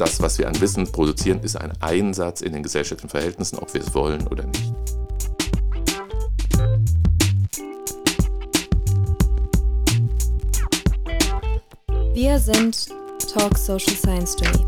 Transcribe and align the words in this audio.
das, 0.00 0.22
was 0.22 0.38
wir 0.38 0.48
an 0.48 0.60
Wissen 0.60 0.90
produzieren, 0.90 1.40
ist 1.40 1.56
ein 1.56 1.72
Einsatz 1.80 2.40
in 2.40 2.52
den 2.52 2.62
gesellschaftlichen 2.62 3.10
Verhältnissen, 3.10 3.58
ob 3.58 3.74
wir 3.74 3.80
es 3.80 3.94
wollen 3.94 4.26
oder 4.28 4.44
nicht. 4.44 4.72
Wir 12.14 12.38
sind 12.38 12.88
Talk 13.32 13.58
Social 13.58 13.94
Science 13.94 14.32
Story, 14.32 14.64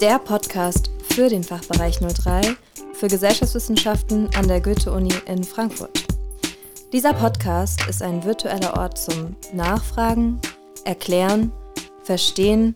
der 0.00 0.18
Podcast 0.18 0.90
für 1.10 1.28
den 1.28 1.44
Fachbereich 1.44 1.98
03 2.00 2.56
für 2.94 3.08
Gesellschaftswissenschaften 3.08 4.28
an 4.36 4.48
der 4.48 4.60
Goethe-Uni 4.60 5.12
in 5.26 5.44
Frankfurt. 5.44 6.04
Dieser 6.92 7.12
Podcast 7.12 7.86
ist 7.88 8.02
ein 8.02 8.24
virtueller 8.24 8.76
Ort 8.78 8.98
zum 8.98 9.36
Nachfragen, 9.52 10.40
Erklären, 10.84 11.50
Verstehen, 12.04 12.74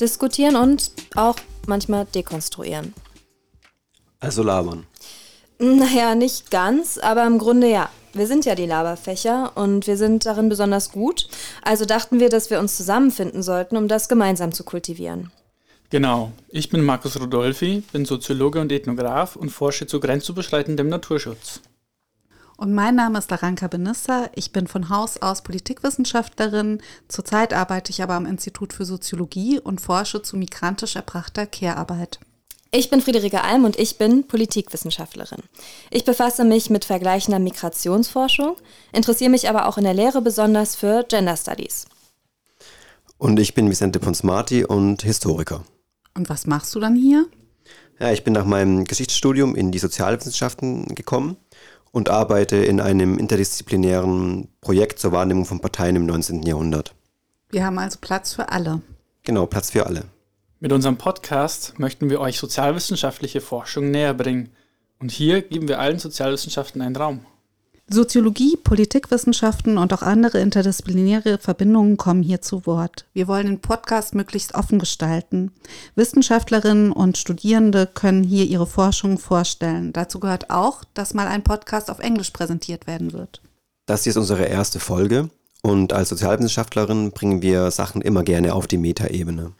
Diskutieren 0.00 0.56
und 0.56 0.92
auch 1.14 1.36
manchmal 1.66 2.06
dekonstruieren. 2.06 2.94
Also 4.20 4.42
labern. 4.42 4.86
Naja, 5.58 6.14
nicht 6.14 6.50
ganz, 6.50 6.98
aber 6.98 7.26
im 7.26 7.38
Grunde 7.38 7.68
ja. 7.70 7.90
Wir 8.14 8.26
sind 8.26 8.44
ja 8.46 8.54
die 8.54 8.66
Laberfächer 8.66 9.52
und 9.56 9.86
wir 9.86 9.96
sind 9.96 10.24
darin 10.24 10.48
besonders 10.48 10.92
gut. 10.92 11.28
Also 11.62 11.84
dachten 11.84 12.20
wir, 12.20 12.28
dass 12.28 12.50
wir 12.50 12.58
uns 12.58 12.76
zusammenfinden 12.76 13.42
sollten, 13.42 13.76
um 13.76 13.86
das 13.86 14.08
gemeinsam 14.08 14.52
zu 14.52 14.64
kultivieren. 14.64 15.30
Genau. 15.90 16.32
Ich 16.48 16.68
bin 16.68 16.82
Markus 16.84 17.18
Rodolfi, 17.20 17.82
bin 17.92 18.04
Soziologe 18.04 18.60
und 18.60 18.72
Ethnograph 18.72 19.36
und 19.36 19.50
forsche 19.50 19.86
zu 19.86 20.00
grenzüberschreitendem 20.00 20.88
Naturschutz. 20.88 21.60
Und 22.58 22.74
mein 22.74 22.96
Name 22.96 23.20
ist 23.20 23.30
Laranka 23.30 23.68
Benissa. 23.68 24.30
Ich 24.34 24.50
bin 24.50 24.66
von 24.66 24.88
Haus 24.88 25.22
aus 25.22 25.42
Politikwissenschaftlerin. 25.42 26.82
Zurzeit 27.06 27.54
arbeite 27.54 27.92
ich 27.92 28.02
aber 28.02 28.14
am 28.14 28.26
Institut 28.26 28.72
für 28.72 28.84
Soziologie 28.84 29.60
und 29.60 29.80
forsche 29.80 30.22
zu 30.22 30.36
migrantisch 30.36 30.96
erbrachter 30.96 31.46
Care-Arbeit. 31.46 32.18
Ich 32.72 32.90
bin 32.90 33.00
Friederike 33.00 33.44
Alm 33.44 33.64
und 33.64 33.78
ich 33.78 33.96
bin 33.96 34.26
Politikwissenschaftlerin. 34.26 35.38
Ich 35.92 36.04
befasse 36.04 36.44
mich 36.44 36.68
mit 36.68 36.84
vergleichender 36.84 37.38
Migrationsforschung, 37.38 38.56
interessiere 38.92 39.30
mich 39.30 39.48
aber 39.48 39.68
auch 39.68 39.78
in 39.78 39.84
der 39.84 39.94
Lehre 39.94 40.20
besonders 40.20 40.74
für 40.74 41.04
Gender 41.04 41.36
Studies. 41.36 41.86
Und 43.18 43.38
ich 43.38 43.54
bin 43.54 43.70
Vicente 43.70 44.00
Ponsmati 44.00 44.64
und 44.64 45.02
Historiker. 45.02 45.62
Und 46.14 46.28
was 46.28 46.48
machst 46.48 46.74
du 46.74 46.80
dann 46.80 46.96
hier? 46.96 47.28
Ja, 48.00 48.10
ich 48.10 48.24
bin 48.24 48.32
nach 48.32 48.44
meinem 48.44 48.84
Geschichtsstudium 48.84 49.54
in 49.54 49.70
die 49.70 49.78
Sozialwissenschaften 49.78 50.86
gekommen 50.96 51.36
und 51.98 52.10
arbeite 52.10 52.56
in 52.56 52.80
einem 52.80 53.18
interdisziplinären 53.18 54.46
Projekt 54.60 55.00
zur 55.00 55.10
Wahrnehmung 55.10 55.44
von 55.44 55.58
Parteien 55.58 55.96
im 55.96 56.06
19. 56.06 56.44
Jahrhundert. 56.44 56.94
Wir 57.50 57.66
haben 57.66 57.76
also 57.76 57.98
Platz 58.00 58.34
für 58.34 58.50
alle. 58.50 58.82
Genau, 59.24 59.46
Platz 59.46 59.72
für 59.72 59.84
alle. 59.84 60.04
Mit 60.60 60.72
unserem 60.72 60.96
Podcast 60.96 61.76
möchten 61.80 62.08
wir 62.08 62.20
euch 62.20 62.38
sozialwissenschaftliche 62.38 63.40
Forschung 63.40 63.90
näher 63.90 64.14
bringen. 64.14 64.50
Und 65.00 65.10
hier 65.10 65.42
geben 65.42 65.66
wir 65.66 65.80
allen 65.80 65.98
Sozialwissenschaften 65.98 66.80
einen 66.82 66.94
Raum. 66.94 67.26
Soziologie, 67.90 68.58
Politikwissenschaften 68.58 69.78
und 69.78 69.94
auch 69.94 70.02
andere 70.02 70.40
interdisziplinäre 70.40 71.38
Verbindungen 71.38 71.96
kommen 71.96 72.22
hier 72.22 72.42
zu 72.42 72.66
Wort. 72.66 73.06
Wir 73.14 73.28
wollen 73.28 73.46
den 73.46 73.60
Podcast 73.60 74.14
möglichst 74.14 74.54
offen 74.54 74.78
gestalten. 74.78 75.52
Wissenschaftlerinnen 75.94 76.92
und 76.92 77.16
Studierende 77.16 77.86
können 77.86 78.24
hier 78.24 78.44
ihre 78.44 78.66
Forschung 78.66 79.16
vorstellen. 79.16 79.94
Dazu 79.94 80.20
gehört 80.20 80.50
auch, 80.50 80.84
dass 80.92 81.14
mal 81.14 81.28
ein 81.28 81.42
Podcast 81.42 81.90
auf 81.90 81.98
Englisch 82.00 82.30
präsentiert 82.30 82.86
werden 82.86 83.14
wird. 83.14 83.40
Das 83.86 84.04
hier 84.04 84.10
ist 84.10 84.18
unsere 84.18 84.44
erste 84.44 84.80
Folge 84.80 85.30
und 85.62 85.94
als 85.94 86.10
Sozialwissenschaftlerin 86.10 87.12
bringen 87.12 87.40
wir 87.40 87.70
Sachen 87.70 88.02
immer 88.02 88.22
gerne 88.22 88.54
auf 88.54 88.66
die 88.66 88.76
Metaebene. 88.76 89.52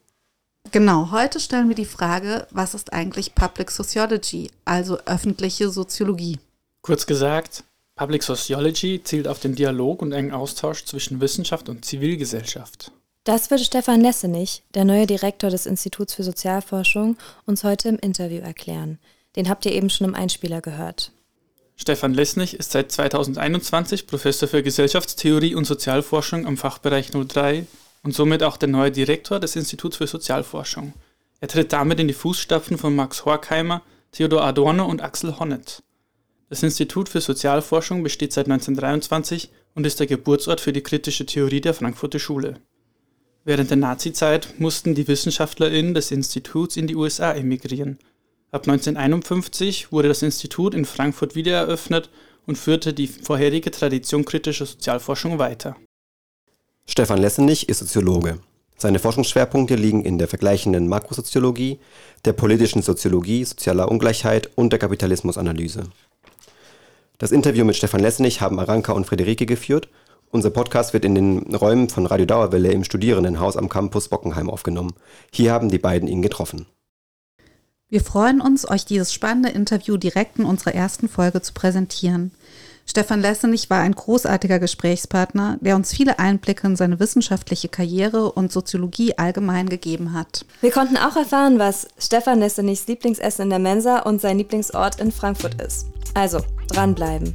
Genau, 0.70 1.12
heute 1.12 1.40
stellen 1.40 1.68
wir 1.68 1.76
die 1.76 1.86
Frage, 1.86 2.46
was 2.50 2.74
ist 2.74 2.92
eigentlich 2.92 3.34
Public 3.34 3.70
Sociology, 3.70 4.50
also 4.66 4.98
öffentliche 5.06 5.70
Soziologie? 5.70 6.38
Kurz 6.82 7.06
gesagt, 7.06 7.64
Public 7.98 8.22
Sociology 8.22 9.02
zielt 9.02 9.26
auf 9.26 9.40
den 9.40 9.56
Dialog 9.56 10.02
und 10.02 10.12
engen 10.12 10.32
Austausch 10.32 10.84
zwischen 10.84 11.20
Wissenschaft 11.20 11.68
und 11.68 11.84
Zivilgesellschaft. 11.84 12.92
Das 13.24 13.50
würde 13.50 13.64
Stefan 13.64 14.00
Lessenich, 14.00 14.62
der 14.74 14.84
neue 14.84 15.06
Direktor 15.06 15.50
des 15.50 15.66
Instituts 15.66 16.14
für 16.14 16.22
Sozialforschung, 16.22 17.18
uns 17.44 17.64
heute 17.64 17.88
im 17.88 17.98
Interview 17.98 18.38
erklären. 18.38 18.98
Den 19.34 19.48
habt 19.48 19.66
ihr 19.66 19.72
eben 19.72 19.90
schon 19.90 20.06
im 20.06 20.14
Einspieler 20.14 20.60
gehört. 20.60 21.10
Stefan 21.74 22.14
Lesnich 22.14 22.54
ist 22.54 22.70
seit 22.70 22.92
2021 22.92 24.06
Professor 24.06 24.48
für 24.48 24.62
Gesellschaftstheorie 24.62 25.56
und 25.56 25.64
Sozialforschung 25.64 26.46
am 26.46 26.56
Fachbereich 26.56 27.10
03 27.10 27.66
und 28.04 28.14
somit 28.14 28.44
auch 28.44 28.56
der 28.56 28.68
neue 28.68 28.92
Direktor 28.92 29.40
des 29.40 29.56
Instituts 29.56 29.96
für 29.96 30.06
Sozialforschung. 30.06 30.92
Er 31.40 31.48
tritt 31.48 31.72
damit 31.72 31.98
in 31.98 32.06
die 32.06 32.14
Fußstapfen 32.14 32.78
von 32.78 32.94
Max 32.94 33.24
Horkheimer, 33.24 33.82
Theodor 34.12 34.44
Adorno 34.44 34.86
und 34.86 35.02
Axel 35.02 35.38
Honneth. 35.38 35.82
Das 36.50 36.62
Institut 36.62 37.08
für 37.08 37.20
Sozialforschung 37.20 38.02
besteht 38.02 38.32
seit 38.32 38.46
1923 38.46 39.50
und 39.74 39.86
ist 39.86 40.00
der 40.00 40.06
Geburtsort 40.06 40.60
für 40.60 40.72
die 40.72 40.82
kritische 40.82 41.26
Theorie 41.26 41.60
der 41.60 41.74
Frankfurter 41.74 42.18
Schule. 42.18 42.60
Während 43.44 43.70
der 43.70 43.76
Nazizeit 43.76 44.54
mussten 44.58 44.94
die 44.94 45.08
WissenschaftlerInnen 45.08 45.94
des 45.94 46.10
Instituts 46.10 46.76
in 46.76 46.86
die 46.86 46.96
USA 46.96 47.32
emigrieren. 47.32 47.98
Ab 48.50 48.66
1951 48.66 49.92
wurde 49.92 50.08
das 50.08 50.22
Institut 50.22 50.74
in 50.74 50.86
Frankfurt 50.86 51.34
wiedereröffnet 51.34 52.08
und 52.46 52.56
führte 52.56 52.94
die 52.94 53.06
vorherige 53.06 53.70
Tradition 53.70 54.24
kritischer 54.24 54.64
Sozialforschung 54.64 55.38
weiter. 55.38 55.76
Stefan 56.86 57.20
Lessenich 57.20 57.68
ist 57.68 57.80
Soziologe. 57.80 58.40
Seine 58.78 59.00
Forschungsschwerpunkte 59.00 59.74
liegen 59.74 60.04
in 60.04 60.18
der 60.18 60.28
vergleichenden 60.28 60.88
Makrosoziologie, 60.88 61.78
der 62.24 62.32
politischen 62.32 62.80
Soziologie, 62.80 63.44
sozialer 63.44 63.90
Ungleichheit 63.90 64.50
und 64.54 64.70
der 64.70 64.78
Kapitalismusanalyse. 64.78 65.84
Das 67.20 67.32
Interview 67.32 67.64
mit 67.64 67.74
Stefan 67.74 68.00
Lessenich 68.00 68.40
haben 68.40 68.60
Aranka 68.60 68.92
und 68.92 69.04
Friederike 69.04 69.44
geführt. 69.44 69.88
Unser 70.30 70.50
Podcast 70.50 70.92
wird 70.92 71.04
in 71.04 71.16
den 71.16 71.52
Räumen 71.52 71.88
von 71.88 72.06
Radio 72.06 72.26
Dauerwelle 72.26 72.70
im 72.70 72.84
Studierendenhaus 72.84 73.56
am 73.56 73.68
Campus 73.68 74.06
Bockenheim 74.06 74.48
aufgenommen. 74.48 74.92
Hier 75.32 75.50
haben 75.50 75.68
die 75.68 75.80
beiden 75.80 76.08
ihn 76.08 76.22
getroffen. 76.22 76.66
Wir 77.88 78.02
freuen 78.02 78.40
uns, 78.40 78.70
euch 78.70 78.84
dieses 78.84 79.12
spannende 79.12 79.48
Interview 79.48 79.96
direkt 79.96 80.38
in 80.38 80.44
unserer 80.44 80.76
ersten 80.76 81.08
Folge 81.08 81.42
zu 81.42 81.54
präsentieren. 81.54 82.30
Stefan 82.86 83.20
Lessenich 83.20 83.68
war 83.68 83.80
ein 83.80 83.96
großartiger 83.96 84.60
Gesprächspartner, 84.60 85.58
der 85.60 85.74
uns 85.74 85.92
viele 85.92 86.20
Einblicke 86.20 86.68
in 86.68 86.76
seine 86.76 87.00
wissenschaftliche 87.00 87.68
Karriere 87.68 88.30
und 88.30 88.52
Soziologie 88.52 89.18
allgemein 89.18 89.68
gegeben 89.68 90.12
hat. 90.12 90.46
Wir 90.60 90.70
konnten 90.70 90.96
auch 90.96 91.16
erfahren, 91.16 91.58
was 91.58 91.88
Stefan 91.98 92.38
Lessenichs 92.38 92.86
Lieblingsessen 92.86 93.44
in 93.44 93.50
der 93.50 93.58
Mensa 93.58 93.98
und 94.02 94.20
sein 94.20 94.38
Lieblingsort 94.38 95.00
in 95.00 95.10
Frankfurt 95.10 95.60
ist. 95.60 95.88
Also, 96.14 96.40
dranbleiben. 96.68 97.32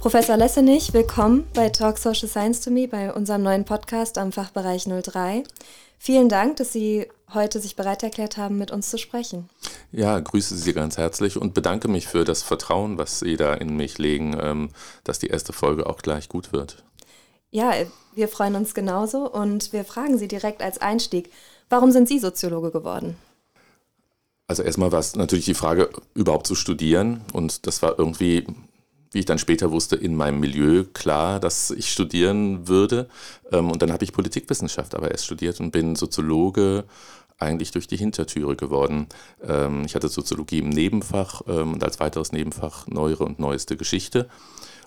Professor 0.00 0.36
Lessenich, 0.36 0.92
willkommen 0.92 1.46
bei 1.54 1.68
Talk 1.68 1.98
Social 1.98 2.28
Science 2.28 2.60
to 2.62 2.70
Me, 2.70 2.88
bei 2.88 3.12
unserem 3.12 3.42
neuen 3.42 3.64
Podcast 3.64 4.16
am 4.18 4.32
Fachbereich 4.32 4.84
03. 4.84 5.44
Vielen 5.98 6.28
Dank, 6.28 6.56
dass 6.56 6.72
Sie 6.72 7.06
heute 7.34 7.60
sich 7.60 7.76
bereit 7.76 8.02
erklärt 8.02 8.36
haben, 8.36 8.56
mit 8.56 8.70
uns 8.70 8.88
zu 8.88 8.96
sprechen. 8.96 9.50
Ja, 9.92 10.18
grüße 10.18 10.56
Sie 10.56 10.72
ganz 10.72 10.96
herzlich 10.96 11.36
und 11.36 11.52
bedanke 11.52 11.88
mich 11.88 12.06
für 12.06 12.24
das 12.24 12.42
Vertrauen, 12.42 12.96
was 12.96 13.20
Sie 13.20 13.36
da 13.36 13.54
in 13.54 13.76
mich 13.76 13.98
legen, 13.98 14.36
ähm, 14.40 14.70
dass 15.04 15.18
die 15.18 15.28
erste 15.28 15.52
Folge 15.52 15.86
auch 15.86 15.98
gleich 15.98 16.28
gut 16.28 16.52
wird. 16.52 16.82
Ja, 17.50 17.72
wir 18.14 18.28
freuen 18.28 18.54
uns 18.54 18.74
genauso 18.74 19.30
und 19.30 19.72
wir 19.72 19.84
fragen 19.84 20.16
Sie 20.16 20.28
direkt 20.28 20.62
als 20.62 20.80
Einstieg, 20.80 21.30
warum 21.68 21.90
sind 21.90 22.08
Sie 22.08 22.18
Soziologe 22.18 22.70
geworden? 22.70 23.16
Also 24.50 24.64
erstmal 24.64 24.90
war 24.90 24.98
es 24.98 25.14
natürlich 25.14 25.44
die 25.44 25.54
Frage, 25.54 25.90
überhaupt 26.12 26.48
zu 26.48 26.56
studieren. 26.56 27.20
Und 27.32 27.68
das 27.68 27.82
war 27.82 27.96
irgendwie, 28.00 28.48
wie 29.12 29.20
ich 29.20 29.24
dann 29.24 29.38
später 29.38 29.70
wusste, 29.70 29.94
in 29.94 30.16
meinem 30.16 30.40
Milieu 30.40 30.82
klar, 30.92 31.38
dass 31.38 31.70
ich 31.70 31.92
studieren 31.92 32.66
würde. 32.66 33.08
Ähm, 33.52 33.70
und 33.70 33.80
dann 33.80 33.92
habe 33.92 34.02
ich 34.02 34.12
Politikwissenschaft 34.12 34.96
aber 34.96 35.12
erst 35.12 35.26
studiert 35.26 35.60
und 35.60 35.70
bin 35.70 35.94
Soziologe 35.94 36.82
eigentlich 37.38 37.70
durch 37.70 37.86
die 37.86 37.96
Hintertüre 37.96 38.56
geworden. 38.56 39.06
Ähm, 39.40 39.84
ich 39.86 39.94
hatte 39.94 40.08
Soziologie 40.08 40.58
im 40.58 40.70
Nebenfach 40.70 41.42
ähm, 41.46 41.74
und 41.74 41.84
als 41.84 42.00
weiteres 42.00 42.32
Nebenfach 42.32 42.88
neuere 42.88 43.22
und 43.22 43.38
neueste 43.38 43.76
Geschichte. 43.76 44.28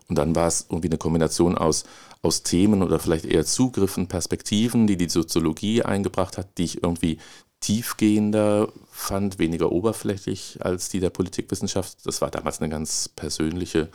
Und 0.09 0.17
dann 0.17 0.35
war 0.35 0.47
es 0.47 0.65
irgendwie 0.69 0.89
eine 0.89 0.97
Kombination 0.97 1.57
aus, 1.57 1.85
aus 2.21 2.43
Themen 2.43 2.83
oder 2.83 2.99
vielleicht 2.99 3.23
eher 3.23 3.45
Zugriffen, 3.45 4.09
Perspektiven, 4.09 4.87
die 4.87 4.97
die 4.97 5.07
Soziologie 5.07 5.83
eingebracht 5.83 6.37
hat, 6.37 6.57
die 6.57 6.65
ich 6.65 6.83
irgendwie 6.83 7.17
tiefgehender 7.61 8.67
fand, 8.93 9.39
weniger 9.39 9.71
oberflächlich 9.71 10.59
als 10.61 10.87
die 10.87 10.99
der 10.99 11.09
Politikwissenschaft. 11.09 11.97
Das 12.05 12.21
war 12.21 12.29
damals 12.29 12.61
eine 12.61 12.69
ganz 12.69 13.09
persönliche 13.09 13.89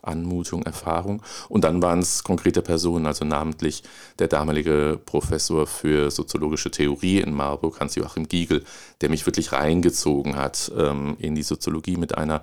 Anmutung, 0.00 0.62
Erfahrung. 0.62 1.22
Und 1.48 1.64
dann 1.64 1.82
waren 1.82 1.98
es 1.98 2.22
konkrete 2.22 2.62
Personen, 2.62 3.06
also 3.06 3.24
namentlich 3.24 3.82
der 4.20 4.28
damalige 4.28 4.98
Professor 5.04 5.66
für 5.66 6.12
soziologische 6.12 6.70
Theorie 6.70 7.18
in 7.18 7.34
Marburg, 7.34 7.80
Hans-Joachim 7.80 8.28
Giegel, 8.28 8.64
der 9.00 9.10
mich 9.10 9.26
wirklich 9.26 9.50
reingezogen 9.52 10.36
hat 10.36 10.70
ähm, 10.78 11.16
in 11.18 11.34
die 11.34 11.42
Soziologie 11.42 11.96
mit 11.96 12.16
einer, 12.16 12.42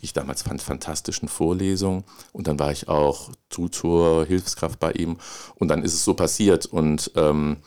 wie 0.00 0.06
ich 0.06 0.14
damals 0.14 0.40
fand, 0.40 0.62
fantastischen 0.62 1.28
Vorlesung. 1.28 2.04
Und 2.32 2.46
dann 2.46 2.58
war 2.58 2.72
ich 2.72 2.88
auch 2.88 3.30
Tutor, 3.50 4.24
Hilfskraft 4.24 4.80
bei 4.80 4.92
ihm. 4.92 5.18
Und 5.56 5.68
dann 5.68 5.82
ist 5.82 5.92
es 5.92 6.02
so 6.02 6.14
passiert. 6.14 6.64
Und 6.64 7.10
ähm, 7.14 7.58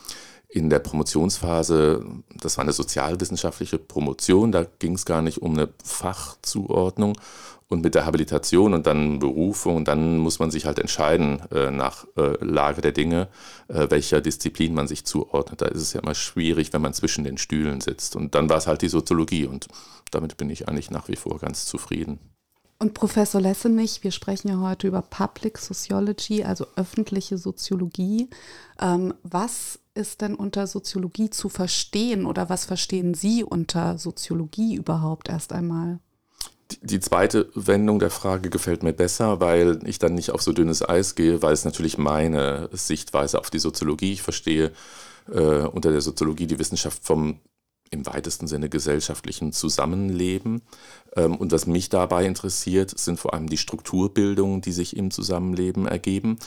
in 0.54 0.70
der 0.70 0.78
Promotionsphase, 0.78 2.06
das 2.40 2.58
war 2.58 2.64
eine 2.64 2.74
sozialwissenschaftliche 2.74 3.80
Promotion, 3.80 4.52
da 4.52 4.68
ging 4.78 4.94
es 4.94 5.04
gar 5.04 5.24
nicht 5.24 5.42
um 5.42 5.54
eine 5.54 5.70
Fachzuordnung. 5.84 7.18
Und 7.70 7.82
mit 7.82 7.96
der 7.96 8.06
Habilitation 8.06 8.76
und 8.76 8.86
dann 8.86 9.18
Berufung, 9.18 9.84
dann 9.84 10.20
muss 10.20 10.38
man 10.38 10.52
sich 10.52 10.68
halt 10.68 10.78
entscheiden 10.78 11.42
äh, 11.52 11.72
nach 11.72 12.06
äh, 12.18 12.36
Lage 12.46 12.82
der 12.82 12.92
Dinge, 12.92 13.30
äh, 13.68 13.88
welcher 13.90 14.22
Disziplin 14.22 14.76
man 14.76 14.88
sich 14.88 15.06
zuordnet. 15.06 15.62
Da 15.62 15.66
ist 15.66 15.82
es 15.82 15.94
ja 15.94 16.02
immer 16.02 16.14
schwierig, 16.14 16.72
wenn 16.72 16.84
man 16.84 16.94
zwischen 16.94 17.24
den 17.24 17.40
Stühlen 17.40 17.82
sitzt. 17.82 18.16
Und 18.16 18.36
dann 18.36 18.48
war 18.48 18.58
es 18.58 18.68
halt 18.68 18.84
die 18.84 18.90
Soziologie 18.90 19.48
und 19.48 19.70
damit 20.12 20.38
bin 20.38 20.52
ich 20.52 20.68
eigentlich 20.68 20.92
nach 20.92 21.08
wie 21.08 21.16
vor 21.16 21.40
ganz 21.40 21.66
zufrieden. 21.66 22.20
Und 22.78 22.94
Professor 22.94 23.42
Lessenich, 23.42 24.04
wir 24.04 24.12
sprechen 24.12 24.50
ja 24.50 24.60
heute 24.60 24.88
über 24.88 25.02
Public 25.02 25.58
Sociology, 25.58 26.44
also 26.44 26.68
öffentliche 26.76 27.40
Soziologie. 27.40 28.30
Ähm, 28.80 29.16
was 29.24 29.80
ist 29.96 30.22
denn 30.22 30.36
unter 30.36 30.68
Soziologie 30.68 31.30
zu 31.30 31.50
verstehen 31.50 32.26
oder 32.26 32.50
was 32.50 32.66
verstehen 32.66 33.14
Sie 33.14 33.44
unter 33.44 33.98
Soziologie 33.98 34.76
überhaupt 34.76 35.30
erst 35.30 35.54
einmal? 35.54 36.00
Die 36.82 37.00
zweite 37.00 37.50
Wendung 37.54 38.00
der 38.00 38.10
Frage 38.10 38.50
gefällt 38.50 38.84
mir 38.84 38.94
besser, 38.94 39.40
weil 39.40 39.80
ich 39.86 40.00
dann 40.00 40.16
nicht 40.16 40.32
auf 40.32 40.42
so 40.42 40.54
dünnes 40.54 40.88
Eis 40.88 41.14
gehe, 41.14 41.42
weil 41.42 41.54
es 41.54 41.66
natürlich 41.66 41.98
meine 41.98 42.70
Sichtweise 42.72 43.40
auf 43.40 43.50
die 43.52 43.60
Soziologie. 43.60 44.14
Ich 44.14 44.24
verstehe 44.24 44.72
äh, 45.32 45.40
unter 45.40 45.92
der 45.92 46.02
Soziologie 46.02 46.48
die 46.48 46.60
Wissenschaft 46.60 47.04
vom 47.04 47.40
im 47.94 48.06
weitesten 48.06 48.48
Sinne 48.48 48.68
gesellschaftlichen 48.68 49.54
Zusammenleben. 49.54 50.62
Ähm, 51.16 51.36
und 51.36 51.52
was 51.52 51.68
mich 51.68 51.90
dabei 51.90 52.26
interessiert, 52.26 52.98
sind 52.98 53.20
vor 53.20 53.34
allem 53.34 53.48
die 53.48 53.58
Strukturbildungen, 53.58 54.62
die 54.62 54.72
sich 54.72 54.98
im 54.98 55.12
Zusammenleben 55.12 55.88
ergeben. 55.88 56.38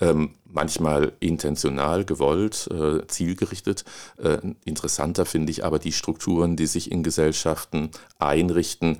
Ähm, 0.00 0.30
manchmal 0.44 1.12
intentional, 1.20 2.04
gewollt, 2.04 2.68
äh, 2.70 3.06
zielgerichtet. 3.06 3.84
Äh, 4.18 4.38
interessanter 4.64 5.24
finde 5.24 5.52
ich 5.52 5.64
aber 5.64 5.78
die 5.78 5.92
Strukturen, 5.92 6.56
die 6.56 6.66
sich 6.66 6.90
in 6.90 7.02
Gesellschaften 7.02 7.90
einrichten 8.18 8.98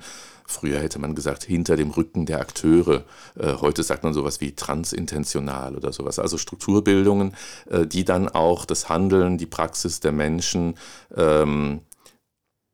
Früher 0.49 0.79
hätte 0.79 0.97
man 0.97 1.13
gesagt, 1.13 1.43
hinter 1.43 1.75
dem 1.75 1.91
Rücken 1.91 2.25
der 2.25 2.39
Akteure. 2.39 3.03
Äh, 3.37 3.55
heute 3.59 3.83
sagt 3.83 4.05
man 4.05 4.13
sowas 4.13 4.39
wie 4.39 4.53
transintentional 4.53 5.75
oder 5.75 5.91
sowas. 5.91 6.19
Also 6.19 6.37
Strukturbildungen, 6.37 7.33
die 7.69 8.05
dann 8.05 8.29
auch 8.29 8.63
das 8.63 8.87
Handeln, 8.87 9.37
die 9.37 9.45
Praxis 9.45 9.99
der 9.99 10.13
Menschen 10.13 10.75
ähm, 11.17 11.81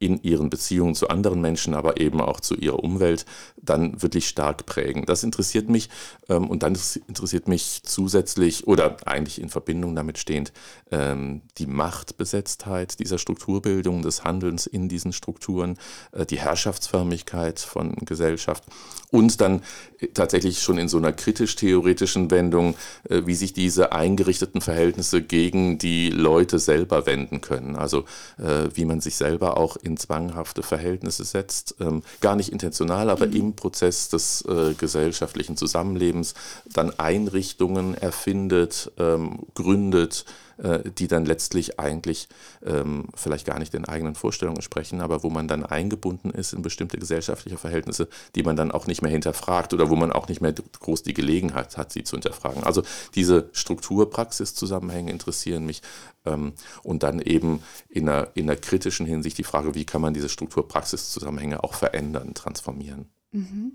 in 0.04 0.22
ihren 0.22 0.50
Beziehungen 0.50 0.96
zu 0.96 1.08
anderen 1.08 1.40
Menschen, 1.40 1.74
aber 1.74 2.00
eben 2.00 2.20
auch 2.20 2.42
zu 2.42 2.56
ihrer 2.56 2.84
Umwelt, 2.84 3.26
dann 3.62 4.02
wirklich 4.02 4.28
stark 4.28 4.66
prägen. 4.66 5.06
Das 5.06 5.24
interessiert 5.24 5.70
mich 5.70 5.90
ähm, 6.28 6.50
und 6.50 6.64
dann 6.64 6.78
interessiert 7.08 7.48
mich 7.48 7.82
zusätzlich 7.84 8.68
oder 8.68 8.98
eigentlich 9.06 9.42
in 9.42 9.50
Verbindung 9.50 9.96
damit 9.96 10.18
stehend 10.18 10.52
ähm, 10.92 11.42
die 11.58 11.68
Machtbesetztheit 11.68 13.00
dieser 13.00 13.18
Strukturbildung, 13.18 14.02
des 14.02 14.26
Handelns 14.26 14.66
in 14.66 14.90
diesen 14.90 15.14
Strukturen, 15.14 15.78
äh, 16.12 16.26
die 16.26 16.40
Herrschaftsförmigkeit 16.40 17.60
von 17.60 17.96
Gesellschaft 17.96 18.66
und 19.14 19.40
dann 19.42 19.62
äh, 20.00 20.08
tatsächlich 20.08 20.60
schon 20.60 20.78
in 20.78 20.90
so 20.90 20.98
einer 20.98 21.14
kritisch-theoretischen 21.14 22.32
Wendung, 22.32 22.76
äh, 23.08 23.22
wie 23.26 23.36
sich 23.36 23.54
diese 23.54 23.94
eingerichteten 23.94 24.60
Verhältnisse 24.60 25.22
gegen 25.22 25.78
die 25.78 26.10
Leute 26.10 26.60
selber 26.60 27.06
wenden 27.06 27.40
können. 27.40 27.76
Also 27.76 28.06
äh, 28.38 28.70
wie 28.74 28.86
man 28.86 29.00
sich 29.02 29.16
selber 29.16 29.58
auch 29.58 29.78
in 29.78 29.93
zwanghafte 29.98 30.64
Verhältnisse 30.64 31.24
setzt, 31.24 31.76
ähm, 31.80 32.04
gar 32.22 32.36
nicht 32.36 32.50
intentional, 32.50 33.10
aber 33.10 33.28
mhm. 33.28 33.36
im 33.36 33.56
Prozess 33.56 34.10
des 34.10 34.44
gesellschaftlichen 34.78 35.58
Zusammenlebens 35.58 36.34
dann 36.66 36.98
Einrichtungen 37.00 37.96
erfindet, 37.96 38.92
ähm, 38.98 39.40
gründet, 39.56 40.26
äh, 40.53 40.53
die 40.98 41.08
dann 41.08 41.26
letztlich 41.26 41.80
eigentlich 41.80 42.28
ähm, 42.64 43.08
vielleicht 43.16 43.46
gar 43.46 43.60
nicht 43.60 43.74
den 43.74 43.86
eigenen 43.86 44.16
Vorstellungen 44.16 44.62
sprechen, 44.62 45.02
aber 45.02 45.24
wo 45.24 45.30
man 45.30 45.48
dann 45.48 45.66
eingebunden 45.66 46.30
ist 46.30 46.54
in 46.54 46.62
bestimmte 46.62 46.98
gesellschaftliche 46.98 47.58
Verhältnisse, 47.58 48.08
die 48.36 48.44
man 48.44 48.56
dann 48.56 48.72
auch 48.72 48.88
nicht 48.88 49.02
mehr 49.02 49.12
hinterfragt 49.12 49.74
oder 49.74 49.90
wo 49.90 49.96
man 49.96 50.12
auch 50.12 50.28
nicht 50.28 50.42
mehr 50.42 50.54
groß 50.54 51.04
die 51.04 51.14
Gelegenheit 51.14 51.78
hat, 51.78 51.92
sie 51.92 52.04
zu 52.04 52.16
hinterfragen. 52.16 52.64
Also 52.64 52.84
diese 53.16 53.50
Strukturpraxiszusammenhänge 53.54 55.12
interessieren 55.12 55.66
mich 55.66 55.82
ähm, 56.26 56.54
und 56.84 57.04
dann 57.04 57.20
eben 57.20 57.62
in 57.90 58.08
einer, 58.08 58.30
in 58.36 58.50
einer 58.50 58.60
kritischen 58.60 59.06
Hinsicht 59.06 59.38
die 59.38 59.44
Frage, 59.44 59.76
wie 59.76 59.86
kann 59.86 60.02
man 60.02 60.14
diese 60.14 60.30
Strukturpraxiszusammenhänge 60.30 61.64
auch 61.64 61.74
verändern, 61.74 62.34
transformieren. 62.34 63.10
Mhm. 63.32 63.74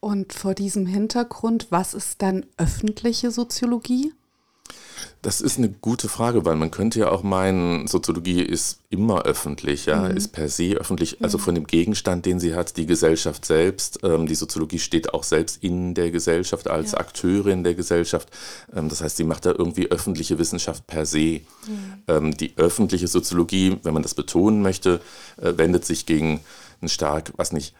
Und 0.00 0.32
vor 0.32 0.54
diesem 0.54 0.86
Hintergrund, 0.86 1.66
was 1.70 1.94
ist 1.94 2.22
dann 2.22 2.46
öffentliche 2.56 3.30
Soziologie? 3.30 4.12
Das 5.22 5.40
ist 5.40 5.58
eine 5.58 5.68
gute 5.68 6.08
Frage, 6.08 6.44
weil 6.44 6.56
man 6.56 6.70
könnte 6.70 6.98
ja 6.98 7.10
auch 7.10 7.22
meinen, 7.22 7.86
Soziologie 7.86 8.42
ist 8.42 8.80
immer 8.90 9.22
öffentlich, 9.22 9.86
ja, 9.86 10.08
mhm. 10.08 10.16
ist 10.16 10.28
per 10.28 10.48
se 10.48 10.74
öffentlich, 10.74 11.22
also 11.22 11.38
mhm. 11.38 11.42
von 11.42 11.54
dem 11.54 11.66
Gegenstand, 11.66 12.26
den 12.26 12.40
sie 12.40 12.54
hat, 12.54 12.76
die 12.76 12.86
Gesellschaft 12.86 13.44
selbst. 13.44 14.00
Ähm, 14.02 14.26
die 14.26 14.34
Soziologie 14.34 14.80
steht 14.80 15.14
auch 15.14 15.22
selbst 15.22 15.62
in 15.62 15.94
der 15.94 16.10
Gesellschaft 16.10 16.68
als 16.68 16.92
ja. 16.92 16.98
Akteurin 16.98 17.62
der 17.62 17.74
Gesellschaft. 17.74 18.28
Ähm, 18.74 18.88
das 18.88 19.00
heißt, 19.00 19.16
sie 19.16 19.24
macht 19.24 19.46
da 19.46 19.50
irgendwie 19.50 19.90
öffentliche 19.90 20.38
Wissenschaft 20.38 20.86
per 20.86 21.06
se. 21.06 21.18
Mhm. 21.18 21.42
Ähm, 22.08 22.36
die 22.36 22.54
öffentliche 22.56 23.06
Soziologie, 23.06 23.78
wenn 23.84 23.94
man 23.94 24.02
das 24.02 24.14
betonen 24.14 24.60
möchte, 24.60 25.00
äh, 25.40 25.52
wendet 25.56 25.84
sich 25.84 26.04
gegen 26.04 26.40
ein 26.82 26.88
stark, 26.88 27.32
was 27.36 27.52
nicht, 27.52 27.74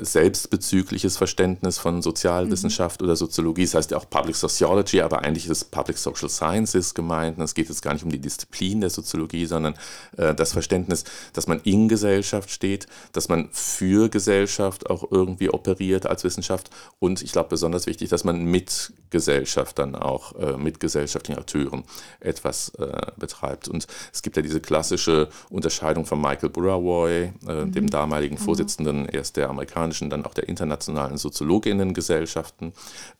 selbstbezügliches 0.00 1.16
Verständnis 1.16 1.78
von 1.78 2.02
Sozialwissenschaft 2.02 3.00
mhm. 3.00 3.06
oder 3.06 3.16
Soziologie. 3.16 3.64
Das 3.64 3.74
heißt 3.74 3.90
ja 3.90 3.98
auch 3.98 4.08
Public 4.08 4.36
Sociology, 4.36 5.00
aber 5.00 5.22
eigentlich 5.22 5.44
ist 5.44 5.50
es 5.50 5.64
Public 5.64 5.98
Social 5.98 6.28
Sciences 6.28 6.94
gemeint. 6.94 7.38
Und 7.38 7.44
es 7.44 7.54
geht 7.54 7.68
jetzt 7.68 7.82
gar 7.82 7.92
nicht 7.92 8.04
um 8.04 8.10
die 8.10 8.20
Disziplin 8.20 8.80
der 8.80 8.90
Soziologie, 8.90 9.46
sondern 9.46 9.74
äh, 10.16 10.34
das 10.34 10.52
Verständnis, 10.52 11.04
dass 11.32 11.46
man 11.46 11.60
in 11.64 11.88
Gesellschaft 11.88 12.50
steht, 12.50 12.86
dass 13.12 13.28
man 13.28 13.48
für 13.52 14.08
Gesellschaft 14.08 14.88
auch 14.88 15.10
irgendwie 15.10 15.50
operiert 15.50 16.06
als 16.06 16.24
Wissenschaft 16.24 16.70
und 16.98 17.22
ich 17.22 17.32
glaube 17.32 17.50
besonders 17.50 17.86
wichtig, 17.86 18.08
dass 18.08 18.24
man 18.24 18.44
mit 18.44 18.92
Gesellschaft 19.10 19.78
dann 19.78 19.94
auch, 19.94 20.34
äh, 20.36 20.56
mit 20.56 20.80
gesellschaftlichen 20.80 21.38
Akteuren 21.38 21.84
etwas 22.20 22.70
äh, 22.78 23.12
betreibt. 23.16 23.68
Und 23.68 23.86
es 24.12 24.22
gibt 24.22 24.36
ja 24.36 24.42
diese 24.42 24.60
klassische 24.60 25.28
Unterscheidung 25.50 26.06
von 26.06 26.20
Michael 26.20 26.48
Burawoy, 26.48 27.32
äh, 27.46 27.64
mhm. 27.64 27.72
dem 27.72 27.90
damaligen 27.90 28.36
mhm. 28.36 28.40
Vorsitzenden 28.40 29.06
erst 29.06 29.36
der 29.36 29.50
Amerikaner 29.50 29.81
amerikanischen, 29.82 30.10
dann 30.10 30.24
auch 30.24 30.34
der 30.34 30.48
internationalen 30.48 31.18
Soziologinnengesellschaften, 31.18 32.72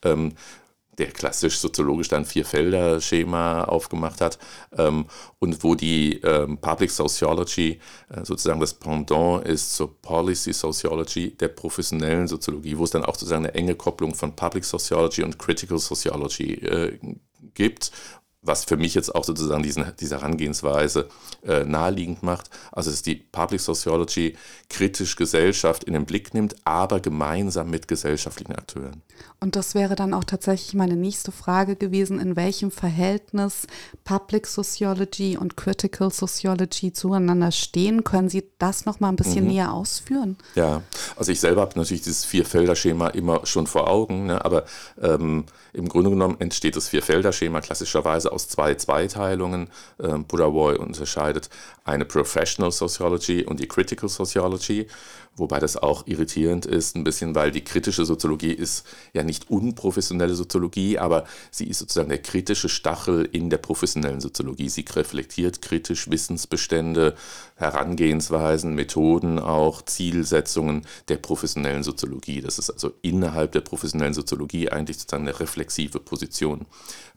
ähm, 0.04 0.33
der 0.99 1.11
klassisch 1.11 1.59
soziologisch 1.59 2.09
dann 2.09 2.26
Vier-Felder-Schema 2.26 3.64
aufgemacht 3.64 4.21
hat 4.21 4.38
ähm, 4.76 5.07
und 5.38 5.64
wo 5.64 5.75
die 5.75 6.21
ähm, 6.21 6.59
Public 6.59 6.90
Sociology 6.90 7.81
äh, 8.11 8.25
sozusagen 8.25 8.61
das 8.61 8.75
Pendant 8.75 9.47
ist 9.47 9.75
zur 9.75 10.00
Policy 10.02 10.52
Sociology 10.52 11.31
der 11.35 11.49
professionellen 11.49 12.28
Soziologie, 12.28 12.76
wo 12.76 12.85
es 12.85 12.90
dann 12.90 13.04
auch 13.04 13.14
sozusagen 13.14 13.47
eine 13.47 13.54
enge 13.54 13.75
Kopplung 13.75 14.14
von 14.14 14.37
Public 14.37 14.66
Sociology 14.66 15.23
und 15.23 15.38
Critical 15.38 15.78
Sociology 15.78 16.54
äh, 16.57 16.99
gibt 17.54 17.90
was 18.42 18.64
für 18.64 18.76
mich 18.76 18.94
jetzt 18.94 19.14
auch 19.14 19.25
sozusagen 19.25 19.62
diesen, 19.62 19.84
diese 20.00 20.16
Herangehensweise 20.16 21.08
äh, 21.44 21.64
naheliegend 21.64 22.22
macht. 22.25 22.50
Also 22.72 22.90
dass 22.90 23.02
die 23.02 23.14
Public 23.14 23.61
Sociology 23.61 24.37
kritisch 24.68 25.14
Gesellschaft 25.14 25.84
in 25.84 25.92
den 25.92 26.04
Blick 26.04 26.34
nimmt, 26.34 26.56
aber 26.64 26.99
gemeinsam 26.99 27.70
mit 27.70 27.87
gesellschaftlichen 27.87 28.54
Akteuren. 28.54 29.02
Und 29.38 29.54
das 29.54 29.75
wäre 29.75 29.94
dann 29.94 30.14
auch 30.14 30.25
tatsächlich 30.25 30.75
meine 30.75 30.96
nächste 30.96 31.30
Frage 31.30 31.76
gewesen, 31.76 32.18
in 32.18 32.34
welchem 32.34 32.70
Verhältnis 32.70 33.66
Public 34.04 34.46
Sociology 34.46 35.37
und 35.37 35.56
Critical 35.56 36.11
Sociology 36.11 36.92
zueinander 36.92 37.52
stehen. 37.52 38.02
Können 38.02 38.28
Sie 38.28 38.44
das 38.58 38.87
noch 38.87 38.99
mal 38.99 39.08
ein 39.08 39.16
bisschen 39.16 39.44
mhm. 39.44 39.52
näher 39.52 39.72
ausführen? 39.72 40.37
Ja, 40.56 40.82
also 41.16 41.30
ich 41.30 41.40
selber 41.40 41.61
habe 41.61 41.78
natürlich 41.78 42.02
dieses 42.02 42.25
Vierfelder-Schema 42.25 43.08
immer 43.08 43.46
schon 43.46 43.66
vor 43.66 43.88
Augen, 43.88 44.26
ne? 44.26 44.44
aber 44.44 44.64
ähm, 45.00 45.44
im 45.72 45.88
Grunde 45.88 46.11
genommen 46.11 46.37
entsteht 46.38 46.76
das 46.76 46.88
Vierfelder-Schema 46.88 47.61
klassischerweise 47.61 48.32
aus 48.33 48.49
zwei 48.49 48.75
Zweiteilungen. 48.75 49.69
Ähm, 50.01 50.25
Burawoy 50.25 50.77
unterscheidet 50.77 51.51
eine 51.85 52.05
Professional 52.05 52.71
Sociology 52.71 53.45
und 53.45 53.59
die 53.61 53.67
Critical 53.67 54.09
Sociology, 54.09 54.87
wobei 55.37 55.59
das 55.59 55.77
auch 55.77 56.07
irritierend 56.07 56.67
ist, 56.67 56.95
ein 56.95 57.05
bisschen, 57.05 57.35
weil 57.35 57.51
die 57.51 57.65
kritische 57.65 58.05
Soziologie 58.05 58.53
ist 58.53 58.87
ja 59.15 59.25
nicht 59.25 59.51
unprofessionelle 59.51 60.35
Soziologie, 60.35 60.99
aber 60.99 61.25
sie 61.51 61.67
ist 61.67 61.79
sozusagen 61.79 62.11
der 62.11 62.23
kritische 62.23 62.69
Stachel 62.69 63.29
in 63.33 63.51
der 63.51 63.59
professionellen 63.59 64.21
Soziologie. 64.21 64.69
Sie 64.69 64.85
reflektiert 64.95 65.62
kritisch 65.62 66.11
Wissensbestände, 66.11 67.15
Herangehensweisen, 67.57 68.75
Methoden, 68.75 69.39
auch 69.39 69.83
Zielsetzungen 69.83 70.87
der 71.09 71.17
professionellen 71.17 71.83
Soziologie. 71.83 72.41
Das 72.43 72.59
ist 72.59 72.71
also 72.71 72.93
innerhalb 73.03 73.53
der 73.53 73.61
professionellen 73.62 74.15
Soziologie 74.15 74.69
eigentlich 74.69 74.99
sozusagen 74.99 75.27
eine 75.27 75.41
reflexive 75.41 75.99
Position. 75.99 76.67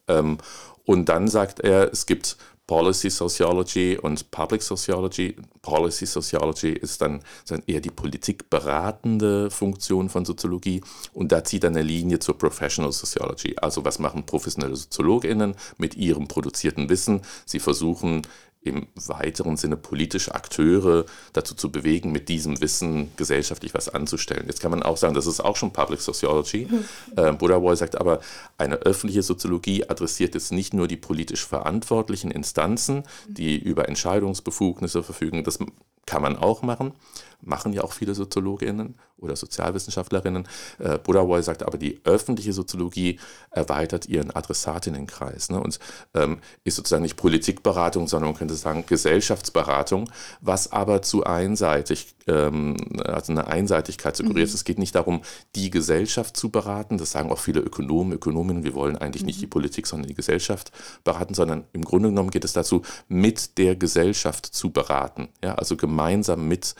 Ähm, 0.07 0.37
und 0.85 1.09
dann 1.09 1.27
sagt 1.27 1.59
er, 1.59 1.91
es 1.91 2.05
gibt 2.05 2.37
Policy 2.67 3.11
Sociology 3.11 3.97
und 4.01 4.31
Public 4.31 4.63
Sociology. 4.63 5.35
Policy 5.61 6.07
Sociology 6.07 6.71
ist 6.71 6.99
dann, 7.01 7.21
eher 7.67 7.79
die 7.79 7.91
politikberatende 7.91 9.51
Funktion 9.51 10.09
von 10.09 10.25
Soziologie 10.25 10.81
und 11.13 11.31
da 11.31 11.43
zieht 11.43 11.63
er 11.63 11.69
eine 11.69 11.83
Linie 11.83 12.19
zur 12.19 12.37
Professional 12.37 12.91
Sociology. 12.91 13.55
Also 13.57 13.85
was 13.85 13.99
machen 13.99 14.25
professionelle 14.25 14.75
SoziologInnen 14.75 15.55
mit 15.77 15.95
ihrem 15.95 16.27
produzierten 16.27 16.89
Wissen? 16.89 17.21
Sie 17.45 17.59
versuchen 17.59 18.23
im 18.65 18.87
weiteren 18.95 19.57
Sinne 19.57 19.77
politische 19.77 20.33
Akteure 20.33 21.05
dazu 21.33 21.55
zu 21.55 21.71
bewegen, 21.71 22.11
mit 22.11 22.29
diesem 22.29 22.59
Wissen 22.61 23.11
gesellschaftlich 23.15 23.73
was 23.73 23.89
anzustellen. 23.89 24.45
Jetzt 24.47 24.59
kann 24.59 24.71
man 24.71 24.83
auch 24.83 24.97
sagen, 24.97 25.13
das 25.13 25.27
ist 25.27 25.39
auch 25.39 25.55
schon 25.55 25.71
Public 25.71 26.01
Sociology. 26.01 26.67
Mhm. 26.69 26.85
Äh, 27.15 27.31
Buddha 27.33 27.75
sagt 27.75 27.99
aber, 27.99 28.19
eine 28.57 28.75
öffentliche 28.77 29.23
Soziologie 29.23 29.87
adressiert 29.87 30.33
jetzt 30.33 30.51
nicht 30.51 30.73
nur 30.73 30.87
die 30.87 30.97
politisch 30.97 31.45
verantwortlichen 31.45 32.31
Instanzen, 32.31 33.03
die 33.27 33.57
über 33.57 33.87
Entscheidungsbefugnisse 33.87 35.03
verfügen, 35.03 35.43
das 35.43 35.59
kann 36.05 36.21
man 36.21 36.35
auch 36.35 36.61
machen, 36.61 36.93
machen 37.41 37.73
ja 37.73 37.83
auch 37.83 37.93
viele 37.93 38.15
Soziologinnen 38.15 38.95
oder 39.17 39.35
Sozialwissenschaftlerinnen. 39.35 40.47
Äh, 40.79 40.97
Buddha 40.99 41.41
sagt 41.41 41.63
aber, 41.63 41.77
die 41.77 42.01
öffentliche 42.03 42.53
Soziologie 42.53 43.19
erweitert 43.49 44.07
ihren 44.07 44.31
Adressatinnenkreis 44.31 45.49
ne, 45.49 45.59
und 45.59 45.79
ähm, 46.13 46.39
ist 46.63 46.75
sozusagen 46.75 47.03
nicht 47.03 47.15
Politikberatung, 47.15 48.07
sondern 48.07 48.31
man 48.31 48.37
könnte 48.37 48.55
sagen 48.55 48.83
Gesellschaftsberatung, 48.87 50.09
was 50.41 50.71
aber 50.71 51.01
zu 51.01 51.23
einseitig, 51.23 52.15
ähm, 52.27 52.75
also 53.03 53.31
eine 53.31 53.47
Einseitigkeit 53.47 54.15
suggeriert. 54.15 54.49
Mhm. 54.49 54.55
Es 54.55 54.63
geht 54.63 54.79
nicht 54.79 54.95
darum, 54.95 55.21
die 55.55 55.69
Gesellschaft 55.69 56.35
zu 56.35 56.49
beraten, 56.49 56.97
das 56.97 57.11
sagen 57.11 57.31
auch 57.31 57.39
viele 57.39 57.61
Ökonomen, 57.61 58.13
Ökonominnen, 58.13 58.63
wir 58.63 58.73
wollen 58.73 58.97
eigentlich 58.97 59.23
mhm. 59.23 59.27
nicht 59.27 59.41
die 59.41 59.47
Politik, 59.47 59.87
sondern 59.87 60.07
die 60.07 60.15
Gesellschaft 60.15 60.71
beraten, 61.03 61.33
sondern 61.33 61.65
im 61.73 61.83
Grunde 61.83 62.09
genommen 62.09 62.31
geht 62.31 62.45
es 62.45 62.53
dazu, 62.53 62.81
mit 63.07 63.57
der 63.57 63.75
Gesellschaft 63.75 64.45
zu 64.45 64.71
beraten, 64.71 65.29
ja, 65.43 65.55
also 65.55 65.77
gemeinsam 65.77 66.47
mit 66.47 66.75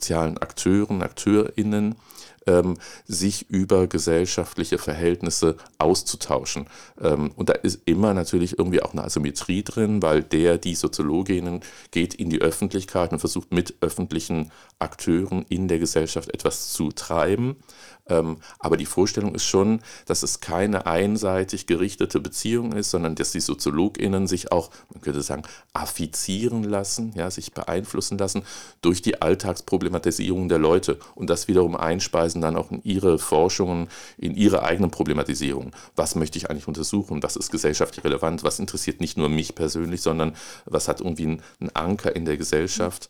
sozialen 0.00 0.38
Akteuren, 0.38 1.02
AkteurInnen, 1.02 1.94
ähm, 2.46 2.78
sich 3.06 3.50
über 3.50 3.86
gesellschaftliche 3.86 4.78
Verhältnisse 4.78 5.56
auszutauschen. 5.76 6.66
Ähm, 6.98 7.32
und 7.36 7.50
da 7.50 7.52
ist 7.52 7.82
immer 7.84 8.14
natürlich 8.14 8.58
irgendwie 8.58 8.82
auch 8.82 8.92
eine 8.92 9.04
Asymmetrie 9.04 9.62
drin, 9.62 10.00
weil 10.00 10.22
der, 10.22 10.56
die 10.56 10.74
Soziologin 10.74 11.60
geht 11.90 12.14
in 12.14 12.30
die 12.30 12.40
Öffentlichkeit 12.40 13.12
und 13.12 13.18
versucht 13.18 13.52
mit 13.52 13.74
öffentlichen 13.82 14.50
Akteuren 14.78 15.44
in 15.50 15.68
der 15.68 15.78
Gesellschaft 15.78 16.32
etwas 16.32 16.72
zu 16.72 16.90
treiben. 16.92 17.56
Ähm, 18.10 18.38
aber 18.58 18.76
die 18.76 18.86
Vorstellung 18.86 19.34
ist 19.34 19.44
schon, 19.44 19.80
dass 20.06 20.22
es 20.22 20.40
keine 20.40 20.86
einseitig 20.86 21.66
gerichtete 21.66 22.20
Beziehung 22.20 22.72
ist, 22.72 22.90
sondern 22.90 23.14
dass 23.14 23.32
die 23.32 23.40
SoziologInnen 23.40 24.26
sich 24.26 24.52
auch, 24.52 24.70
man 24.92 25.00
könnte 25.00 25.22
sagen, 25.22 25.42
affizieren 25.72 26.64
lassen, 26.64 27.12
ja, 27.14 27.30
sich 27.30 27.52
beeinflussen 27.52 28.18
lassen 28.18 28.42
durch 28.82 29.00
die 29.00 29.22
Alltagsproblematisierung 29.22 30.48
der 30.48 30.58
Leute 30.58 30.98
und 31.14 31.30
das 31.30 31.48
wiederum 31.48 31.76
einspeisen 31.76 32.40
dann 32.40 32.56
auch 32.56 32.70
in 32.70 32.82
ihre 32.82 33.18
Forschungen, 33.18 33.88
in 34.18 34.34
ihre 34.34 34.62
eigenen 34.62 34.90
Problematisierungen. 34.90 35.72
Was 35.96 36.14
möchte 36.16 36.38
ich 36.38 36.50
eigentlich 36.50 36.68
untersuchen? 36.68 37.22
Was 37.22 37.36
ist 37.36 37.50
gesellschaftlich 37.50 38.04
relevant? 38.04 38.42
Was 38.42 38.58
interessiert 38.58 39.00
nicht 39.00 39.16
nur 39.16 39.28
mich 39.28 39.54
persönlich, 39.54 40.02
sondern 40.02 40.34
was 40.64 40.88
hat 40.88 41.00
irgendwie 41.00 41.26
einen 41.26 41.70
Anker 41.74 42.14
in 42.14 42.24
der 42.24 42.36
Gesellschaft, 42.36 43.08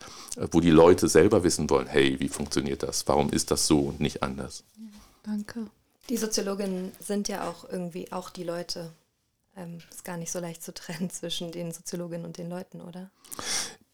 wo 0.50 0.61
die 0.61 0.71
Leute 0.71 1.09
selber 1.09 1.42
wissen 1.45 1.71
wollen, 1.71 1.87
hey, 1.87 2.21
wie 2.21 2.28
funktioniert 2.28 2.83
das? 2.83 3.07
Warum 3.09 3.30
ist 3.30 3.50
das 3.50 3.66
so 3.66 3.80
und 3.80 4.00
nicht 4.00 4.23
anders? 4.23 4.64
Danke. 5.31 5.67
Die 6.09 6.17
Soziologinnen 6.17 6.91
sind 6.99 7.29
ja 7.29 7.49
auch 7.49 7.69
irgendwie 7.71 8.11
auch 8.11 8.31
die 8.31 8.43
Leute. 8.43 8.91
Ähm, 9.57 9.79
ist 9.91 10.05
gar 10.05 10.17
nicht 10.17 10.33
so 10.33 10.41
leicht 10.41 10.63
zu 10.63 10.75
trennen 10.75 11.09
zwischen 11.11 11.53
den 11.53 11.71
Soziologinnen 11.71 12.27
und 12.27 12.37
den 12.37 12.51
Leuten, 12.51 12.81
oder? 12.81 13.11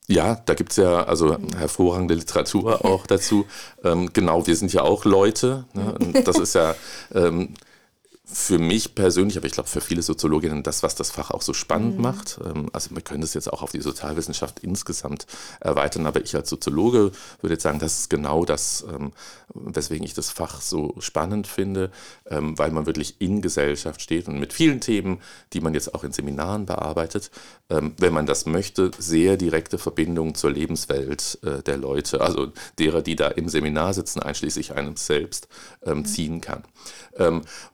Ja, 0.07 0.37
da 0.37 0.55
gibt 0.55 0.71
es 0.71 0.76
ja 0.76 1.05
also 1.05 1.37
hervorragende 1.57 2.14
Literatur 2.14 2.85
auch 2.85 3.07
dazu. 3.07 3.45
Ähm, 3.85 4.12
genau, 4.12 4.47
wir 4.47 4.57
sind 4.57 4.73
ja 4.73 4.83
auch 4.83 5.05
Leute. 5.05 5.66
Ne? 5.75 6.23
Das 6.25 6.38
ist 6.38 6.55
ja 6.55 6.75
ähm, 7.12 7.55
für 8.28 8.59
mich 8.59 8.97
persönlich, 8.97 9.37
aber 9.37 9.47
ich 9.47 9.52
glaube 9.52 9.68
für 9.68 9.80
viele 9.80 10.02
Soziologinnen 10.02 10.64
das, 10.64 10.83
was 10.83 10.97
das 10.97 11.12
Fach 11.12 11.30
auch 11.30 11.42
so 11.42 11.52
spannend 11.52 11.97
mhm. 11.97 12.02
macht. 12.02 12.40
Ähm, 12.45 12.68
also 12.73 12.92
wir 12.92 13.00
können 13.00 13.21
das 13.21 13.35
jetzt 13.35 13.52
auch 13.52 13.62
auf 13.62 13.71
die 13.71 13.80
Sozialwissenschaft 13.80 14.59
insgesamt 14.61 15.28
erweitern, 15.61 16.06
aber 16.06 16.21
ich 16.21 16.35
als 16.35 16.50
Soziologe 16.50 17.12
würde 17.40 17.54
jetzt 17.54 17.62
sagen, 17.62 17.78
das 17.78 18.00
ist 18.00 18.11
genau 18.11 18.45
das, 18.45 18.85
ähm, 18.92 19.12
weswegen 19.54 20.04
ich 20.04 20.14
das 20.14 20.30
Fach 20.30 20.61
so 20.61 20.97
spannend 20.99 21.47
finde, 21.47 21.92
ähm, 22.28 22.59
weil 22.59 22.73
man 22.73 22.87
wirklich 22.87 23.21
in 23.21 23.42
Gesellschaft 23.42 24.02
steht 24.02 24.26
und 24.26 24.40
mit 24.40 24.52
vielen 24.52 24.80
Themen, 24.80 25.21
die 25.52 25.61
man 25.61 25.75
jetzt 25.75 25.95
auch 25.95 26.02
in 26.02 26.11
Seminaren 26.12 26.66
bearbeitet, 26.66 27.30
wenn 27.68 28.12
man 28.12 28.26
das 28.26 28.47
möchte, 28.47 28.92
sehr 28.97 29.37
direkte 29.37 29.76
Verbindungen 29.78 30.37
zur 30.37 30.52
Lebenswelt 30.52 31.40
äh, 31.42 31.64
der 31.64 31.76
Leute, 31.76 32.21
also 32.21 32.52
derer, 32.78 33.02
die 33.02 33.16
da 33.16 33.26
im 33.26 33.49
Seminar 33.49 33.92
sitzen, 33.92 34.23
einschließlich 34.23 34.75
einem 34.75 34.97
selbst, 34.97 35.49
mhm. 35.85 36.04
ziehen 36.04 36.40
kann. 36.40 36.62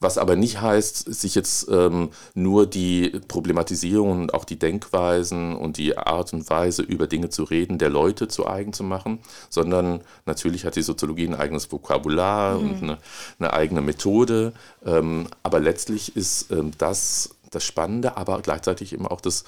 Was 0.00 0.16
aber 0.16 0.36
nicht 0.42 0.60
heißt, 0.60 1.14
sich 1.14 1.34
jetzt 1.34 1.68
ähm, 1.70 2.10
nur 2.34 2.66
die 2.66 3.20
Problematisierung 3.28 4.10
und 4.10 4.34
auch 4.34 4.44
die 4.44 4.58
Denkweisen 4.58 5.56
und 5.56 5.78
die 5.78 5.96
Art 5.96 6.32
und 6.32 6.50
Weise 6.50 6.82
über 6.82 7.06
Dinge 7.06 7.30
zu 7.30 7.44
reden 7.44 7.78
der 7.78 7.90
Leute 7.90 8.28
zu 8.28 8.46
eigen 8.46 8.72
zu 8.72 8.82
machen, 8.84 9.20
sondern 9.48 10.00
natürlich 10.26 10.64
hat 10.64 10.76
die 10.76 10.82
Soziologie 10.82 11.26
ein 11.28 11.34
eigenes 11.34 11.70
Vokabular 11.70 12.58
mhm. 12.58 12.70
und 12.70 12.82
eine, 12.82 12.98
eine, 13.38 13.52
eigene 13.52 13.80
Methode. 13.80 14.52
Ähm, 14.84 15.28
aber 15.42 15.60
letztlich 15.60 16.16
ist 16.16 16.50
ähm, 16.50 16.72
das 16.76 17.30
das 17.50 17.64
Spannende, 17.64 18.16
aber 18.16 18.40
gleichzeitig 18.40 18.92
eben 18.94 19.06
auch 19.06 19.20
das 19.20 19.44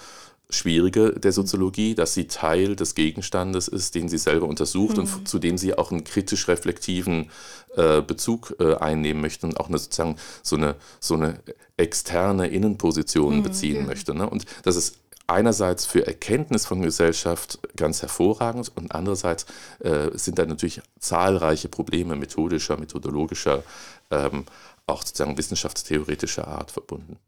Schwierige 0.54 1.12
der 1.12 1.32
Soziologie, 1.32 1.94
dass 1.94 2.14
sie 2.14 2.26
Teil 2.26 2.76
des 2.76 2.94
Gegenstandes 2.94 3.68
ist, 3.68 3.94
den 3.94 4.08
sie 4.08 4.18
selber 4.18 4.46
untersucht 4.46 4.96
mhm. 4.96 5.02
und 5.02 5.28
zu 5.28 5.38
dem 5.38 5.58
sie 5.58 5.76
auch 5.76 5.90
einen 5.90 6.04
kritisch 6.04 6.48
reflektiven 6.48 7.30
äh, 7.76 8.02
Bezug 8.02 8.56
äh, 8.60 8.74
einnehmen 8.76 9.20
möchte 9.20 9.46
und 9.46 9.58
auch 9.58 9.68
eine, 9.68 9.78
sozusagen 9.78 10.16
so 10.42 10.56
eine, 10.56 10.76
so 11.00 11.14
eine 11.14 11.40
externe 11.76 12.48
Innenposition 12.48 13.38
mhm, 13.38 13.42
beziehen 13.42 13.86
möchte. 13.86 14.14
Ne? 14.14 14.28
Und 14.28 14.46
das 14.62 14.76
ist 14.76 14.98
einerseits 15.26 15.86
für 15.86 16.06
Erkenntnis 16.06 16.66
von 16.66 16.82
Gesellschaft 16.82 17.58
ganz 17.76 18.02
hervorragend 18.02 18.70
und 18.74 18.94
andererseits 18.94 19.46
äh, 19.80 20.10
sind 20.14 20.38
da 20.38 20.46
natürlich 20.46 20.82
zahlreiche 20.98 21.68
Probleme 21.68 22.14
methodischer, 22.14 22.76
methodologischer, 22.76 23.62
ähm, 24.10 24.44
auch 24.86 25.02
sozusagen 25.02 25.38
wissenschaftstheoretischer 25.38 26.46
Art 26.46 26.70
verbunden. 26.70 27.18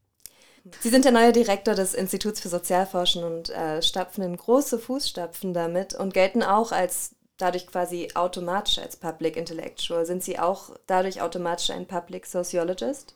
Sie 0.80 0.88
sind 0.88 1.04
der 1.04 1.12
neue 1.12 1.32
Direktor 1.32 1.75
des 1.75 1.94
Instituts 1.94 2.40
für 2.40 2.49
Sozialforschen 2.49 3.25
und 3.25 3.50
äh, 3.50 3.82
stapfen 3.82 4.25
in 4.25 4.37
große 4.37 4.78
Fußstapfen 4.78 5.54
damit 5.54 5.94
und 5.94 6.14
gelten 6.14 6.42
auch 6.42 6.73
als 6.73 7.16
dadurch 7.37 7.66
quasi 7.66 8.08
automatisch 8.14 8.78
als 8.78 8.96
Public 8.96 9.37
Intellectual. 9.37 10.06
Sind 10.06 10.23
Sie 10.23 10.38
auch 10.38 10.70
dadurch 10.87 11.20
automatisch 11.20 11.70
ein 11.70 11.87
Public 11.87 12.26
Sociologist? 12.26 13.15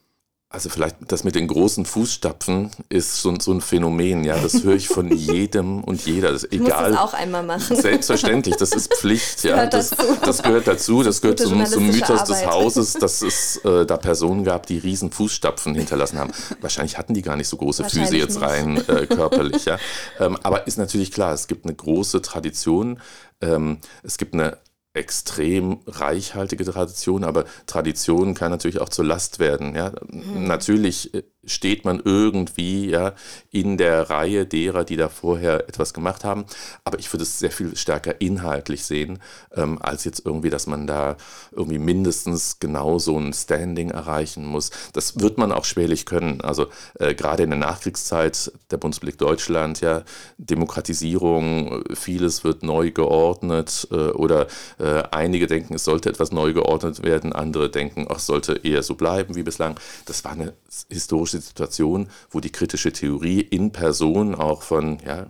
Also 0.52 0.68
vielleicht 0.68 0.96
das 1.06 1.22
mit 1.22 1.36
den 1.36 1.46
großen 1.46 1.86
Fußstapfen 1.86 2.72
ist 2.88 3.22
so, 3.22 3.32
so 3.38 3.52
ein 3.52 3.60
Phänomen, 3.60 4.24
ja, 4.24 4.36
das 4.36 4.64
höre 4.64 4.74
ich 4.74 4.88
von 4.88 5.08
jedem 5.16 5.84
und 5.84 6.04
jeder. 6.04 6.32
Das, 6.32 6.42
egal, 6.42 6.90
muss 6.90 6.90
das 6.90 6.96
auch 6.96 7.14
einmal 7.14 7.44
machen. 7.44 7.76
Selbstverständlich, 7.76 8.56
das 8.56 8.72
ist 8.72 8.92
Pflicht, 8.92 9.44
ja. 9.44 9.66
Das, 9.66 9.90
das, 10.24 10.42
gehört 10.42 10.66
dazu, 10.66 11.04
das, 11.04 11.20
gehört 11.20 11.38
zum, 11.38 11.64
zum 11.66 11.86
Mythos 11.86 12.22
Arbeit. 12.22 12.28
des 12.28 12.46
Hauses, 12.46 12.92
dass 12.94 13.22
es 13.22 13.58
äh, 13.58 13.86
da 13.86 13.96
Personen 13.96 14.42
gab, 14.42 14.66
die 14.66 14.78
riesen 14.78 15.12
Fußstapfen 15.12 15.72
hinterlassen 15.76 16.18
haben. 16.18 16.32
Wahrscheinlich 16.60 16.98
hatten 16.98 17.14
die 17.14 17.22
gar 17.22 17.36
nicht 17.36 17.48
so 17.48 17.56
große 17.56 17.84
Füße 17.88 18.16
jetzt 18.16 18.40
rein 18.40 18.76
äh, 18.88 19.06
körperlich, 19.06 19.66
ja. 19.66 19.78
Ähm, 20.18 20.36
aber 20.42 20.66
ist 20.66 20.78
natürlich 20.78 21.12
klar, 21.12 21.32
es 21.32 21.46
gibt 21.46 21.64
eine 21.64 21.76
große 21.76 22.22
Tradition, 22.22 22.98
ähm, 23.40 23.78
es 24.02 24.18
gibt 24.18 24.34
eine 24.34 24.58
extrem 25.00 25.80
reichhaltige 25.86 26.64
Tradition, 26.64 27.24
aber 27.24 27.46
Tradition 27.66 28.34
kann 28.34 28.50
natürlich 28.50 28.80
auch 28.80 28.90
zur 28.90 29.06
Last 29.06 29.38
werden. 29.38 29.74
Ja? 29.74 29.92
Mhm. 30.08 30.46
Natürlich 30.46 31.14
äh, 31.14 31.22
steht 31.44 31.84
man 31.84 32.00
irgendwie 32.04 32.90
ja, 32.90 33.14
in 33.50 33.76
der 33.78 34.10
Reihe 34.10 34.46
derer, 34.46 34.84
die 34.84 34.96
da 34.96 35.08
vorher 35.08 35.68
etwas 35.68 35.94
gemacht 35.94 36.24
haben. 36.24 36.44
Aber 36.84 36.98
ich 36.98 37.12
würde 37.12 37.22
es 37.22 37.38
sehr 37.38 37.50
viel 37.50 37.76
stärker 37.76 38.20
inhaltlich 38.20 38.84
sehen, 38.84 39.20
ähm, 39.54 39.78
als 39.80 40.04
jetzt 40.04 40.24
irgendwie, 40.24 40.50
dass 40.50 40.66
man 40.66 40.86
da 40.86 41.16
irgendwie 41.52 41.78
mindestens 41.78 42.58
genau 42.58 42.98
so 42.98 43.18
ein 43.18 43.32
Standing 43.32 43.90
erreichen 43.90 44.44
muss. 44.44 44.70
Das 44.92 45.20
wird 45.20 45.38
man 45.38 45.52
auch 45.52 45.64
schwerlich 45.64 46.06
können. 46.06 46.40
Also 46.42 46.66
äh, 46.98 47.14
gerade 47.14 47.42
in 47.42 47.50
der 47.50 47.58
Nachkriegszeit, 47.58 48.52
der 48.70 48.76
Bundesblick 48.76 49.18
Deutschland, 49.18 49.80
ja, 49.80 50.02
Demokratisierung, 50.38 51.84
vieles 51.94 52.44
wird 52.44 52.62
neu 52.62 52.90
geordnet 52.90 53.88
äh, 53.90 54.10
oder 54.10 54.46
äh, 54.78 55.02
einige 55.10 55.46
denken, 55.46 55.74
es 55.74 55.84
sollte 55.84 56.10
etwas 56.10 56.32
neu 56.32 56.52
geordnet 56.52 57.02
werden, 57.02 57.32
andere 57.32 57.70
denken, 57.70 58.06
ach, 58.08 58.16
es 58.16 58.26
sollte 58.26 58.60
eher 58.62 58.82
so 58.82 58.94
bleiben 58.94 59.34
wie 59.36 59.42
bislang. 59.42 59.78
Das 60.04 60.24
war 60.24 60.32
eine 60.32 60.52
historische 60.88 61.29
Situation, 61.38 62.08
wo 62.30 62.40
die 62.40 62.50
kritische 62.50 62.92
Theorie 62.92 63.40
in 63.40 63.70
Person 63.70 64.34
auch 64.34 64.62
von 64.62 64.98
ja, 65.04 65.26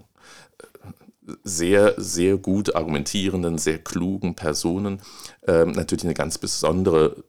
sehr, 1.44 1.94
sehr 1.96 2.36
gut 2.36 2.74
argumentierenden, 2.74 3.58
sehr 3.58 3.78
klugen 3.78 4.34
Personen 4.34 5.00
ähm, 5.46 5.72
natürlich 5.72 6.04
eine 6.04 6.14
ganz 6.14 6.38
besondere 6.38 7.24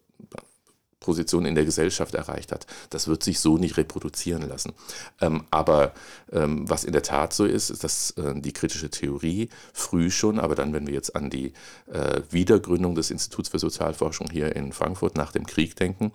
Position 1.01 1.45
in 1.45 1.55
der 1.55 1.65
Gesellschaft 1.65 2.15
erreicht 2.15 2.53
hat. 2.53 2.65
Das 2.89 3.07
wird 3.07 3.23
sich 3.23 3.39
so 3.39 3.57
nicht 3.57 3.75
reproduzieren 3.75 4.47
lassen. 4.47 4.71
Ähm, 5.19 5.43
aber 5.51 5.91
ähm, 6.31 6.69
was 6.69 6.85
in 6.85 6.93
der 6.93 7.03
Tat 7.03 7.33
so 7.33 7.43
ist, 7.43 7.69
ist, 7.69 7.83
dass 7.83 8.11
äh, 8.11 8.39
die 8.39 8.53
kritische 8.53 8.89
Theorie 8.89 9.49
früh 9.73 10.09
schon, 10.09 10.39
aber 10.39 10.55
dann, 10.55 10.73
wenn 10.73 10.87
wir 10.87 10.93
jetzt 10.93 11.15
an 11.15 11.29
die 11.29 11.53
äh, 11.91 12.21
Wiedergründung 12.29 12.95
des 12.95 13.11
Instituts 13.11 13.49
für 13.49 13.59
Sozialforschung 13.59 14.29
hier 14.31 14.55
in 14.55 14.71
Frankfurt 14.71 15.17
nach 15.17 15.31
dem 15.31 15.45
Krieg 15.45 15.75
denken, 15.75 16.11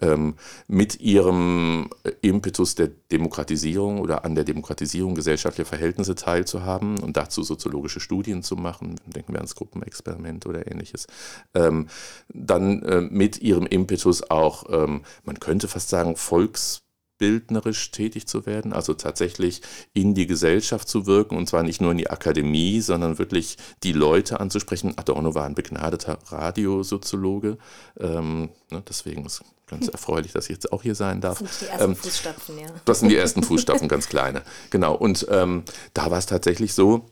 ähm, 0.00 0.34
mit 0.68 1.00
ihrem 1.00 1.90
Impetus 2.22 2.74
der 2.74 2.88
Demokratisierung 3.10 4.00
oder 4.00 4.24
an 4.24 4.34
der 4.34 4.44
Demokratisierung 4.44 5.14
gesellschaftlicher 5.14 5.68
Verhältnisse 5.68 6.14
teilzuhaben 6.14 6.98
und 7.00 7.16
dazu 7.16 7.42
soziologische 7.42 8.00
Studien 8.00 8.42
zu 8.42 8.56
machen, 8.56 8.96
denken 9.06 9.32
wir 9.32 9.38
ans 9.38 9.54
Gruppenexperiment 9.54 10.46
oder 10.46 10.70
ähnliches, 10.70 11.06
ähm, 11.54 11.88
dann 12.28 12.82
äh, 12.82 13.00
mit 13.00 13.40
ihrem 13.42 13.66
Impetus 13.66 14.22
auch, 14.30 14.64
ähm, 14.70 15.02
man 15.24 15.40
könnte 15.40 15.68
fast 15.68 15.88
sagen, 15.88 16.16
volksbildnerisch 16.16 17.90
tätig 17.90 18.26
zu 18.26 18.46
werden, 18.46 18.72
also 18.72 18.94
tatsächlich 18.94 19.62
in 19.92 20.14
die 20.14 20.26
Gesellschaft 20.26 20.88
zu 20.88 21.06
wirken 21.06 21.36
und 21.36 21.48
zwar 21.48 21.62
nicht 21.62 21.80
nur 21.80 21.92
in 21.92 21.98
die 21.98 22.10
Akademie, 22.10 22.80
sondern 22.80 23.18
wirklich 23.18 23.56
die 23.82 23.92
Leute 23.92 24.40
anzusprechen. 24.40 24.94
Adorno 24.96 25.34
war 25.34 25.44
ein 25.44 25.54
begnadeter 25.54 26.18
Radiosoziologe, 26.26 27.58
ähm, 27.98 28.50
ne, 28.70 28.82
deswegen 28.88 29.26
ist 29.26 29.42
ganz 29.68 29.88
erfreulich, 29.98 30.32
dass 30.32 30.46
ich 30.46 30.56
jetzt 30.56 30.72
auch 30.72 30.82
hier 30.82 30.94
sein 30.94 31.20
darf. 31.20 31.38
Das 31.38 31.58
sind 31.58 31.68
die 31.68 31.72
ersten 31.72 31.90
ähm, 31.90 31.96
Fußstapfen, 31.96 32.58
ja. 32.58 32.66
Das 32.84 33.00
sind 33.00 33.08
die 33.10 33.16
ersten 33.16 33.42
Fußstapfen, 33.42 33.88
ganz 33.88 34.08
kleine. 34.08 34.42
Genau, 34.70 34.94
und 34.94 35.26
ähm, 35.30 35.62
da 35.94 36.10
war 36.10 36.18
es 36.18 36.26
tatsächlich 36.26 36.74
so, 36.74 37.06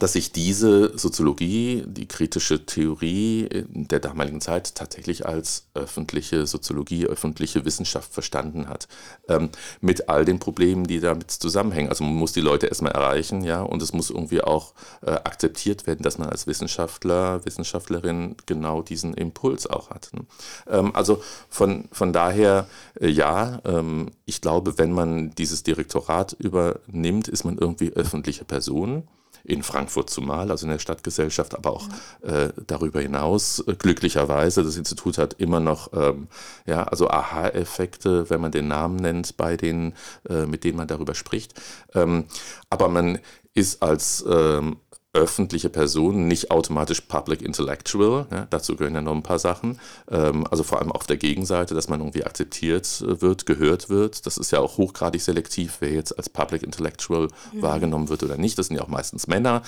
dass 0.00 0.14
sich 0.14 0.32
diese 0.32 0.96
Soziologie, 0.98 1.84
die 1.86 2.06
kritische 2.06 2.66
Theorie 2.66 3.48
der 3.68 4.00
damaligen 4.00 4.40
Zeit 4.40 4.74
tatsächlich 4.74 5.26
als 5.26 5.68
öffentliche 5.74 6.46
Soziologie, 6.46 7.06
öffentliche 7.06 7.64
Wissenschaft 7.64 8.12
verstanden 8.12 8.68
hat. 8.68 8.88
Ähm, 9.28 9.50
mit 9.80 10.08
all 10.08 10.24
den 10.24 10.40
Problemen, 10.40 10.86
die 10.86 10.98
damit 10.98 11.30
zusammenhängen. 11.30 11.88
Also 11.88 12.02
man 12.02 12.14
muss 12.14 12.32
die 12.32 12.40
Leute 12.40 12.66
erstmal 12.66 12.92
erreichen, 12.92 13.44
ja, 13.44 13.62
und 13.62 13.82
es 13.82 13.92
muss 13.92 14.10
irgendwie 14.10 14.42
auch 14.42 14.74
äh, 15.02 15.12
akzeptiert 15.12 15.86
werden, 15.86 16.02
dass 16.02 16.18
man 16.18 16.28
als 16.28 16.46
Wissenschaftler, 16.46 17.44
Wissenschaftlerin 17.44 18.36
genau 18.46 18.82
diesen 18.82 19.14
Impuls 19.14 19.66
auch 19.68 19.90
hat. 19.90 20.10
Ne? 20.12 20.22
Ähm, 20.68 20.94
also 20.94 21.22
von, 21.48 21.88
von 21.92 22.12
daher, 22.12 22.66
äh, 23.00 23.08
ja, 23.08 23.60
ähm, 23.64 24.10
ich 24.24 24.40
glaube, 24.40 24.76
wenn 24.78 24.92
man 24.92 25.30
dieses 25.36 25.62
Direktorat 25.62 26.32
übernimmt, 26.32 27.28
ist 27.28 27.44
man 27.44 27.58
irgendwie 27.58 27.92
öffentliche 27.92 28.44
Person 28.44 29.04
in 29.44 29.62
Frankfurt 29.62 30.10
zumal, 30.10 30.50
also 30.50 30.66
in 30.66 30.72
der 30.72 30.78
Stadtgesellschaft, 30.78 31.54
aber 31.54 31.72
auch 31.72 31.88
äh, 32.22 32.48
darüber 32.66 33.00
hinaus. 33.00 33.62
Glücklicherweise, 33.78 34.64
das 34.64 34.76
Institut 34.76 35.18
hat 35.18 35.34
immer 35.34 35.60
noch 35.60 35.92
ähm, 35.92 36.28
ja, 36.66 36.84
also 36.84 37.08
Aha-Effekte, 37.08 38.30
wenn 38.30 38.40
man 38.40 38.52
den 38.52 38.68
Namen 38.68 38.96
nennt, 38.96 39.36
bei 39.36 39.56
denen, 39.56 39.94
äh, 40.28 40.46
mit 40.46 40.64
denen 40.64 40.78
man 40.78 40.88
darüber 40.88 41.14
spricht. 41.14 41.60
Ähm, 41.94 42.24
aber 42.70 42.88
man 42.88 43.18
ist 43.54 43.82
als 43.82 44.24
ähm, 44.28 44.78
öffentliche 45.14 45.70
Person, 45.70 46.26
nicht 46.26 46.50
automatisch 46.50 47.00
Public 47.02 47.40
Intellectual. 47.40 48.26
Ja, 48.30 48.46
dazu 48.50 48.76
gehören 48.76 48.94
ja 48.94 49.00
noch 49.00 49.14
ein 49.14 49.22
paar 49.22 49.38
Sachen. 49.38 49.78
Ähm, 50.10 50.46
also 50.50 50.64
vor 50.64 50.80
allem 50.80 50.92
auf 50.92 51.06
der 51.06 51.16
Gegenseite, 51.16 51.74
dass 51.74 51.88
man 51.88 52.00
irgendwie 52.00 52.24
akzeptiert 52.24 53.02
wird, 53.06 53.46
gehört 53.46 53.88
wird. 53.88 54.26
Das 54.26 54.36
ist 54.36 54.50
ja 54.50 54.58
auch 54.58 54.76
hochgradig 54.76 55.22
selektiv, 55.22 55.76
wer 55.80 55.92
jetzt 55.92 56.18
als 56.18 56.28
Public 56.28 56.62
Intellectual 56.62 57.28
mhm. 57.52 57.62
wahrgenommen 57.62 58.08
wird 58.08 58.22
oder 58.24 58.36
nicht. 58.36 58.58
Das 58.58 58.66
sind 58.66 58.76
ja 58.76 58.82
auch 58.82 58.88
meistens 58.88 59.26
Männer. 59.26 59.62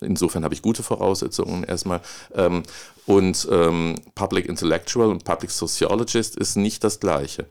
Insofern 0.00 0.42
habe 0.42 0.54
ich 0.54 0.62
gute 0.62 0.82
Voraussetzungen 0.82 1.64
erstmal. 1.64 2.00
Ähm, 2.34 2.62
und 3.06 3.48
ähm, 3.50 3.94
Public 4.14 4.46
Intellectual 4.46 5.10
und 5.10 5.24
Public 5.24 5.50
Sociologist 5.50 6.36
ist 6.36 6.56
nicht 6.56 6.82
das 6.82 7.00
Gleiche. 7.00 7.46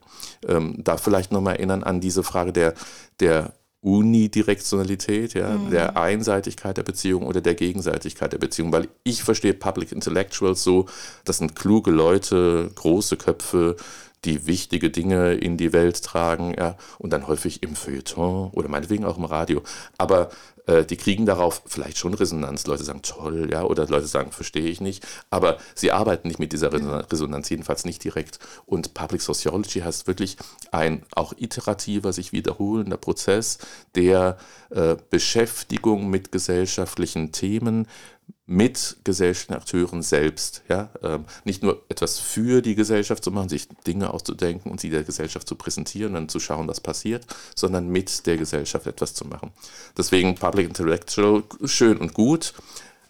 Ähm, 0.48 0.76
da 0.84 0.98
vielleicht 0.98 1.32
nochmal 1.32 1.56
erinnern 1.56 1.84
an 1.84 2.02
diese 2.02 2.24
Frage 2.24 2.54
der, 2.54 2.74
der 3.20 3.54
Unidirektionalität, 3.82 5.34
ja, 5.36 5.52
mhm. 5.52 5.70
der 5.70 5.98
Einseitigkeit 5.98 6.78
der 6.78 6.84
Beziehung 6.84 7.26
oder 7.26 7.42
der 7.42 7.54
Gegenseitigkeit 7.54 8.34
der 8.34 8.40
Beziehung, 8.40 8.72
weil 8.72 8.88
ich 9.04 9.24
verstehe 9.24 9.54
Public 9.54 9.92
Intellectuals 9.92 10.64
so, 10.64 10.88
das 11.26 11.38
sind 11.38 11.56
kluge 11.56 11.92
Leute, 11.92 12.72
große 12.74 13.18
Köpfe, 13.18 13.76
die 14.28 14.46
wichtige 14.46 14.90
Dinge 14.92 15.34
in 15.34 15.58
die 15.58 15.74
Welt 15.74 16.04
tragen, 16.04 16.54
ja, 16.58 16.76
und 17.00 17.12
dann 17.12 17.28
häufig 17.28 17.64
im 17.64 17.76
Feuilleton 17.76 18.52
oder 18.52 18.68
meinetwegen 18.68 19.06
auch 19.06 19.18
im 19.18 19.26
Radio. 19.26 19.64
Aber 19.98 20.30
äh, 20.68 20.86
die 20.86 20.98
kriegen 20.98 21.26
darauf 21.26 21.64
vielleicht 21.66 21.98
schon 21.98 22.14
Resonanz. 22.14 22.68
Leute 22.68 22.84
sagen 22.84 23.02
toll, 23.02 23.50
ja, 23.52 23.64
oder 23.64 23.88
Leute 23.88 24.08
sagen, 24.08 24.32
verstehe 24.32 24.68
ich 24.68 24.82
nicht. 24.82 25.08
Aber 25.30 25.58
sie 25.74 25.92
arbeiten 25.92 26.28
nicht 26.28 26.40
mit 26.40 26.52
dieser 26.52 26.72
Resonanz, 26.74 27.50
jedenfalls 27.50 27.86
nicht 27.86 28.04
direkt. 28.04 28.40
Und 28.66 28.94
Public 28.94 29.22
Sociology 29.22 29.80
heißt 29.80 30.08
wirklich 30.08 30.38
ein 30.72 31.04
auch 31.16 31.34
iterativer, 31.38 32.14
sich 32.14 32.34
wiederholender 32.34 32.98
Prozess 32.98 33.58
der 33.96 34.38
äh, 34.70 34.98
Beschäftigung 35.10 36.10
mit 36.10 36.32
gesellschaftlichen 36.32 37.32
Themen, 37.32 37.88
mit 38.48 38.96
gesellschaftlichen 39.04 39.62
Akteuren 39.62 40.02
selbst. 40.02 40.64
Ja? 40.70 40.90
Ähm, 41.04 41.26
nicht 41.44 41.62
nur 41.62 41.84
etwas 41.90 42.18
für 42.18 42.62
die 42.62 42.76
Gesellschaft 42.76 43.24
zu 43.24 43.30
machen, 43.30 43.50
sich 43.50 43.68
Dinge 43.86 44.12
auszudenken 44.14 44.72
und 44.72 44.80
sie 44.80 44.90
der 44.90 45.04
Gesellschaft 45.04 45.48
zu 45.48 45.56
präsentieren 45.56 46.16
und 46.16 46.32
zu 46.32 46.40
schauen, 46.40 46.68
was 46.68 46.80
passiert, 46.80 47.28
sondern 47.56 47.90
mit 47.90 48.26
der 48.26 48.38
Gesellschaft 48.38 48.88
etwas 48.88 49.14
zu 49.14 49.26
machen. 49.26 49.52
Deswegen 49.98 50.36
Public 50.36 50.68
Intellectual 50.68 51.44
schön 51.66 51.98
und 51.98 52.14
gut. 52.14 52.54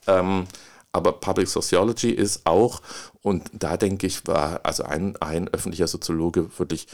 Ähm, 0.07 0.47
aber 0.91 1.13
Public 1.13 1.47
Sociology 1.47 2.09
ist 2.09 2.47
auch, 2.47 2.81
und 3.21 3.51
da 3.53 3.77
denke 3.77 4.07
ich, 4.07 4.25
war 4.25 4.61
also 4.63 4.83
ein, 4.83 5.15
ein 5.17 5.47
öffentlicher 5.49 5.87
Soziologe 5.87 6.49
wirklich 6.57 6.87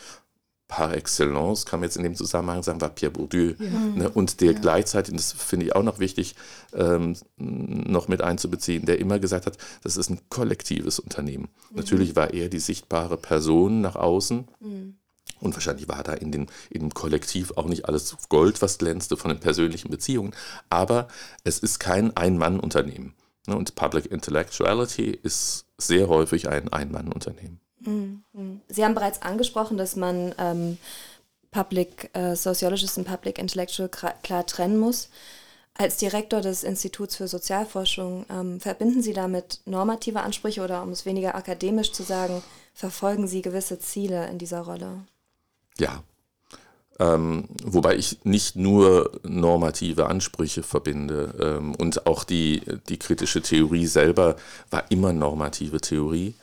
par 0.68 0.96
excellence, 0.96 1.66
kann 1.66 1.80
man 1.80 1.88
jetzt 1.88 1.98
in 1.98 2.04
dem 2.04 2.16
Zusammenhang 2.16 2.64
sagen, 2.64 2.82
war 2.82 2.90
Pierre 2.90 3.12
Bourdieu. 3.12 3.54
Ja. 3.60 3.70
Ne? 3.70 4.10
Und 4.10 4.42
der 4.42 4.54
ja. 4.54 4.60
gleichzeitig, 4.60 5.12
und 5.12 5.20
das 5.20 5.34
finde 5.34 5.68
ich 5.68 5.76
auch 5.76 5.84
noch 5.84 6.00
wichtig, 6.00 6.36
ähm, 6.74 7.16
noch 7.38 8.08
mit 8.08 8.22
einzubeziehen, 8.22 8.86
der 8.86 9.00
immer 9.00 9.20
gesagt 9.20 9.46
hat, 9.46 9.58
das 9.84 9.98
ist 9.98 10.10
ein 10.10 10.20
kollektives 10.30 11.00
Unternehmen. 11.00 11.50
Mhm. 11.70 11.78
Natürlich 11.78 12.16
war 12.16 12.34
er 12.34 12.50
die 12.50 12.60
sichtbare 12.60 13.18
Person 13.18 13.82
nach 13.82 13.96
außen. 13.96 14.48
Mhm. 14.60 14.96
Und 15.40 15.54
wahrscheinlich 15.56 15.90
war 15.90 16.04
da 16.04 16.14
in, 16.14 16.32
den, 16.32 16.48
in 16.70 16.82
dem 16.82 16.94
Kollektiv 16.94 17.52
auch 17.58 17.66
nicht 17.66 17.86
alles 17.86 18.16
Gold, 18.30 18.62
was 18.62 18.78
glänzte 18.78 19.18
von 19.18 19.30
den 19.30 19.40
persönlichen 19.40 19.92
Beziehungen. 19.92 20.34
Aber 20.70 21.08
es 21.44 21.60
ist 21.60 21.80
kein 21.80 22.16
Ein-Mann-Unternehmen. 22.16 23.14
Ne? 23.48 23.58
Und 23.58 23.76
Public 23.76 24.06
Intellectuality 24.06 25.12
ist 25.12 25.66
sehr 25.78 26.08
häufig 26.08 26.48
ein 26.48 26.72
Ein-Mann-Unternehmen. 26.72 27.60
Sie 28.68 28.86
haben 28.86 28.96
bereits 28.96 29.22
angesprochen, 29.22 29.78
dass 29.78 29.96
man 29.96 30.34
ähm, 30.38 30.78
Public 31.52 32.10
äh, 32.14 32.36
Sociologist 32.36 32.98
und 32.98 33.06
Public 33.06 33.38
Intellectual 33.38 33.90
klar 33.90 34.46
trennen 34.46 34.78
muss. 34.78 35.10
Als 35.76 35.98
Direktor 35.98 36.42
des 36.42 36.64
Instituts 36.64 37.16
für 37.16 37.28
Sozialforschung 37.28 38.26
ähm, 38.30 38.60
verbinden 38.60 39.02
Sie 39.02 39.14
damit 39.14 39.62
normative 39.66 40.22
Ansprüche 40.22 40.62
oder, 40.62 40.84
um 40.84 40.90
es 40.90 41.06
weniger 41.06 41.34
akademisch 41.36 41.92
zu 41.92 42.04
sagen, 42.04 42.44
verfolgen 42.76 43.28
Sie 43.28 43.42
gewisse 43.42 43.80
Ziele 43.80 44.28
in 44.30 44.38
dieser 44.38 44.62
Rolle? 44.62 45.06
Ja. 45.80 46.04
Ähm, 47.00 47.46
wobei 47.64 47.96
ich 47.96 48.24
nicht 48.24 48.56
nur 48.56 49.20
normative 49.24 50.06
Ansprüche 50.06 50.62
verbinde 50.62 51.34
ähm, 51.42 51.74
und 51.74 52.06
auch 52.06 52.24
die, 52.24 52.62
die 52.88 53.00
kritische 53.00 53.42
Theorie 53.42 53.88
selber 53.88 54.36
war 54.70 54.92
immer 54.92 55.12
normative 55.12 55.82
Theorie. 55.82 56.36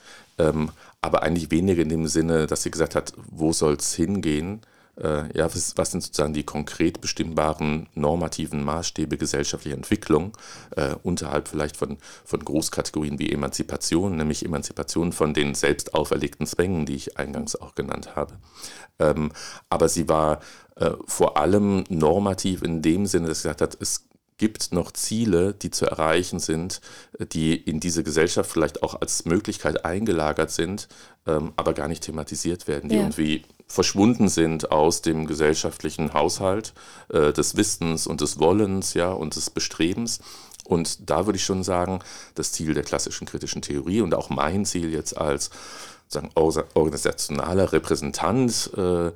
Aber 1.02 1.22
eigentlich 1.22 1.50
weniger 1.50 1.82
in 1.82 1.88
dem 1.88 2.06
Sinne, 2.06 2.46
dass 2.46 2.62
sie 2.62 2.70
gesagt 2.70 2.94
hat, 2.94 3.12
wo 3.30 3.52
soll 3.52 3.74
es 3.74 3.94
hingehen? 3.94 4.60
Äh, 5.00 5.36
ja, 5.36 5.46
was, 5.46 5.76
was, 5.76 5.92
sind 5.92 6.02
sozusagen 6.02 6.34
die 6.34 6.42
konkret 6.42 7.00
bestimmbaren 7.00 7.88
normativen 7.94 8.62
Maßstäbe 8.62 9.16
gesellschaftlicher 9.16 9.76
Entwicklung 9.76 10.36
äh, 10.76 10.94
unterhalb 11.02 11.48
vielleicht 11.48 11.76
von, 11.76 11.96
von 12.24 12.44
Großkategorien 12.44 13.18
wie 13.18 13.32
Emanzipation, 13.32 14.16
nämlich 14.16 14.44
Emanzipation 14.44 15.12
von 15.12 15.32
den 15.32 15.54
selbst 15.54 15.94
auferlegten 15.94 16.46
Zwängen, 16.46 16.84
die 16.84 16.96
ich 16.96 17.16
eingangs 17.16 17.56
auch 17.56 17.74
genannt 17.74 18.14
habe. 18.14 18.34
Ähm, 18.98 19.32
aber 19.70 19.88
sie 19.88 20.08
war 20.08 20.40
äh, 20.76 20.90
vor 21.06 21.38
allem 21.38 21.84
normativ 21.88 22.62
in 22.62 22.82
dem 22.82 23.06
Sinne, 23.06 23.28
dass 23.28 23.38
sie 23.38 23.48
gesagt 23.48 23.62
hat, 23.62 23.78
es 23.80 24.09
gibt 24.40 24.72
noch 24.72 24.90
Ziele, 24.92 25.52
die 25.52 25.70
zu 25.70 25.84
erreichen 25.84 26.38
sind, 26.38 26.80
die 27.18 27.54
in 27.54 27.78
diese 27.78 28.02
Gesellschaft 28.02 28.50
vielleicht 28.50 28.82
auch 28.82 28.98
als 28.98 29.26
Möglichkeit 29.26 29.84
eingelagert 29.84 30.50
sind, 30.50 30.88
ähm, 31.26 31.52
aber 31.56 31.74
gar 31.74 31.88
nicht 31.88 32.02
thematisiert 32.04 32.66
werden, 32.66 32.88
die 32.88 32.96
ja. 32.96 33.02
irgendwie 33.02 33.42
verschwunden 33.66 34.30
sind 34.30 34.72
aus 34.72 35.02
dem 35.02 35.26
gesellschaftlichen 35.26 36.14
Haushalt 36.14 36.72
äh, 37.10 37.34
des 37.34 37.58
Wissens 37.58 38.06
und 38.06 38.22
des 38.22 38.40
Wollens 38.40 38.94
ja, 38.94 39.12
und 39.12 39.36
des 39.36 39.50
Bestrebens. 39.50 40.20
Und 40.64 41.10
da 41.10 41.26
würde 41.26 41.36
ich 41.36 41.44
schon 41.44 41.62
sagen, 41.62 42.00
das 42.34 42.52
Ziel 42.52 42.72
der 42.72 42.82
klassischen 42.82 43.26
kritischen 43.26 43.60
Theorie 43.60 44.00
und 44.00 44.14
auch 44.14 44.30
mein 44.30 44.64
Ziel 44.64 44.90
jetzt 44.90 45.18
als 45.18 45.50
sagen, 46.08 46.30
organisationaler 46.34 47.74
Repräsentant 47.74 48.70
äh, 48.74 49.12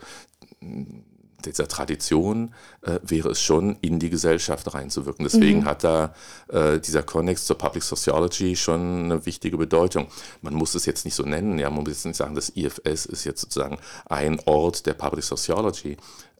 dieser 1.46 1.68
Tradition 1.68 2.54
äh, 2.82 2.98
wäre 3.02 3.30
es 3.30 3.40
schon, 3.40 3.76
in 3.80 3.98
die 3.98 4.10
Gesellschaft 4.10 4.72
reinzuwirken. 4.74 5.24
Deswegen 5.24 5.60
mhm. 5.60 5.64
hat 5.64 5.84
da 5.84 6.14
äh, 6.48 6.78
dieser 6.78 7.02
Konnex 7.02 7.46
zur 7.46 7.58
Public 7.58 7.82
Sociology 7.82 8.56
schon 8.56 9.04
eine 9.04 9.26
wichtige 9.26 9.56
Bedeutung. 9.56 10.08
Man 10.42 10.54
muss 10.54 10.74
es 10.74 10.86
jetzt 10.86 11.04
nicht 11.04 11.14
so 11.14 11.22
nennen, 11.22 11.58
ja, 11.58 11.70
man 11.70 11.80
muss 11.80 11.92
jetzt 11.92 12.06
nicht 12.06 12.16
sagen, 12.16 12.34
das 12.34 12.50
IFS 12.54 13.06
ist 13.06 13.24
jetzt 13.24 13.40
sozusagen 13.40 13.78
ein 14.06 14.40
Ort 14.46 14.86
der 14.86 14.94
Public 14.94 15.24
Sociology. 15.24 15.96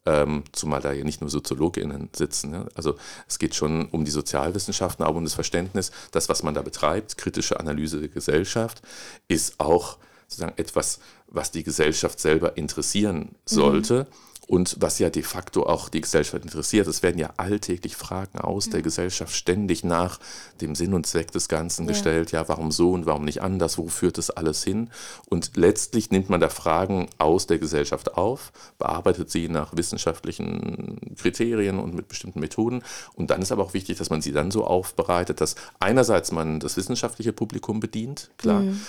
Ähm, 0.07 0.45
zumal 0.53 0.83
da 0.83 0.93
ja 0.93 1.03
nicht 1.03 1.23
nur 1.23 1.31
SoziologInnen 1.31 2.11
sitzen. 2.15 2.53
Ja. 2.53 2.67
Also 2.75 2.97
es 3.27 3.39
geht 3.39 3.55
schon 3.55 3.87
um 3.87 4.05
die 4.05 4.11
Sozialwissenschaften, 4.11 5.03
aber 5.03 5.17
um 5.17 5.25
das 5.25 5.33
Verständnis, 5.33 5.93
das, 6.11 6.29
was 6.29 6.43
man 6.43 6.53
da 6.53 6.61
betreibt, 6.61 7.17
kritische 7.17 7.59
Analyse 7.59 8.01
der 8.01 8.11
Gesellschaft, 8.11 8.83
ist 9.29 9.59
auch 9.61 9.97
sozusagen 10.29 10.59
etwas, 10.59 10.99
was 11.29 11.53
die 11.53 11.63
Gesellschaft 11.63 12.21
selber 12.21 12.59
interessieren 12.59 13.35
sollte. 13.47 14.07
Mhm 14.11 14.34
und 14.47 14.77
was 14.81 14.99
ja 14.99 15.11
de 15.11 15.23
facto 15.23 15.65
auch 15.65 15.89
die 15.89 16.01
Gesellschaft 16.01 16.45
interessiert. 16.45 16.87
Es 16.87 17.03
werden 17.03 17.19
ja 17.19 17.31
alltäglich 17.37 17.97
Fragen 17.97 18.39
aus 18.39 18.67
ja. 18.67 18.73
der 18.73 18.83
Gesellschaft 18.83 19.35
ständig 19.35 19.85
nach 19.85 20.21
dem 20.61 20.75
Sinn 20.75 20.95
und 20.95 21.07
Zweck 21.07 21.31
des 21.33 21.49
Ganzen 21.49 21.85
ja. 21.85 21.93
gestellt. 21.93 22.33
Ja, 22.33 22.49
warum 22.49 22.71
so 22.71 22.93
und 22.93 23.07
warum 23.07 23.25
nicht 23.25 23.43
anders? 23.43 23.79
Wo 23.79 23.89
führt 23.89 24.19
das 24.19 24.31
alles 24.31 24.63
hin? 24.63 24.91
Und 25.29 25.53
letztlich 25.57 26.11
nimmt 26.11 26.29
man 26.29 26.41
da 26.41 26.49
Fragen 26.49 27.09
aus 27.19 27.47
der 27.47 27.59
Gesellschaft 27.59 28.17
auf, 28.17 28.53
bearbeitet 28.79 29.31
sie 29.31 29.49
nach 29.49 29.77
wissenschaftlichen 29.77 31.15
Kriterien 31.17 31.79
und 31.79 31.95
mit 31.95 32.09
bestimmten 32.09 32.41
Methoden. 32.41 32.83
Und 33.15 33.31
dann 33.31 33.41
ist 33.43 33.53
aber 33.53 33.63
auch 33.63 33.75
wichtig, 33.75 33.99
dass 33.99 34.11
man 34.11 34.21
sie 34.21 34.33
dann 34.33 34.51
so 34.51 34.65
aufbereitet, 34.65 35.41
dass 35.41 35.55
einerseits 35.81 36.33
man 36.33 36.61
das 36.61 36.77
wissenschaftliche 36.77 37.33
Publikum 37.33 37.81
bedient, 37.81 38.31
klar. 38.37 38.61
Mhm. 38.61 38.81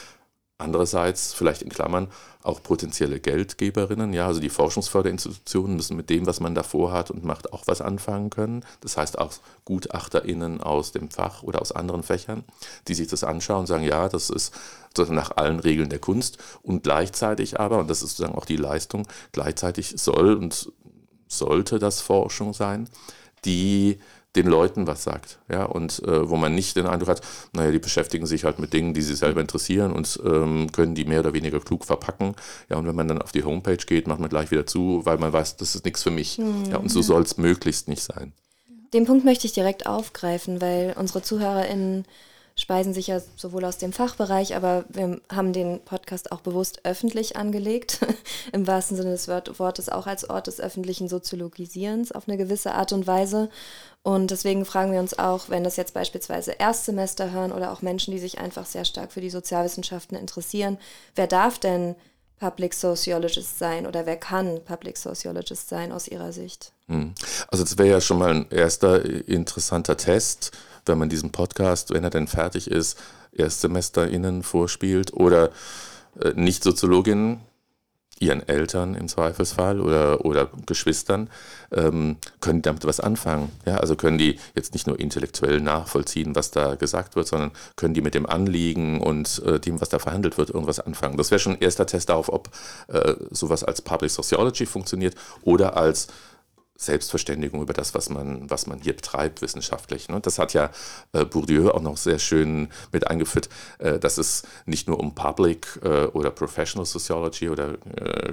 Andererseits, 0.58 1.34
vielleicht 1.34 1.62
in 1.64 1.70
Klammern, 1.70 2.08
auch 2.42 2.64
potenzielle 2.64 3.20
Geldgeberinnen. 3.20 4.14
Ja, 4.14 4.28
also 4.28 4.40
die 4.40 4.50
Forschungsförderinstitutionen 4.50 5.76
müssen 5.76 5.98
mit 5.98 6.10
dem, 6.10 6.26
was 6.28 6.40
man 6.40 6.56
davor 6.56 6.94
hat 6.94 7.12
und 7.12 7.26
macht, 7.26 7.52
auch 7.52 7.64
was 7.66 7.82
anfangen 7.82 8.30
können. 8.30 8.64
Das 8.80 8.96
heißt 8.96 9.20
auch 9.20 9.34
GutachterInnen 9.66 10.62
aus 10.62 10.94
dem 10.94 11.10
Fach 11.10 11.44
oder 11.44 11.62
aus 11.62 11.74
anderen 11.74 12.04
Fächern, 12.04 12.46
die 12.88 12.94
sich 12.94 13.08
das 13.08 13.26
anschauen 13.26 13.62
und 13.62 13.68
sagen, 13.68 13.84
ja, 13.84 14.08
das 14.08 14.30
ist 14.30 14.56
nach 15.10 15.36
allen 15.36 15.60
Regeln 15.60 15.90
der 15.90 16.00
Kunst. 16.00 16.38
Und 16.64 16.84
gleichzeitig 16.84 17.60
aber, 17.60 17.80
und 17.80 17.90
das 17.90 18.02
ist 18.02 18.12
sozusagen 18.12 18.38
auch 18.38 18.46
die 18.46 18.56
Leistung, 18.56 19.08
gleichzeitig 19.34 19.96
soll 19.98 20.36
und 20.36 20.72
sollte 21.28 21.80
das 21.80 22.00
Forschung 22.00 22.54
sein, 22.54 22.88
die 23.44 24.00
den 24.36 24.48
Leuten 24.48 24.88
was 24.88 25.04
sagt. 25.04 25.40
Ja, 25.50 25.64
und 25.66 26.02
äh, 26.04 26.30
wo 26.30 26.36
man 26.36 26.54
nicht 26.54 26.76
den 26.76 26.88
Eindruck 26.88 27.10
hat, 27.10 27.22
naja, 27.54 27.72
die 27.72 27.80
beschäftigen 27.80 28.26
sich 28.26 28.44
halt 28.44 28.60
mit 28.60 28.74
Dingen, 28.74 28.94
die 28.94 29.02
sie 29.02 29.16
selber 29.16 29.42
interessieren 29.42 29.94
und 29.94 30.20
ähm, 30.26 30.72
können 30.72 30.96
die 30.96 31.06
mehr 31.06 31.22
oder 31.22 31.34
weniger 31.34 31.60
klug 31.60 31.86
verpacken. 31.86 32.36
Ja, 32.70 32.78
und 32.78 32.88
wenn 32.88 32.96
man 32.96 33.08
dann 33.08 33.22
auf 33.22 33.32
die 33.32 33.44
Homepage 33.44 33.78
geht, 33.78 34.08
macht 34.08 34.20
man 34.20 34.30
gleich 34.30 34.52
wieder 34.52 34.66
zu, 34.66 35.02
weil 35.06 35.18
man 35.18 35.34
weiß, 35.34 35.58
das 35.58 35.76
ist 35.76 35.86
nichts 35.86 36.04
für 36.04 36.12
mich. 36.12 36.38
Mhm. 36.38 36.66
Ja, 36.72 36.78
und 36.78 36.90
so 36.90 37.02
soll 37.02 37.22
es 37.22 37.38
möglichst 37.38 37.88
nicht 37.88 38.04
sein. 38.04 38.34
Den 38.94 39.06
Punkt 39.06 39.26
möchte 39.26 39.48
ich 39.48 39.54
direkt 39.54 39.88
aufgreifen, 39.88 40.62
weil 40.62 40.96
unsere 40.98 41.22
ZuhörerInnen 41.22 42.06
speisen 42.58 42.94
sich 42.94 43.08
ja 43.08 43.20
sowohl 43.36 43.66
aus 43.66 43.78
dem 43.78 43.92
Fachbereich, 43.92 44.56
aber 44.56 44.86
wir 44.88 45.20
haben 45.30 45.52
den 45.52 45.82
Podcast 45.82 46.32
auch 46.32 46.40
bewusst 46.40 46.86
öffentlich 46.86 47.36
angelegt, 47.36 48.00
im 48.54 48.66
wahrsten 48.66 48.96
Sinne 48.96 49.12
des 49.12 49.28
Wortes 49.28 49.90
auch 49.90 50.08
als 50.08 50.30
Ort 50.30 50.48
des 50.48 50.62
öffentlichen 50.62 51.10
Soziologisierens 51.10 52.14
auf 52.14 52.28
eine 52.28 52.38
gewisse 52.38 52.74
Art 52.74 52.94
und 52.94 53.08
Weise. 53.08 53.50
Und 54.04 54.32
deswegen 54.32 54.66
fragen 54.66 54.94
wir 54.94 55.00
uns 55.00 55.20
auch, 55.20 55.50
wenn 55.50 55.66
das 55.66 55.76
jetzt 55.76 55.94
beispielsweise 55.94 56.54
Erstsemester 56.54 57.32
hören 57.32 57.52
oder 57.52 57.72
auch 57.72 57.82
Menschen, 57.82 58.12
die 58.12 58.20
sich 58.20 58.40
einfach 58.40 58.66
sehr 58.66 58.86
stark 58.86 59.12
für 59.12 59.22
die 59.22 59.30
Sozialwissenschaften 59.30 60.18
interessieren, 60.18 60.78
wer 61.16 61.28
darf 61.28 61.60
denn 61.60 61.96
Public 62.40 62.74
Sociologist 62.74 63.60
sein 63.60 63.88
oder 63.88 64.06
wer 64.06 64.18
kann 64.18 64.64
Public 64.64 64.98
Sociologist 64.98 65.70
sein 65.70 65.92
aus 65.92 66.08
Ihrer 66.08 66.32
Sicht? 66.32 66.74
Hm. 66.88 67.14
Also 67.48 67.64
das 67.64 67.78
wäre 67.78 67.90
ja 67.90 68.02
schon 68.02 68.20
mal 68.20 68.32
ein 68.32 68.50
erster 68.50 69.04
interessanter 69.28 69.98
Test 69.98 70.52
wenn 70.86 70.98
man 70.98 71.10
diesen 71.10 71.32
Podcast, 71.32 71.92
wenn 71.94 72.04
er 72.04 72.10
denn 72.10 72.28
fertig 72.28 72.70
ist, 72.70 72.98
ErstsemesterInnen 73.34 74.44
vorspielt 74.44 75.14
oder 75.14 75.50
äh, 76.22 76.32
Nicht-Soziologinnen, 76.36 77.42
ihren 78.20 78.48
Eltern 78.48 78.96
im 78.96 79.08
Zweifelsfall 79.10 79.82
oder, 79.82 80.24
oder 80.24 80.50
Geschwistern, 80.66 81.30
ähm, 81.72 82.16
können 82.40 82.62
damit 82.62 82.86
was 82.86 83.02
anfangen. 83.02 83.52
Ja, 83.66 83.76
also 83.76 83.96
können 83.96 84.18
die 84.18 84.40
jetzt 84.56 84.74
nicht 84.74 84.88
nur 84.88 85.00
intellektuell 85.00 85.60
nachvollziehen, 85.60 86.34
was 86.34 86.52
da 86.52 86.76
gesagt 86.76 87.16
wird, 87.18 87.28
sondern 87.28 87.52
können 87.76 87.94
die 87.94 88.02
mit 88.02 88.14
dem 88.14 88.26
Anliegen 88.26 89.02
und 89.02 89.42
äh, 89.46 89.60
dem, 89.60 89.82
was 89.82 89.90
da 89.90 90.00
verhandelt 90.00 90.38
wird, 90.38 90.50
irgendwas 90.50 90.80
anfangen. 90.80 91.18
Das 91.18 91.32
wäre 91.32 91.40
schon 91.40 91.54
ein 91.54 91.62
erster 91.62 91.86
Test 91.86 92.10
darauf, 92.10 92.30
ob 92.30 92.50
äh, 92.88 93.16
sowas 93.32 93.66
als 93.66 93.82
Public 93.82 94.12
Sociology 94.12 94.66
funktioniert 94.66 95.16
oder 95.42 95.76
als 95.76 96.08
Selbstverständigung 96.78 97.62
über 97.62 97.74
das, 97.74 97.96
was 97.96 98.10
man, 98.10 98.50
was 98.50 98.68
man 98.68 98.82
hier 98.82 98.94
betreibt 98.94 99.42
wissenschaftlich. 99.42 100.10
Ne? 100.10 100.20
Das 100.20 100.40
hat 100.40 100.54
ja 100.54 100.72
äh, 101.14 101.24
Bourdieu 101.24 101.70
auch 101.72 101.82
noch 101.82 101.96
sehr 101.96 102.20
schön 102.20 102.68
mit 102.92 103.08
eingeführt, 103.08 103.50
äh, 103.80 103.98
dass 103.98 104.18
es 104.18 104.44
nicht 104.66 104.88
nur 104.88 105.00
um 105.00 105.16
Public 105.16 105.80
äh, 105.84 106.06
oder 106.08 106.32
Professional 106.32 106.86
Sociology 106.86 107.50
oder 107.50 107.76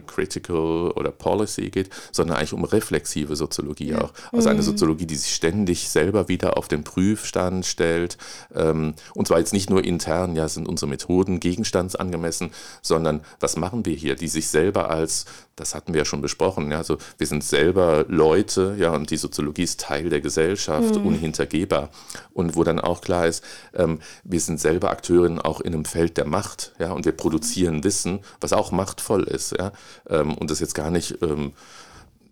Critical 0.07 0.91
oder 0.93 1.11
Policy 1.11 1.71
geht, 1.71 1.91
sondern 2.11 2.37
eigentlich 2.37 2.53
um 2.53 2.65
reflexive 2.65 3.37
Soziologie 3.37 3.95
auch. 3.95 4.13
Also 4.33 4.49
eine 4.49 4.61
mhm. 4.61 4.65
Soziologie, 4.65 5.07
die 5.07 5.17
sich 5.17 5.35
ständig 5.35 5.89
selber 5.89 6.29
wieder 6.29 6.57
auf 6.57 6.69
den 6.69 6.85
Prüfstand 6.85 7.65
stellt. 7.65 8.19
Ähm, 8.55 8.95
und 9.15 9.29
zwar 9.29 9.39
jetzt 9.39 9.53
nicht 9.53 9.71
nur 9.71 9.85
intern, 9.85 10.35
ja, 10.35 10.49
sind 10.49 10.69
unsere 10.69 10.89
Methoden 10.89 11.41
gegenstandsangemessen, 11.41 12.51
sondern 12.83 13.21
was 13.41 13.57
machen 13.57 13.87
wir 13.87 13.95
hier, 13.95 14.17
die 14.17 14.29
sich 14.29 14.49
selber 14.49 14.91
als, 14.91 15.27
das 15.57 15.75
hatten 15.75 15.93
wir 15.93 16.01
ja 16.01 16.05
schon 16.05 16.23
besprochen, 16.23 16.71
ja, 16.71 16.79
also 16.79 16.99
wir 17.19 17.27
sind 17.27 17.45
selber 17.45 18.05
Leute, 18.09 18.75
ja, 18.79 18.95
und 18.95 19.11
die 19.11 19.17
Soziologie 19.17 19.65
ist 19.65 19.81
Teil 19.81 20.09
der 20.09 20.21
Gesellschaft, 20.21 20.97
mhm. 20.97 21.07
unhintergehbar. 21.07 21.91
Und 22.33 22.57
wo 22.57 22.65
dann 22.65 22.81
auch 22.81 23.01
klar 23.01 23.27
ist, 23.27 23.45
ähm, 23.75 24.01
wir 24.25 24.41
sind 24.41 24.61
selber 24.61 24.91
Akteurinnen 24.91 25.41
auch 25.41 25.61
in 25.61 25.75
einem 25.75 25.85
Feld 25.85 26.17
der 26.17 26.27
Macht, 26.27 26.73
ja, 26.79 26.93
und 26.93 27.05
wir 27.05 27.13
produzieren 27.13 27.85
Wissen, 27.85 28.21
was 28.41 28.53
auch 28.53 28.73
machtvoll 28.73 29.25
ist, 29.25 29.53
ja, 29.59 29.73
ähm, 30.09 30.35
und 30.35 30.51
das 30.51 30.61
jetzt 30.61 30.75
gar 30.75 30.91
nicht 30.91 31.19
ähm, 31.23 31.53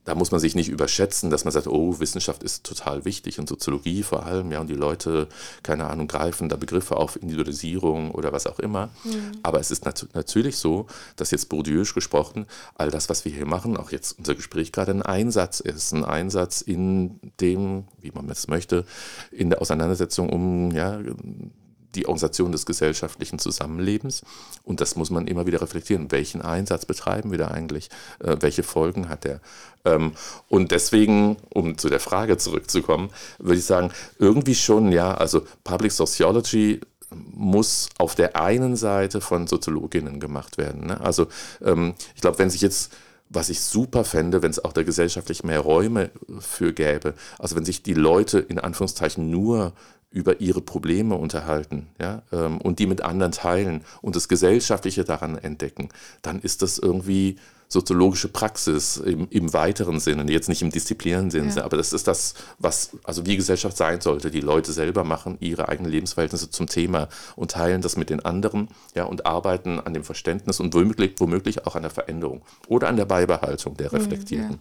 da 0.05 0.15
muss 0.15 0.31
man 0.31 0.41
sich 0.41 0.55
nicht 0.55 0.69
überschätzen, 0.69 1.31
dass 1.31 1.45
man 1.45 1.53
sagt, 1.53 1.67
oh, 1.67 2.01
Wissenschaft 2.01 2.43
ist 2.43 2.65
total 2.65 3.05
wichtig 3.05 3.39
und 3.39 3.49
Soziologie 3.49 4.03
vor 4.03 4.25
allem, 4.25 4.51
ja, 4.51 4.61
und 4.61 4.69
die 4.69 4.75
Leute, 4.75 5.29
keine 5.63 5.87
Ahnung, 5.87 6.09
greifen 6.09 6.49
da 6.49 6.57
Begriffe 6.57 6.97
auf 6.97 7.17
Individualisierung 7.17 8.11
oder 8.11 8.33
was 8.33 8.47
auch 8.47 8.59
immer. 8.59 8.89
Mhm. 9.05 9.33
Aber 9.43 9.61
es 9.61 9.71
ist 9.71 9.85
nat 9.85 10.07
natürlich 10.15 10.57
so, 10.57 10.87
dass 11.17 11.31
jetzt 11.31 11.49
Bourdieuisch 11.49 11.95
gesprochen, 11.95 12.47
all 12.75 12.91
das, 12.91 13.09
was 13.09 13.25
wir 13.25 13.33
hier 13.33 13.47
machen, 13.47 13.77
auch 13.77 13.91
jetzt 13.91 14.19
unser 14.19 14.35
Gespräch 14.35 14.73
gerade 14.73 14.93
ein 14.93 15.03
Einsatz 15.03 15.61
ist, 15.61 15.93
ein 15.93 16.05
Einsatz 16.05 16.63
in 16.63 17.21
dem, 17.41 17.85
wie 18.01 18.11
man 18.11 18.29
es 18.31 18.49
möchte, 18.49 18.87
in 19.31 19.51
der 19.51 19.61
Auseinandersetzung 19.61 20.31
um, 20.31 20.71
ja, 20.71 20.99
die 21.95 22.07
Organisation 22.07 22.53
des 22.53 22.67
gesellschaftlichen 22.67 23.39
Zusammenlebens. 23.39 24.23
Und 24.65 24.81
das 24.81 24.97
muss 24.97 25.11
man 25.11 25.27
immer 25.27 25.47
wieder 25.47 25.61
reflektieren. 25.61 26.11
Welchen 26.11 26.43
Einsatz 26.43 26.87
betreiben 26.87 27.31
wir 27.31 27.39
da 27.39 27.49
eigentlich? 27.49 27.91
Äh, 28.21 28.37
welche 28.41 28.63
Folgen 28.63 29.09
hat 29.09 29.25
der? 29.25 29.41
Ähm, 29.85 30.13
und 30.49 30.71
deswegen, 30.71 31.37
um 31.53 31.79
zu 31.79 31.89
der 31.89 32.01
Frage 32.01 32.37
zurückzukommen, 32.37 33.11
würde 33.39 33.59
ich 33.59 33.65
sagen, 33.65 33.91
irgendwie 34.19 34.55
schon, 34.55 34.93
ja, 34.93 35.15
also 35.15 35.43
Public 35.65 35.93
Sociology 35.93 36.81
muss 37.13 37.89
auf 37.99 38.15
der 38.15 38.37
einen 38.41 38.77
Seite 38.77 39.21
von 39.21 39.47
Soziologinnen 39.47 40.21
gemacht 40.21 40.59
werden. 40.59 40.87
Ne? 40.87 41.01
Also 41.01 41.27
ähm, 41.65 41.95
ich 42.15 42.21
glaube, 42.21 42.39
wenn 42.39 42.51
sich 42.51 42.61
jetzt 42.61 42.93
was 43.31 43.49
ich 43.49 43.61
super 43.61 44.05
fände, 44.05 44.43
wenn 44.43 44.51
es 44.51 44.63
auch 44.63 44.73
da 44.73 44.83
gesellschaftlich 44.83 45.45
mehr 45.45 45.61
Räume 45.61 46.11
für 46.41 46.73
gäbe. 46.73 47.15
Also 47.39 47.55
wenn 47.55 47.65
sich 47.65 47.83
die 47.85 47.95
Leute 47.95 48.41
in 48.41 48.59
Anführungszeichen 48.59 49.31
nur 49.31 49.73
über 50.11 50.41
ihre 50.41 50.61
Probleme 50.61 51.15
unterhalten 51.15 51.89
ja, 52.01 52.23
ähm, 52.33 52.61
und 52.61 52.79
die 52.79 52.87
mit 52.87 53.03
anderen 53.03 53.33
teilen 53.33 53.83
und 54.03 54.17
das 54.17 54.29
Gesellschaftliche 54.29 55.05
daran 55.05 55.39
entdecken, 55.39 55.89
dann 56.23 56.41
ist 56.41 56.63
das 56.63 56.79
irgendwie 56.79 57.37
soziologische 57.73 58.27
Praxis 58.27 58.97
im, 58.97 59.29
im 59.31 59.53
weiteren 59.53 60.01
Sinne, 60.01 60.31
jetzt 60.31 60.49
nicht 60.49 60.61
im 60.61 60.71
disziplinären 60.71 61.31
Sinne, 61.31 61.55
ja. 61.55 61.65
aber 61.65 61.77
das 61.77 61.93
ist 61.93 62.09
das, 62.09 62.35
was 62.59 62.91
also 63.05 63.27
wie 63.27 63.37
Gesellschaft 63.37 63.77
sein 63.77 64.01
sollte. 64.01 64.33
Die 64.33 64.41
Leute 64.41 64.73
selber 64.73 65.05
machen 65.05 65.39
ihre 65.39 65.69
eigenen 65.69 65.93
Lebensverhältnisse 65.93 66.51
zum 66.51 66.67
Thema 66.67 67.09
und 67.37 67.53
teilen 67.53 67.81
das 67.81 67.97
mit 67.97 68.11
den 68.11 68.25
anderen 68.25 68.69
ja, 68.97 69.05
und 69.05 69.25
arbeiten 69.25 69.79
an 69.79 69.95
dem 69.95 70.03
Verständnis 70.03 70.59
und 70.59 70.75
womöglich, 70.75 71.15
womöglich 71.19 71.65
auch 71.65 71.77
an 71.77 71.83
der 71.83 71.93
Veränderung 71.93 72.43
oder 72.67 72.89
an 72.89 72.97
der 72.97 73.05
Beibehaltung 73.05 73.77
der 73.77 73.91
mhm, 73.91 73.99
Reflektierten. 73.99 74.59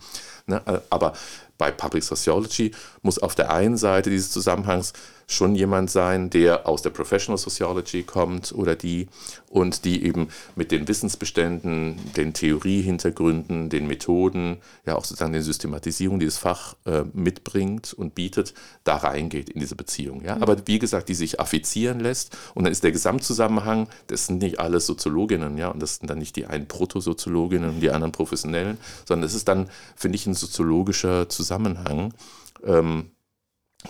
Ja. 0.47 0.61
Ne, 0.65 0.81
aber 0.89 1.13
bei 1.57 1.71
Public 1.71 2.03
Sociology 2.03 2.71
muss 3.01 3.19
auf 3.19 3.35
der 3.35 3.51
einen 3.51 3.77
Seite 3.77 4.09
dieses 4.09 4.31
Zusammenhangs 4.31 4.93
schon 5.27 5.53
jemand 5.55 5.91
sein, 5.91 6.29
der 6.29 6.67
aus 6.67 6.81
der 6.81 6.89
Professional 6.89 7.37
Sociology 7.37 8.03
kommt 8.03 8.51
oder 8.51 8.75
die 8.75 9.07
und 9.49 9.85
die 9.85 10.03
eben 10.03 10.29
mit 10.55 10.71
den 10.71 10.87
Wissensbeständen, 10.87 11.99
den 12.15 12.33
Theoriehintergründen 12.33 12.98
Hintergründen, 12.99 13.69
den 13.69 13.87
Methoden, 13.87 14.57
ja 14.85 14.95
auch 14.95 15.05
sozusagen 15.05 15.33
den 15.33 15.41
Systematisierungen, 15.41 16.19
die 16.19 16.25
das 16.25 16.37
Fach 16.37 16.75
äh, 16.85 17.03
mitbringt 17.13 17.93
und 17.93 18.13
bietet, 18.13 18.53
da 18.83 18.97
reingeht 18.97 19.49
in 19.49 19.61
diese 19.61 19.75
Beziehung. 19.75 20.21
Ja? 20.23 20.35
Mhm. 20.35 20.43
Aber 20.43 20.67
wie 20.67 20.79
gesagt, 20.79 21.09
die 21.09 21.15
sich 21.15 21.39
affizieren 21.39 21.99
lässt 21.99 22.37
und 22.53 22.65
dann 22.65 22.71
ist 22.71 22.83
der 22.83 22.91
Gesamtzusammenhang, 22.91 23.87
das 24.07 24.27
sind 24.27 24.41
nicht 24.41 24.59
alles 24.59 24.85
Soziologinnen, 24.85 25.57
ja, 25.57 25.69
und 25.69 25.81
das 25.81 25.95
sind 25.95 26.09
dann 26.09 26.19
nicht 26.19 26.35
die 26.35 26.45
einen 26.45 26.67
Protosoziologinnen 26.67 27.69
und 27.69 27.79
die 27.79 27.91
anderen 27.91 28.11
Professionellen, 28.11 28.77
sondern 29.07 29.25
es 29.25 29.33
ist 29.33 29.47
dann, 29.47 29.69
finde 29.95 30.17
ich, 30.17 30.27
ein 30.27 30.35
soziologischer 30.35 31.29
Zusammenhang. 31.29 32.13
Ähm, 32.63 33.11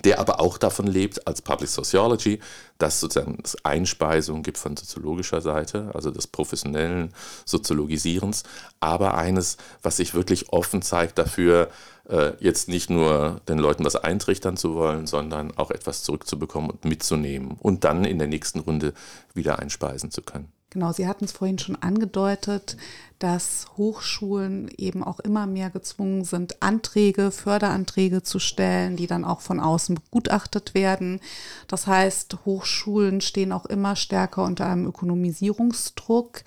der 0.03 0.19
aber 0.19 0.39
auch 0.39 0.57
davon 0.57 0.85
lebt, 0.85 1.25
als 1.27 1.41
Public 1.41 1.69
Sociology, 1.69 2.39
dass 2.77 2.99
sozusagen 2.99 3.39
es 3.43 3.57
Einspeisung 3.65 4.43
gibt 4.43 4.57
von 4.57 4.77
soziologischer 4.77 5.41
Seite, 5.41 5.89
also 5.93 6.11
des 6.11 6.27
professionellen 6.27 7.13
Soziologisierens, 7.45 8.43
aber 8.79 9.15
eines, 9.15 9.57
was 9.81 9.97
sich 9.97 10.13
wirklich 10.13 10.53
offen 10.53 10.83
zeigt 10.83 11.17
dafür, 11.17 11.69
äh, 12.07 12.33
jetzt 12.39 12.69
nicht 12.69 12.89
nur 12.91 13.41
den 13.47 13.57
Leuten 13.57 13.83
was 13.83 13.95
eintrichtern 13.95 14.57
zu 14.57 14.75
wollen, 14.75 15.07
sondern 15.07 15.57
auch 15.57 15.71
etwas 15.71 16.03
zurückzubekommen 16.03 16.69
und 16.69 16.85
mitzunehmen 16.85 17.57
und 17.59 17.83
dann 17.83 18.05
in 18.05 18.19
der 18.19 18.27
nächsten 18.27 18.59
Runde 18.59 18.93
wieder 19.33 19.59
einspeisen 19.59 20.11
zu 20.11 20.21
können. 20.21 20.51
Genau, 20.71 20.91
Sie 20.91 21.07
hatten 21.07 21.25
es 21.25 21.31
vorhin 21.31 21.57
schon 21.57 21.77
angedeutet, 21.77 22.77
dass 23.17 23.65
Hochschulen 23.75 24.69
eben 24.77 25.03
auch 25.03 25.19
immer 25.19 25.47
mehr 25.47 25.71
gezwungen 25.71 26.23
sind, 26.23 26.61
Anträge, 26.61 27.31
Förderanträge 27.31 28.21
zu 28.21 28.37
stellen, 28.37 28.95
die 28.95 29.07
dann 29.07 29.25
auch 29.25 29.41
von 29.41 29.59
außen 29.59 29.95
begutachtet 29.95 30.75
werden. 30.75 31.21
Das 31.67 31.87
heißt, 31.87 32.45
Hochschulen 32.45 33.19
stehen 33.19 33.51
auch 33.51 33.65
immer 33.65 33.95
stärker 33.95 34.43
unter 34.43 34.67
einem 34.67 34.85
Ökonomisierungsdruck. 34.85 36.43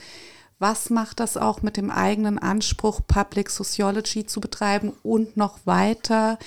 Was 0.61 0.90
macht 0.90 1.18
das 1.18 1.37
auch 1.37 1.62
mit 1.62 1.76
dem 1.76 1.90
eigenen 1.90 2.38
Anspruch, 2.38 3.00
Public 3.08 3.50
Sociology 3.50 4.24
zu 4.24 4.40
betreiben 4.40 4.92
und 5.02 5.37
noch 5.37 5.58
weiter, 5.64 6.38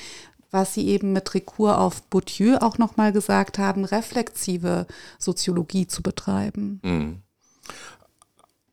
was 0.49 0.73
Sie 0.73 0.87
eben 0.87 1.11
mit 1.11 1.33
Rekur 1.33 1.77
auf 1.81 2.01
Bourdieu 2.03 2.55
auch 2.61 2.77
nochmal 2.77 3.11
gesagt 3.11 3.59
haben, 3.59 3.83
reflexive 3.83 4.87
Soziologie 5.19 5.87
zu 5.87 6.01
betreiben? 6.01 6.79
Mhm. 6.81 7.24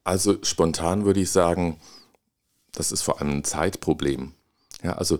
Also 0.04 0.36
spontan 0.42 1.04
würde 1.04 1.20
ich 1.20 1.30
sagen, 1.30 1.78
das 2.72 2.92
ist 2.92 3.02
vor 3.02 3.20
allem 3.20 3.30
ein 3.30 3.44
Zeitproblem. 3.44 4.32
Ja, 4.82 4.94
also 4.94 5.18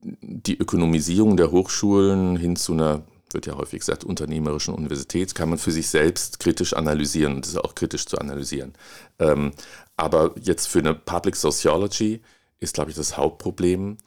die 0.00 0.58
Ökonomisierung 0.58 1.36
der 1.36 1.50
Hochschulen 1.50 2.36
hin 2.36 2.56
zu 2.56 2.72
einer, 2.72 3.02
wird 3.32 3.46
ja 3.46 3.56
häufig 3.56 3.80
gesagt, 3.80 4.04
unternehmerischen 4.04 4.74
Universität, 4.74 5.34
kann 5.34 5.48
man 5.48 5.58
für 5.58 5.70
sich 5.70 5.88
selbst 5.88 6.38
kritisch 6.38 6.74
analysieren 6.74 7.36
und 7.36 7.46
ist 7.46 7.56
auch 7.56 7.74
kritisch 7.74 8.06
zu 8.06 8.18
analysieren. 8.18 8.74
Ähm, 9.18 9.52
aber 9.96 10.34
jetzt 10.40 10.66
für 10.66 10.80
eine 10.80 10.94
Public 10.94 11.36
Sociology 11.36 12.20
ist, 12.58 12.74
glaube 12.74 12.90
ich, 12.90 12.96
das 12.96 13.16
Hauptproblem, 13.16 13.98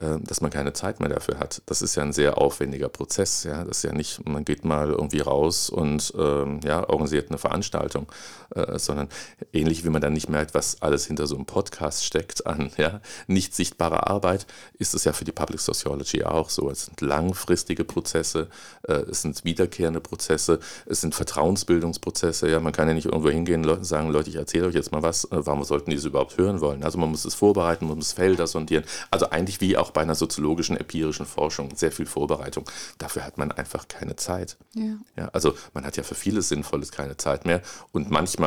äh, 0.00 0.18
dass 0.20 0.40
man 0.40 0.50
keine 0.50 0.72
Zeit 0.72 1.00
mehr 1.00 1.08
dafür 1.08 1.38
hat. 1.38 1.62
Das 1.66 1.82
ist 1.82 1.94
ja 1.94 2.02
ein 2.02 2.12
sehr 2.12 2.38
aufwendiger 2.38 2.88
Prozess. 2.88 3.44
Ja, 3.44 3.64
das 3.64 3.78
ist 3.78 3.82
ja 3.84 3.92
nicht, 3.92 4.26
man 4.28 4.44
geht 4.44 4.64
mal 4.64 4.90
irgendwie 4.90 5.20
raus 5.20 5.70
und 5.70 6.12
ähm, 6.18 6.60
ja, 6.64 6.88
organisiert 6.88 7.30
eine 7.30 7.38
Veranstaltung, 7.38 8.06
äh, 8.54 8.78
sondern 8.78 9.08
ähnlich 9.52 9.84
wie 9.84 9.90
man 9.90 10.00
dann 10.00 10.12
nicht 10.12 10.28
merkt, 10.28 10.54
was 10.54 10.82
alles 10.82 11.06
hinter 11.06 11.26
so 11.26 11.34
einem 11.34 11.46
Podcast 11.46 12.04
steckt 12.04 12.46
an 12.46 12.70
ja, 12.76 13.00
nicht 13.26 13.54
sichtbarer 13.54 14.08
Arbeit, 14.08 14.46
ist 14.78 14.94
es 14.94 15.04
ja 15.04 15.12
für 15.12 15.24
die 15.24 15.32
Public 15.32 15.60
Sociology 15.60 16.24
auch 16.24 16.50
so. 16.50 16.70
Es 16.70 16.86
sind 16.86 17.00
langfristige 17.00 17.84
Prozesse, 17.84 18.48
äh, 18.82 18.92
es 18.92 19.22
sind 19.22 19.44
wiederkehrende 19.44 20.00
Prozesse, 20.00 20.58
es 20.86 21.00
sind 21.00 21.14
Vertrauensbildungsprozesse. 21.14 22.48
Ja, 22.48 22.60
man 22.60 22.72
kann 22.72 22.88
ja 22.88 22.94
nicht 22.94 23.06
irgendwo 23.06 23.30
hingehen 23.30 23.68
und 23.68 23.84
sagen, 23.84 24.10
Leute, 24.10 24.30
ich 24.30 24.36
erzähle 24.36 24.66
euch 24.66 24.74
jetzt 24.74 24.92
mal 24.92 25.02
was, 25.02 25.24
äh, 25.24 25.46
warum 25.46 25.64
sollten 25.64 25.90
die 25.90 25.96
es 25.96 26.04
überhaupt 26.04 26.36
hören 26.36 26.60
wollen? 26.60 26.84
Also 26.84 26.98
man 26.98 27.10
muss 27.10 27.24
es 27.24 27.34
vorbereiten, 27.34 27.86
man 27.86 27.96
muss 27.96 28.12
Felder 28.12 28.46
sondieren. 28.46 28.84
Also 29.10 29.30
eigentlich 29.30 29.60
wie 29.60 29.76
auch 29.76 29.90
bei 29.90 30.02
einer 30.02 30.14
soziologischen, 30.14 30.76
empirischen 30.76 31.26
Forschung 31.26 31.74
sehr 31.74 31.92
viel 31.92 32.06
Vorbereitung. 32.06 32.64
Dafür 32.98 33.24
hat 33.24 33.38
man 33.38 33.52
einfach 33.52 33.88
keine 33.88 34.16
Zeit. 34.16 34.56
Ja. 34.74 34.96
ja. 35.16 35.28
also 35.32 35.54
man 35.72 35.84
hat 35.84 35.96
ja 35.96 36.02
für 36.02 36.14
vieles 36.14 36.48
Sinnvolles 36.48 36.92
keine 36.92 37.16
Zeit 37.16 37.44
mehr. 37.44 37.62
Und 37.92 38.10
manchmal, 38.10 38.43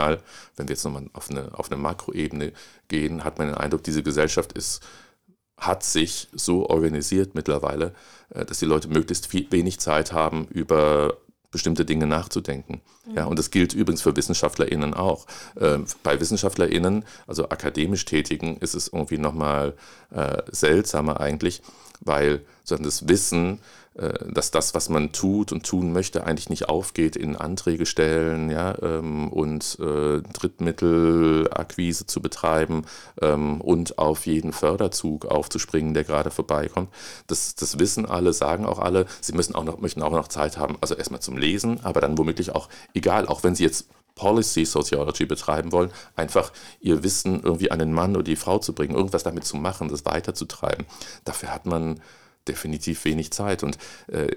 wenn 0.56 0.68
wir 0.68 0.74
jetzt 0.74 0.84
nochmal 0.84 1.10
auf 1.14 1.30
eine, 1.30 1.58
auf 1.58 1.72
eine 1.72 1.82
Makroebene 1.82 2.54
gehen, 2.88 3.24
hat 3.24 3.38
man 3.38 3.48
den 3.48 3.58
Eindruck, 3.58 3.84
diese 3.84 4.04
Gesellschaft 4.04 4.54
ist 4.54 4.82
hat 5.60 5.84
sich 5.84 6.28
so 6.34 6.70
organisiert 6.70 7.34
mittlerweile, 7.34 7.94
äh, 8.30 8.46
dass 8.46 8.60
die 8.60 8.66
Leute 8.66 8.88
möglichst 8.88 9.28
viel, 9.28 9.52
wenig 9.52 9.80
Zeit 9.80 10.14
haben, 10.14 10.48
über 10.48 11.18
bestimmte 11.52 11.86
Dinge 11.86 12.06
nachzudenken. 12.06 12.82
Ja, 13.16 13.26
und 13.26 13.40
das 13.40 13.52
gilt 13.52 13.74
übrigens 13.74 14.02
für 14.02 14.16
WissenschaftlerInnen 14.16 14.94
auch. 14.94 15.26
Äh, 15.56 15.80
bei 16.04 16.20
WissenschaftlerInnen, 16.20 17.06
also 17.26 17.50
akademisch 17.50 18.06
Tätigen, 18.06 18.58
ist 18.58 18.74
es 18.74 18.90
irgendwie 18.90 19.18
nochmal 19.18 19.74
äh, 20.12 20.42
seltsamer 20.52 21.20
eigentlich, 21.20 21.62
weil 22.02 22.42
das 22.66 23.08
Wissen, 23.08 23.60
äh, 23.98 24.32
dass 24.32 24.52
das, 24.52 24.76
was 24.76 24.90
man 24.90 25.12
tut 25.12 25.52
und 25.52 25.66
tun 25.66 25.92
möchte, 25.92 26.24
eigentlich 26.24 26.50
nicht 26.50 26.70
aufgeht 26.70 27.16
in 27.16 27.36
Anträge 27.36 27.88
stellen 27.88 28.52
ja, 28.52 28.76
ähm, 28.82 29.30
und 29.30 29.78
äh, 29.80 30.22
Drittmittelakquise 30.22 32.06
zu 32.06 32.22
betreiben 32.22 32.86
ähm, 33.22 33.60
und 33.60 33.98
auf 33.98 34.28
jeden 34.28 34.54
Förderzug 34.54 35.26
aufzuspringen, 35.26 35.96
der 35.96 36.04
gerade 36.04 36.30
vorbeikommt. 36.30 36.90
Das, 37.26 37.56
das 37.56 37.80
wissen 37.80 38.06
alle, 38.06 38.34
sagen 38.34 38.66
auch 38.68 38.78
alle, 38.78 39.08
sie 39.20 39.34
müssen 39.34 39.56
auch 39.56 39.64
noch, 39.64 39.80
möchten 39.80 40.04
auch 40.04 40.12
noch 40.12 40.28
Zeit 40.28 40.60
haben, 40.60 40.78
also 40.80 40.94
erstmal 40.94 41.22
zum 41.22 41.38
Lesen, 41.38 41.80
aber 41.84 42.00
dann 42.00 42.20
womöglich 42.20 42.54
auch, 42.54 42.70
egal, 42.98 43.28
auch 43.28 43.44
wenn 43.44 43.56
sie 43.56 43.64
jetzt 43.64 43.88
Policy 44.16 44.66
Sociology 44.66 45.26
betreiben 45.26 45.72
wollen, 45.72 45.92
einfach 46.16 46.52
ihr 46.82 47.04
Wissen 47.04 47.42
irgendwie 47.44 47.72
an 47.72 47.80
den 47.80 47.94
Mann 47.94 48.16
oder 48.16 48.24
die 48.24 48.36
Frau 48.36 48.58
zu 48.58 48.74
bringen, 48.74 48.96
irgendwas 48.96 49.24
damit 49.24 49.46
zu 49.46 49.58
machen, 49.58 49.90
das 49.90 50.06
weiterzutreiben. 50.06 50.86
Dafür 51.24 51.54
hat 51.54 51.66
man 51.66 52.02
definitiv 52.48 53.06
wenig 53.06 53.32
Zeit. 53.32 53.64
Und 53.64 53.78
äh, 54.08 54.28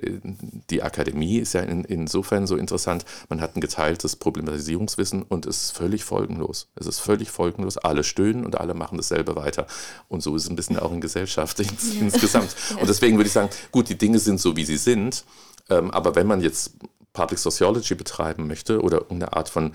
die 0.71 0.83
Akademie 0.83 1.39
ist 1.39 1.55
ja 1.55 1.61
in, 1.61 1.85
insofern 1.85 2.47
so 2.47 2.57
interessant, 2.57 3.05
man 3.29 3.41
hat 3.41 3.57
ein 3.57 3.61
geteiltes 3.61 4.17
Problematisierungswissen 4.17 5.23
und 5.23 5.47
es 5.47 5.65
ist 5.65 5.71
völlig 5.73 6.05
folgenlos. 6.05 6.69
Es 6.75 6.87
ist 6.87 7.01
völlig 7.01 7.31
folgenlos. 7.31 7.79
Alle 7.79 8.05
stöhnen 8.05 8.45
und 8.45 8.61
alle 8.61 8.75
machen 8.75 8.97
dasselbe 8.97 9.37
weiter. 9.37 9.67
Und 10.09 10.23
so 10.23 10.37
ist 10.37 10.45
es 10.45 10.51
ein 10.51 10.57
bisschen 10.57 10.79
auch 10.79 10.93
in 10.93 11.01
Gesellschaft 11.01 11.61
ins, 11.61 11.95
ja. 11.95 12.01
insgesamt. 12.01 12.55
Und 12.81 12.89
deswegen 12.89 13.17
würde 13.17 13.29
ich 13.29 13.33
sagen, 13.33 13.51
gut, 13.71 13.89
die 13.89 13.99
Dinge 13.99 14.19
sind 14.19 14.41
so, 14.41 14.57
wie 14.57 14.65
sie 14.65 14.77
sind. 14.77 15.25
Ähm, 15.69 15.91
aber 15.91 16.15
wenn 16.15 16.27
man 16.27 16.41
jetzt 16.41 16.73
Public 17.13 17.39
Sociology 17.39 17.95
betreiben 17.95 18.47
möchte 18.47 18.81
oder 18.81 18.99
irgendeine 18.99 19.33
Art 19.33 19.49
von 19.49 19.73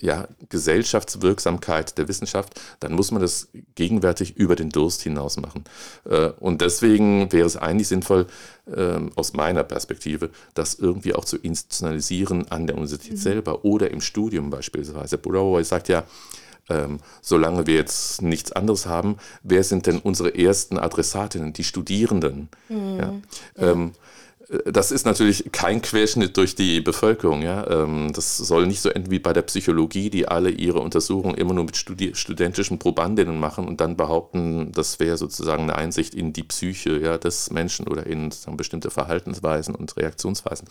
ja, 0.00 0.28
Gesellschaftswirksamkeit 0.48 1.96
der 1.96 2.08
Wissenschaft, 2.08 2.60
dann 2.80 2.92
muss 2.92 3.10
man 3.10 3.22
das 3.22 3.48
gegenwärtig 3.74 4.36
über 4.36 4.54
den 4.54 4.68
Durst 4.68 5.02
hinaus 5.02 5.38
machen. 5.38 5.64
Äh, 6.04 6.28
und 6.40 6.60
deswegen 6.60 7.32
wäre 7.32 7.46
es 7.46 7.56
eigentlich 7.56 7.88
sinnvoll, 7.88 8.26
ähm, 8.74 9.12
aus 9.14 9.32
meiner 9.32 9.64
Perspektive, 9.64 10.30
das 10.54 10.74
irgendwie 10.74 11.14
auch 11.14 11.24
zu 11.24 11.38
institutionalisieren 11.38 12.50
an 12.50 12.66
der 12.66 12.76
Universität 12.76 13.12
mhm. 13.12 13.16
selber 13.16 13.64
oder 13.64 13.90
im 13.90 14.00
Studium 14.00 14.50
beispielsweise. 14.50 15.16
Brower 15.16 15.64
sagt 15.64 15.88
ja, 15.88 16.04
ähm, 16.70 16.98
solange 17.22 17.66
wir 17.66 17.74
jetzt 17.74 18.20
nichts 18.20 18.52
anderes 18.52 18.86
haben, 18.86 19.16
wer 19.42 19.64
sind 19.64 19.86
denn 19.86 19.98
unsere 19.98 20.36
ersten 20.36 20.78
Adressatinnen, 20.78 21.54
die 21.54 21.64
Studierenden? 21.64 22.50
Mhm. 22.68 22.98
Ja. 22.98 23.14
Ja. 23.58 23.90
Ähm, 24.50 24.60
das 24.64 24.90
ist 24.90 25.06
natürlich 25.06 25.50
kein 25.52 25.82
Querschnitt 25.82 26.36
durch 26.36 26.54
die 26.54 26.80
Bevölkerung. 26.80 27.42
Ja? 27.42 27.66
Ähm, 27.68 28.12
das 28.12 28.36
soll 28.36 28.66
nicht 28.66 28.80
so 28.80 28.88
enden 28.88 29.10
wie 29.10 29.18
bei 29.18 29.32
der 29.32 29.42
Psychologie, 29.42 30.10
die 30.10 30.28
alle 30.28 30.50
ihre 30.50 30.80
Untersuchungen 30.80 31.36
immer 31.36 31.54
nur 31.54 31.64
mit 31.64 31.76
Studi 31.76 32.14
studentischen 32.14 32.78
Probandinnen 32.78 33.38
machen 33.38 33.66
und 33.68 33.80
dann 33.80 33.96
behaupten, 33.96 34.72
das 34.72 35.00
wäre 35.00 35.16
sozusagen 35.16 35.64
eine 35.64 35.76
Einsicht 35.76 36.14
in 36.14 36.32
die 36.32 36.42
Psyche 36.42 36.98
ja, 36.98 37.18
des 37.18 37.50
Menschen 37.50 37.88
oder 37.88 38.06
in 38.06 38.30
bestimmte 38.56 38.90
Verhaltensweisen 38.90 39.74
und 39.74 39.96
Reaktionsweisen. 39.96 40.68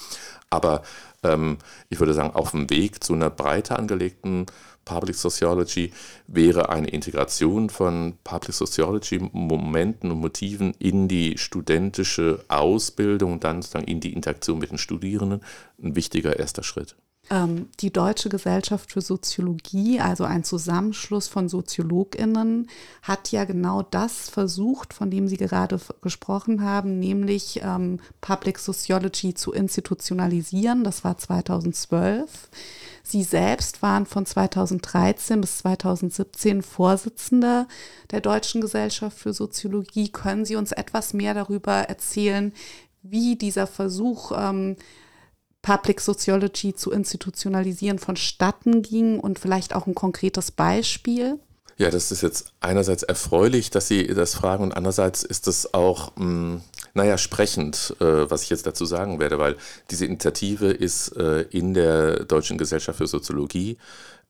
Aber 0.49 0.83
ähm, 1.27 1.57
ich 1.89 1.99
würde 1.99 2.13
sagen, 2.13 2.31
auf 2.31 2.51
dem 2.51 2.69
Weg 2.69 3.03
zu 3.03 3.13
einer 3.13 3.29
breiter 3.29 3.77
angelegten 3.77 4.45
Public 4.87 5.15
Sociology 5.15 5.91
wäre 6.27 6.69
eine 6.69 6.87
Integration 6.87 7.69
von 7.69 8.17
Public 8.23 8.53
Sociology 8.53 9.19
Momenten 9.19 10.11
und 10.11 10.21
Motiven 10.21 10.73
in 10.79 11.09
die 11.09 11.37
studentische 11.37 12.43
Ausbildung 12.47 13.33
und 13.33 13.43
dann 13.43 13.61
sozusagen 13.61 13.85
in 13.85 13.99
die 13.99 14.13
Interaktion 14.13 14.59
mit 14.59 14.71
den 14.71 14.77
Studierenden 14.77 15.41
ein 15.83 15.95
wichtiger 15.95 16.39
erster 16.39 16.63
Schritt. 16.63 16.95
Ähm, 17.29 17.67
die 17.81 17.91
Deutsche 17.91 18.29
Gesellschaft 18.29 18.91
für 18.93 19.01
Soziologie, 19.01 19.99
also 19.99 20.23
ein 20.23 20.45
Zusammenschluss 20.45 21.27
von 21.27 21.49
Soziologinnen, 21.49 22.69
hat 23.01 23.31
ja 23.31 23.43
genau 23.43 23.81
das 23.81 24.29
versucht, 24.29 24.93
von 24.93 25.11
dem 25.11 25.27
Sie 25.27 25.35
gerade 25.35 25.79
gesprochen 26.01 26.63
haben, 26.63 26.99
nämlich 26.99 27.61
ähm, 27.63 27.99
Public 28.21 28.59
Sociology 28.59 29.33
zu 29.33 29.51
institutionalisieren. 29.51 30.85
Das 30.85 31.03
war 31.03 31.17
2012. 31.17 32.49
Sie 33.03 33.23
selbst 33.23 33.81
waren 33.81 34.05
von 34.05 34.25
2013 34.25 35.41
bis 35.41 35.57
2017 35.59 36.61
Vorsitzender 36.61 37.67
der 38.11 38.21
Deutschen 38.21 38.61
Gesellschaft 38.61 39.17
für 39.17 39.33
Soziologie. 39.33 40.09
Können 40.09 40.45
Sie 40.45 40.55
uns 40.55 40.71
etwas 40.71 41.13
mehr 41.13 41.33
darüber 41.33 41.73
erzählen, 41.73 42.53
wie 43.03 43.35
dieser 43.35 43.67
Versuch, 43.67 44.31
ähm, 44.37 44.77
Public 45.61 45.99
Sociology 45.99 46.73
zu 46.73 46.91
institutionalisieren, 46.91 47.99
vonstatten 47.99 48.81
ging 48.81 49.19
und 49.19 49.39
vielleicht 49.39 49.75
auch 49.75 49.87
ein 49.87 49.95
konkretes 49.95 50.51
Beispiel? 50.51 51.39
Ja, 51.79 51.91
das 51.91 52.11
ist 52.11 52.23
jetzt 52.23 52.53
einerseits 52.59 53.03
erfreulich, 53.03 53.69
dass 53.69 53.87
Sie 53.87 54.07
das 54.07 54.33
fragen 54.33 54.63
und 54.63 54.71
andererseits 54.71 55.23
ist 55.23 55.47
es 55.47 55.75
auch, 55.75 56.15
mh, 56.15 56.23
hm, 56.23 56.61
naja, 56.95 57.19
sprechend, 57.19 57.95
äh, 57.99 58.29
was 58.31 58.41
ich 58.41 58.49
jetzt 58.49 58.65
dazu 58.65 58.85
sagen 58.85 59.19
werde, 59.19 59.37
weil 59.37 59.57
diese 59.91 60.05
Initiative 60.05 60.71
ist 60.71 61.15
äh, 61.17 61.41
in 61.51 61.75
der 61.75 62.23
Deutschen 62.25 62.57
Gesellschaft 62.57 62.97
für 62.97 63.05
Soziologie 63.05 63.77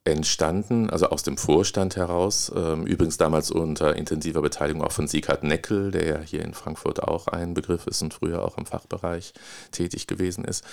entstanden, 0.07 0.89
also 0.89 1.09
aus 1.09 1.23
dem 1.23 1.37
Vorstand 1.37 1.95
heraus, 1.95 2.51
ähm, 2.55 2.85
übrigens 2.85 3.17
damals 3.17 3.51
unter 3.51 3.95
intensiver 3.95 4.41
Beteiligung 4.41 4.83
auch 4.83 4.91
von 4.91 5.07
Sieghard 5.07 5.43
Neckel, 5.43 5.91
der 5.91 6.05
ja 6.05 6.19
hier 6.19 6.43
in 6.43 6.53
Frankfurt 6.53 7.03
auch 7.03 7.27
ein 7.27 7.53
Begriff 7.53 7.87
ist 7.87 8.01
und 8.01 8.13
früher 8.13 8.43
auch 8.43 8.57
im 8.57 8.65
Fachbereich 8.65 9.33
tätig 9.71 10.07
gewesen 10.07 10.45
ist. 10.45 10.63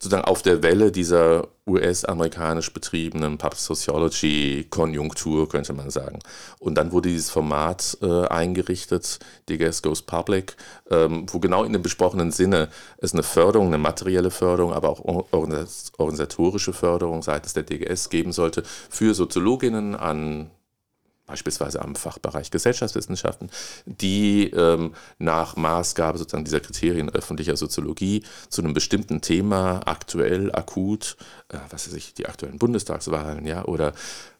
Sozusagen 0.00 0.26
auf 0.26 0.42
der 0.42 0.62
Welle 0.62 0.92
dieser 0.92 1.48
US-amerikanisch 1.66 2.72
betriebenen 2.72 3.36
Public 3.36 3.58
Sociology-Konjunktur, 3.58 5.48
könnte 5.48 5.72
man 5.72 5.90
sagen. 5.90 6.20
Und 6.60 6.76
dann 6.76 6.92
wurde 6.92 7.08
dieses 7.08 7.30
Format 7.30 7.98
äh, 8.00 8.26
eingerichtet, 8.28 9.18
DGS 9.48 9.82
Goes 9.82 10.02
Public, 10.02 10.56
ähm, 10.90 11.26
wo 11.32 11.40
genau 11.40 11.64
in 11.64 11.72
dem 11.72 11.82
besprochenen 11.82 12.30
Sinne 12.30 12.68
es 12.98 13.12
eine 13.12 13.24
Förderung, 13.24 13.66
eine 13.66 13.78
materielle 13.78 14.30
Förderung, 14.30 14.72
aber 14.72 14.90
auch 14.90 15.26
organisatorische 15.32 16.72
Förderung 16.72 17.22
seitens 17.22 17.54
der 17.54 17.64
DGS 17.64 18.08
geben 18.08 18.30
sollte 18.32 18.62
für 18.88 19.14
Soziologinnen 19.14 19.96
an 19.96 20.50
beispielsweise 21.28 21.80
am 21.80 21.94
Fachbereich 21.94 22.50
Gesellschaftswissenschaften, 22.50 23.50
die 23.86 24.50
ähm, 24.50 24.94
nach 25.18 25.56
Maßgabe 25.56 26.18
sozusagen 26.18 26.44
dieser 26.44 26.60
Kriterien 26.60 27.10
öffentlicher 27.10 27.56
Soziologie 27.56 28.24
zu 28.48 28.62
einem 28.62 28.74
bestimmten 28.74 29.20
Thema 29.20 29.82
aktuell, 29.84 30.50
akut, 30.52 31.16
äh, 31.50 31.58
was 31.70 31.86
weiß 31.86 31.94
ich, 31.94 32.14
die 32.14 32.26
aktuellen 32.26 32.58
Bundestagswahlen, 32.58 33.46
ja, 33.46 33.64
oder 33.64 33.92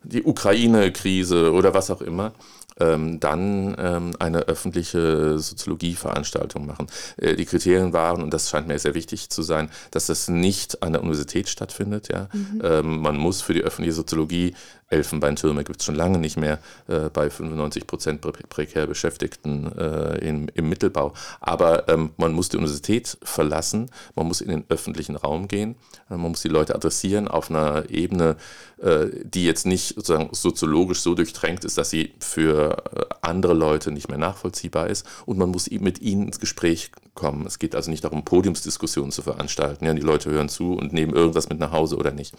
die 0.03 0.23
Ukraine-Krise 0.23 1.53
oder 1.53 1.75
was 1.75 1.91
auch 1.91 2.01
immer, 2.01 2.33
ähm, 2.81 3.21
dann 3.21 3.77
ähm, 3.79 4.13
eine 4.19 4.41
öffentliche 4.43 5.39
Soziologieveranstaltung 5.39 6.67
machen. 6.67 6.87
Äh, 7.17 7.35
die 7.35 7.45
Kriterien 7.45 7.93
waren, 7.93 8.23
und 8.23 8.33
das 8.33 8.51
scheint 8.51 8.69
mir 8.69 8.79
sehr 8.79 8.95
wichtig 8.95 9.31
zu 9.31 9.43
sein, 9.43 9.71
dass 9.91 10.07
das 10.07 10.29
nicht 10.29 10.83
an 10.83 10.93
der 10.93 11.03
Universität 11.03 11.49
stattfindet. 11.49 12.09
Ja? 12.13 12.29
Mhm. 12.33 12.61
Ähm, 12.63 13.01
man 13.01 13.17
muss 13.17 13.43
für 13.43 13.55
die 13.55 13.63
öffentliche 13.63 13.95
Soziologie 13.95 14.55
Elfenbeintürme 14.89 15.65
gibt 15.65 15.81
es 15.81 15.87
schon 15.87 15.95
lange 15.95 16.19
nicht 16.19 16.37
mehr 16.37 16.59
äh, 16.87 17.11
bei 17.11 17.31
95 17.31 17.87
Prozent 17.87 18.21
prekär 18.21 18.87
Beschäftigten 18.87 19.71
äh, 19.77 20.19
im, 20.19 20.49
im, 20.55 20.69
Mittelbau. 20.69 21.13
Aber 21.41 21.89
ähm, 21.89 22.11
man 22.17 22.33
muss 22.33 22.49
die 22.49 22.57
Universität 22.57 23.19
verlassen, 23.23 23.91
man 24.15 24.27
muss 24.27 24.41
in 24.41 24.49
den 24.49 24.65
öffentlichen 24.69 25.17
Raum 25.17 25.49
gehen, 25.49 25.77
äh, 26.11 26.17
man 26.17 26.31
muss 26.31 26.43
die 26.43 26.49
Leute 26.49 26.75
adressieren 26.75 27.29
auf 27.29 27.51
einer 27.51 27.91
Ebene, 27.91 28.37
äh, 28.79 29.07
die 29.25 29.45
jetzt 29.45 29.67
nicht 29.67 29.95
sozusagen 29.95 30.31
soziologisch 30.33 31.01
so 31.01 31.15
durchtränkt 31.15 31.65
ist, 31.65 31.77
dass 31.77 31.91
sie 31.91 32.15
für 32.21 32.83
äh, 32.95 33.05
andere 33.21 33.55
Leute 33.55 33.91
nicht 33.91 34.09
mehr 34.09 34.19
nachvollziehbar 34.19 34.89
ist. 34.89 35.07
Und 35.27 35.39
man 35.39 35.51
muss 35.51 35.71
mit 35.71 36.01
ihnen 36.01 36.27
ins 36.27 36.41
Gespräch 36.41 36.91
kommen. 37.19 37.45
Es 37.47 37.59
geht 37.59 37.75
also 37.75 37.91
nicht 37.91 38.05
darum, 38.05 38.25
Podiumsdiskussionen 38.25 39.11
zu 39.11 39.23
veranstalten. 39.23 39.85
Ja, 39.85 39.93
die 39.93 40.01
Leute 40.01 40.31
hören 40.31 40.49
zu 40.49 40.75
und 40.75 40.93
nehmen 40.93 41.13
irgendwas 41.13 41.49
mit 41.49 41.59
nach 41.59 41.73
Hause 41.73 41.97
oder 41.97 42.13
nicht. 42.13 42.33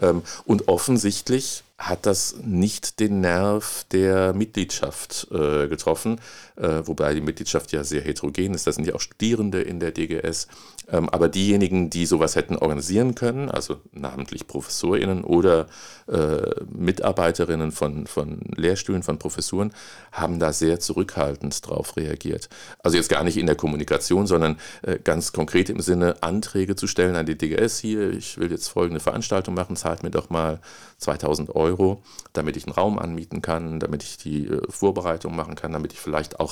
Ähm, 0.00 0.22
und 0.44 0.68
offensichtlich 0.68 1.64
hat 1.76 2.06
das 2.06 2.36
nicht 2.44 3.00
den 3.00 3.20
Nerv 3.20 3.84
der 3.90 4.32
Mitgliedschaft 4.32 5.26
äh, 5.32 5.66
getroffen, 5.66 6.20
wobei 6.56 7.14
die 7.14 7.20
Mitgliedschaft 7.20 7.72
ja 7.72 7.82
sehr 7.84 8.02
heterogen 8.02 8.54
ist. 8.54 8.66
Das 8.66 8.76
sind 8.76 8.86
ja 8.86 8.94
auch 8.94 9.00
Studierende 9.00 9.60
in 9.60 9.80
der 9.80 9.90
DGS. 9.90 10.48
Ähm, 10.90 11.08
aber 11.08 11.28
diejenigen, 11.28 11.88
die 11.88 12.04
sowas 12.04 12.36
hätten 12.36 12.56
organisieren 12.56 13.14
können, 13.14 13.50
also 13.50 13.80
namentlich 13.92 14.46
ProfessorInnen 14.46 15.24
oder 15.24 15.66
äh, 16.06 16.62
Mitarbeiterinnen 16.70 17.72
von, 17.72 18.06
von 18.06 18.40
Lehrstühlen, 18.54 19.02
von 19.02 19.18
Professuren, 19.18 19.72
haben 20.12 20.38
da 20.38 20.52
sehr 20.52 20.80
zurückhaltend 20.80 21.66
drauf 21.66 21.96
reagiert. 21.96 22.50
Also 22.82 22.98
jetzt 22.98 23.08
gar 23.08 23.24
nicht 23.24 23.38
in 23.38 23.46
der 23.46 23.56
Kommunikation, 23.56 24.26
sondern 24.26 24.58
äh, 24.82 24.98
ganz 25.02 25.32
konkret 25.32 25.70
im 25.70 25.80
Sinne, 25.80 26.22
Anträge 26.22 26.76
zu 26.76 26.86
stellen 26.86 27.16
an 27.16 27.26
die 27.26 27.38
DGS 27.38 27.78
hier, 27.78 28.10
ich 28.10 28.36
will 28.38 28.50
jetzt 28.50 28.68
folgende 28.68 29.00
Veranstaltung 29.00 29.54
machen, 29.54 29.76
zahlt 29.76 30.02
mir 30.02 30.10
doch 30.10 30.28
mal 30.28 30.60
2000 30.98 31.54
Euro, 31.54 32.02
damit 32.34 32.56
ich 32.56 32.66
einen 32.66 32.74
Raum 32.74 32.98
anmieten 32.98 33.40
kann, 33.40 33.80
damit 33.80 34.02
ich 34.02 34.18
die 34.18 34.48
äh, 34.48 34.60
Vorbereitung 34.68 35.34
machen 35.34 35.54
kann, 35.54 35.72
damit 35.72 35.94
ich 35.94 36.00
vielleicht 36.00 36.40
auch 36.40 36.43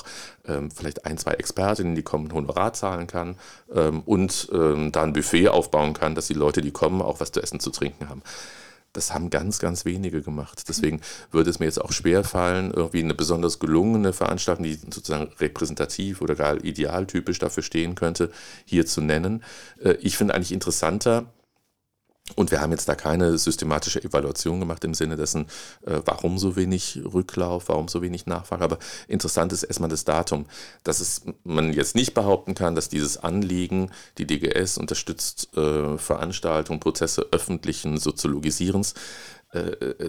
ähm, 0.46 0.70
vielleicht 0.70 1.04
ein, 1.04 1.18
zwei 1.18 1.32
Expertinnen, 1.32 1.94
die 1.94 2.02
kommen, 2.02 2.32
Honorar 2.32 2.72
zahlen 2.72 3.06
kann 3.06 3.36
ähm, 3.74 4.02
und 4.04 4.48
ähm, 4.52 4.92
da 4.92 5.02
ein 5.02 5.12
Buffet 5.12 5.48
aufbauen 5.48 5.94
kann, 5.94 6.14
dass 6.14 6.26
die 6.26 6.34
Leute, 6.34 6.60
die 6.60 6.70
kommen, 6.70 7.02
auch 7.02 7.20
was 7.20 7.32
zu 7.32 7.42
essen, 7.42 7.60
zu 7.60 7.70
trinken 7.70 8.08
haben. 8.08 8.22
Das 8.92 9.14
haben 9.14 9.30
ganz, 9.30 9.58
ganz 9.58 9.84
wenige 9.84 10.20
gemacht. 10.20 10.64
Deswegen 10.68 11.00
würde 11.30 11.48
es 11.48 11.58
mir 11.58 11.66
jetzt 11.66 11.80
auch 11.80 11.92
schwer 11.92 12.24
fallen, 12.24 12.72
irgendwie 12.72 13.02
eine 13.02 13.14
besonders 13.14 13.58
gelungene 13.58 14.12
Veranstaltung, 14.12 14.64
die 14.64 14.74
sozusagen 14.74 15.32
repräsentativ 15.40 16.20
oder 16.20 16.34
gar 16.34 16.62
idealtypisch 16.62 17.38
dafür 17.38 17.62
stehen 17.62 17.94
könnte, 17.94 18.30
hier 18.66 18.84
zu 18.84 19.00
nennen. 19.00 19.42
Äh, 19.82 19.94
ich 20.00 20.16
finde 20.16 20.34
eigentlich 20.34 20.52
interessanter, 20.52 21.26
und 22.36 22.50
wir 22.50 22.60
haben 22.60 22.70
jetzt 22.70 22.88
da 22.88 22.94
keine 22.94 23.36
systematische 23.36 24.02
Evaluation 24.02 24.60
gemacht 24.60 24.84
im 24.84 24.94
Sinne 24.94 25.16
dessen, 25.16 25.46
äh, 25.84 26.00
warum 26.04 26.38
so 26.38 26.56
wenig 26.56 27.00
Rücklauf, 27.12 27.68
warum 27.68 27.88
so 27.88 28.00
wenig 28.00 28.26
Nachfrage. 28.26 28.64
Aber 28.64 28.78
interessant 29.08 29.52
ist 29.52 29.64
erstmal 29.64 29.90
das 29.90 30.04
Datum, 30.04 30.46
dass 30.84 31.00
es, 31.00 31.22
man 31.44 31.72
jetzt 31.72 31.94
nicht 31.94 32.14
behaupten 32.14 32.54
kann, 32.54 32.74
dass 32.74 32.88
dieses 32.88 33.16
Anliegen, 33.16 33.90
die 34.18 34.26
DGS 34.26 34.78
unterstützt 34.78 35.48
äh, 35.56 35.98
Veranstaltungen, 35.98 36.80
Prozesse 36.80 37.26
öffentlichen 37.32 37.98
Soziologisierens, 37.98 38.94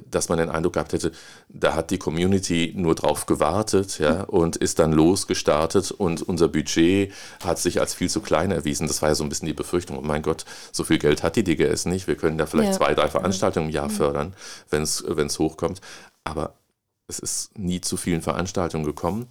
dass 0.10 0.30
man 0.30 0.38
den 0.38 0.50
Eindruck 0.50 0.74
gehabt 0.74 0.94
hätte, 0.94 1.12
da 1.50 1.76
hat 1.76 1.92
die 1.92 1.98
Community 1.98 2.74
nur 2.78 2.96
drauf 2.96 3.26
gewartet 3.26 4.00
ja, 4.00 4.24
und 4.24 4.56
ist 4.56 4.80
dann 4.80 4.94
losgestartet 4.94 5.92
und 5.92 6.22
unser 6.22 6.48
Budget 6.48 7.12
hat 7.44 7.60
sich 7.60 7.80
als 7.82 7.94
viel 7.94 8.10
zu 8.10 8.22
klein 8.22 8.52
erwiesen. 8.52 8.88
Das 8.88 9.02
war 9.02 9.10
ja 9.10 9.16
so 9.16 9.24
ein 9.24 9.30
bisschen 9.30 9.48
die 9.48 9.54
Befürchtung, 9.54 9.98
oh 9.98 10.02
mein 10.02 10.22
Gott, 10.22 10.46
so 10.72 10.84
viel 10.84 10.98
Geld 10.98 11.24
hat 11.24 11.36
die 11.36 11.44
DGS 11.44 11.86
nicht, 11.86 12.08
wir 12.08 12.16
können 12.16 12.38
da 12.38 12.46
vielleicht 12.46 12.72
ja. 12.72 12.78
zwei, 12.78 12.94
drei 12.94 13.10
Veranstaltungen 13.10 13.68
im 13.68 13.74
Jahr 13.74 13.90
fördern, 13.90 14.34
wenn 14.70 14.84
es 14.84 15.40
hochkommt. 15.40 15.82
Aber 16.24 16.56
es 17.08 17.20
ist 17.20 17.58
nie 17.58 17.82
zu 17.82 17.98
vielen 17.98 18.22
Veranstaltungen 18.22 18.86
gekommen 18.86 19.28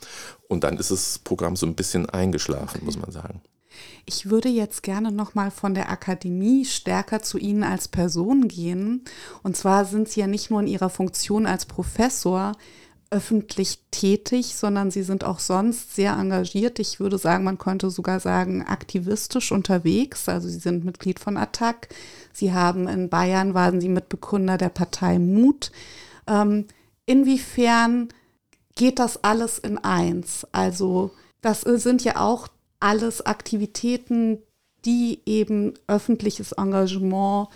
und 0.48 0.62
dann 0.64 0.76
ist 0.76 0.90
das 0.90 1.18
Programm 1.20 1.56
so 1.56 1.66
ein 1.66 1.74
bisschen 1.74 2.08
eingeschlafen, 2.08 2.84
muss 2.84 2.98
man 2.98 3.10
sagen. 3.10 3.40
Ich 4.06 4.30
würde 4.30 4.48
jetzt 4.48 4.82
gerne 4.82 5.12
noch 5.12 5.34
mal 5.34 5.50
von 5.50 5.74
der 5.74 5.90
Akademie 5.90 6.64
stärker 6.64 7.22
zu 7.22 7.38
Ihnen 7.38 7.64
als 7.64 7.88
Person 7.88 8.48
gehen. 8.48 9.04
Und 9.42 9.56
zwar 9.56 9.84
sind 9.84 10.08
Sie 10.08 10.20
ja 10.20 10.26
nicht 10.26 10.50
nur 10.50 10.60
in 10.60 10.66
Ihrer 10.66 10.90
Funktion 10.90 11.46
als 11.46 11.66
Professor 11.66 12.52
öffentlich 13.10 13.80
tätig, 13.90 14.54
sondern 14.56 14.90
Sie 14.90 15.02
sind 15.02 15.22
auch 15.22 15.38
sonst 15.38 15.94
sehr 15.94 16.14
engagiert. 16.14 16.78
Ich 16.78 16.98
würde 16.98 17.18
sagen, 17.18 17.44
man 17.44 17.58
könnte 17.58 17.90
sogar 17.90 18.20
sagen, 18.20 18.62
aktivistisch 18.62 19.52
unterwegs. 19.52 20.28
Also 20.28 20.48
Sie 20.48 20.58
sind 20.58 20.84
Mitglied 20.84 21.20
von 21.20 21.36
ATTAC. 21.36 21.88
Sie 22.32 22.52
haben 22.52 22.88
in 22.88 23.10
Bayern, 23.10 23.52
waren 23.52 23.80
Sie 23.80 23.90
Mitbegründer 23.90 24.56
der 24.56 24.70
Partei 24.70 25.18
Mut. 25.18 25.70
Ähm, 26.26 26.66
inwiefern 27.04 28.08
geht 28.74 28.98
das 28.98 29.22
alles 29.22 29.58
in 29.58 29.78
eins? 29.78 30.46
Also 30.52 31.10
das 31.42 31.62
sind 31.62 32.04
ja 32.04 32.16
auch 32.16 32.48
alles 32.82 33.24
Aktivitäten, 33.24 34.38
die 34.84 35.20
eben 35.26 35.74
öffentliches 35.86 36.52
Engagement, 36.52 37.48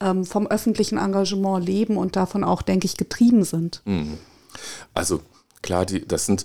ähm, 0.00 0.24
vom 0.24 0.46
öffentlichen 0.46 0.98
Engagement 0.98 1.64
leben 1.64 1.96
und 1.96 2.16
davon 2.16 2.42
auch, 2.44 2.62
denke 2.62 2.86
ich, 2.86 2.96
getrieben 2.96 3.44
sind. 3.44 3.82
Mhm. 3.84 4.18
Also 4.92 5.20
klar, 5.62 5.86
die, 5.86 6.06
das 6.06 6.26
sind 6.26 6.44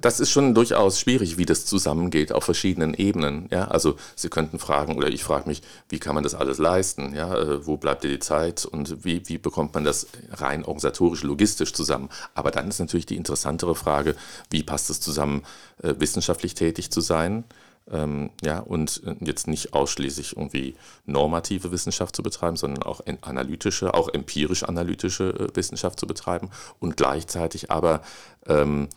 das 0.00 0.20
ist 0.20 0.30
schon 0.30 0.54
durchaus 0.54 1.00
schwierig, 1.00 1.38
wie 1.38 1.46
das 1.46 1.66
zusammengeht 1.66 2.32
auf 2.32 2.44
verschiedenen 2.44 2.94
Ebenen. 2.94 3.48
Ja, 3.50 3.68
also 3.68 3.96
Sie 4.16 4.28
könnten 4.28 4.58
fragen 4.58 4.96
oder 4.96 5.08
ich 5.08 5.24
frage 5.24 5.48
mich, 5.48 5.62
wie 5.88 5.98
kann 5.98 6.14
man 6.14 6.24
das 6.24 6.34
alles 6.34 6.58
leisten? 6.58 7.14
Ja, 7.14 7.36
äh, 7.36 7.66
wo 7.66 7.76
bleibt 7.76 8.04
dir 8.04 8.10
die 8.10 8.18
Zeit 8.18 8.64
und 8.64 9.04
wie, 9.04 9.28
wie 9.28 9.38
bekommt 9.38 9.74
man 9.74 9.84
das 9.84 10.06
rein 10.32 10.64
organisatorisch, 10.64 11.22
logistisch 11.22 11.72
zusammen? 11.72 12.08
Aber 12.34 12.50
dann 12.50 12.68
ist 12.68 12.78
natürlich 12.78 13.06
die 13.06 13.16
interessantere 13.16 13.74
Frage, 13.74 14.16
wie 14.50 14.62
passt 14.62 14.90
es 14.90 15.00
zusammen, 15.00 15.42
äh, 15.82 15.94
wissenschaftlich 15.98 16.54
tätig 16.54 16.90
zu 16.90 17.00
sein? 17.00 17.44
Ähm, 17.90 18.30
ja, 18.42 18.60
und 18.60 19.02
äh, 19.04 19.14
jetzt 19.20 19.46
nicht 19.46 19.74
ausschließlich 19.74 20.36
irgendwie 20.36 20.74
normative 21.04 21.70
Wissenschaft 21.70 22.16
zu 22.16 22.22
betreiben, 22.22 22.56
sondern 22.56 22.82
auch 22.82 23.02
analytische, 23.20 23.92
auch 23.92 24.08
empirisch-analytische 24.08 25.48
Wissenschaft 25.52 26.00
zu 26.00 26.06
betreiben 26.06 26.50
und 26.80 26.96
gleichzeitig 26.96 27.70
aber 27.70 28.00
ähm, 28.46 28.88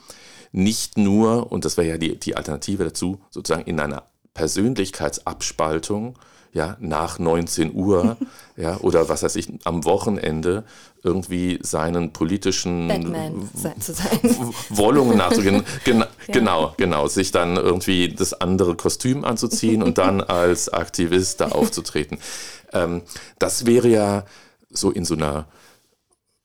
nicht 0.57 0.97
nur, 0.97 1.51
und 1.51 1.65
das 1.65 1.77
wäre 1.77 1.87
ja 1.87 1.97
die, 1.97 2.19
die 2.19 2.35
Alternative 2.35 2.83
dazu, 2.83 3.21
sozusagen 3.29 3.65
in 3.65 3.79
einer 3.79 4.03
Persönlichkeitsabspaltung, 4.33 6.17
ja, 6.51 6.77
nach 6.79 7.19
19 7.19 7.75
Uhr, 7.75 8.17
ja, 8.57 8.77
oder 8.77 9.07
was 9.07 9.21
weiß 9.21 9.35
ich, 9.35 9.53
am 9.65 9.85
Wochenende 9.85 10.63
irgendwie 11.03 11.59
seinen 11.61 12.11
politischen 12.11 12.87
Batman 12.87 13.49
zu 13.79 13.93
sein. 13.93 14.19
Wollungen 14.69 15.17
nachzugehen. 15.17 15.63
Gen 15.85 15.99
ja. 15.99 16.07
Genau, 16.27 16.73
genau, 16.77 17.07
sich 17.07 17.31
dann 17.31 17.55
irgendwie 17.55 18.09
das 18.09 18.33
andere 18.33 18.75
Kostüm 18.75 19.25
anzuziehen 19.25 19.83
und 19.83 19.99
dann 19.99 20.21
als 20.27 20.69
Aktivist 20.69 21.39
da 21.39 21.49
aufzutreten. 21.49 22.17
Ähm, 22.73 23.03
das 23.37 23.67
wäre 23.67 23.89
ja 23.89 24.25
so 24.71 24.89
in 24.89 25.05
so 25.05 25.13
einer 25.13 25.45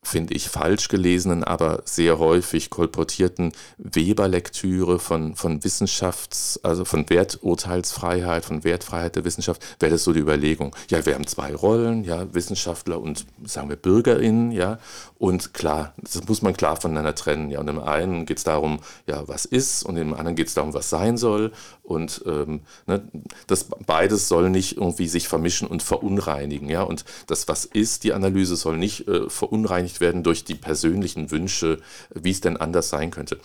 finde 0.04 0.34
ich, 0.34 0.48
falsch 0.48 0.88
gelesenen, 0.88 1.44
aber 1.44 1.82
sehr 1.84 2.18
häufig 2.18 2.70
kolportierten 2.70 3.52
Weber-Lektüre 3.78 4.98
von, 4.98 5.36
von 5.36 5.60
Wissenschafts-, 5.62 6.58
also 6.64 6.84
von 6.84 7.08
Werturteilsfreiheit, 7.08 8.44
von 8.44 8.64
Wertfreiheit 8.64 9.14
der 9.14 9.24
Wissenschaft, 9.24 9.62
wäre 9.78 9.92
das 9.92 10.02
so 10.02 10.12
die 10.12 10.18
Überlegung. 10.20 10.74
Ja, 10.90 11.06
wir 11.06 11.14
haben 11.14 11.26
zwei 11.26 11.54
Rollen, 11.54 12.02
ja, 12.02 12.34
Wissenschaftler 12.34 13.00
und, 13.00 13.26
sagen 13.44 13.68
wir, 13.68 13.76
BürgerInnen, 13.76 14.50
ja, 14.50 14.80
und 15.18 15.54
klar, 15.54 15.94
das 15.96 16.26
muss 16.26 16.42
man 16.42 16.56
klar 16.56 16.76
voneinander 16.76 17.14
trennen, 17.14 17.50
ja, 17.50 17.60
und 17.60 17.68
im 17.68 17.78
einen 17.78 18.26
geht 18.26 18.38
es 18.38 18.44
darum, 18.44 18.80
ja, 19.06 19.28
was 19.28 19.44
ist, 19.44 19.84
und 19.84 19.96
im 19.96 20.14
anderen 20.14 20.34
geht 20.34 20.48
es 20.48 20.54
darum, 20.54 20.74
was 20.74 20.90
sein 20.90 21.16
soll, 21.16 21.52
und 21.84 22.22
ähm, 22.26 22.62
ne, 22.86 23.02
das 23.46 23.68
beides 23.86 24.26
soll 24.26 24.50
nicht 24.50 24.76
irgendwie 24.76 25.06
sich 25.06 25.28
vermischen 25.28 25.68
und 25.68 25.82
verunreinigen, 25.82 26.68
ja, 26.68 26.82
und 26.82 27.04
das, 27.28 27.46
was 27.46 27.64
ist, 27.64 28.02
die 28.02 28.12
Analyse 28.12 28.56
soll 28.56 28.76
nicht 28.76 29.06
äh, 29.06 29.30
verunreinigt 29.30 29.91
bereinigt 29.92 30.00
werden 30.00 30.22
durch 30.22 30.44
die 30.44 30.54
persönlichen 30.54 31.30
Wünsche, 31.30 31.78
wie 32.14 32.30
es 32.30 32.40
denn 32.40 32.56
anders 32.56 32.88
sein 32.88 33.10
könnte. 33.10 33.38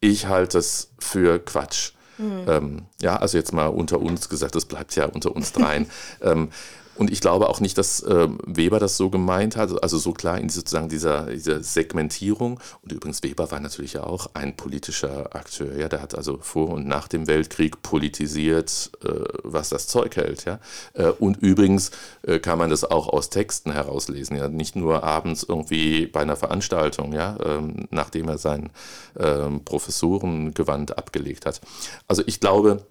Ich 0.00 0.26
halte 0.26 0.58
es 0.58 0.90
für 0.98 1.38
Quatsch. 1.38 1.92
Mhm. 2.18 2.44
Ähm, 2.48 2.82
ja, 3.00 3.16
also 3.16 3.38
jetzt 3.38 3.52
mal 3.52 3.66
unter 3.66 4.00
uns 4.00 4.28
gesagt, 4.28 4.54
das 4.54 4.64
bleibt 4.64 4.94
ja 4.96 5.06
unter 5.06 5.34
uns 5.34 5.52
dreien. 5.52 5.86
ähm, 6.20 6.50
und 6.98 7.12
ich 7.12 7.20
glaube 7.20 7.48
auch 7.48 7.60
nicht, 7.60 7.78
dass 7.78 8.00
äh, 8.00 8.28
Weber 8.44 8.80
das 8.80 8.96
so 8.96 9.08
gemeint 9.08 9.56
hat, 9.56 9.82
also 9.82 9.98
so 9.98 10.12
klar 10.12 10.38
in 10.38 10.48
sozusagen 10.48 10.88
dieser, 10.88 11.26
dieser 11.26 11.62
Segmentierung. 11.62 12.58
Und 12.82 12.92
übrigens, 12.92 13.22
Weber 13.22 13.50
war 13.52 13.60
natürlich 13.60 13.98
auch 13.98 14.30
ein 14.34 14.56
politischer 14.56 15.34
Akteur. 15.34 15.78
Ja? 15.78 15.88
Der 15.88 16.02
hat 16.02 16.16
also 16.16 16.38
vor 16.40 16.70
und 16.70 16.88
nach 16.88 17.06
dem 17.06 17.28
Weltkrieg 17.28 17.82
politisiert, 17.82 18.90
äh, 19.04 19.10
was 19.44 19.68
das 19.68 19.86
Zeug 19.86 20.16
hält. 20.16 20.44
Ja? 20.44 20.58
Äh, 20.94 21.10
und 21.10 21.36
übrigens 21.36 21.92
äh, 22.22 22.40
kann 22.40 22.58
man 22.58 22.68
das 22.68 22.84
auch 22.84 23.08
aus 23.08 23.30
Texten 23.30 23.70
herauslesen. 23.70 24.36
Ja? 24.36 24.48
Nicht 24.48 24.74
nur 24.74 25.04
abends 25.04 25.44
irgendwie 25.48 26.06
bei 26.06 26.20
einer 26.20 26.36
Veranstaltung, 26.36 27.12
ja? 27.12 27.36
Ähm, 27.44 27.86
nachdem 27.90 28.28
er 28.28 28.38
sein 28.38 28.70
ähm, 29.18 29.64
Professorengewand 29.64 30.98
abgelegt 30.98 31.46
hat. 31.46 31.60
Also 32.08 32.24
ich 32.26 32.40
glaube, 32.40 32.84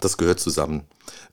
das 0.00 0.16
gehört 0.16 0.40
zusammen. 0.40 0.84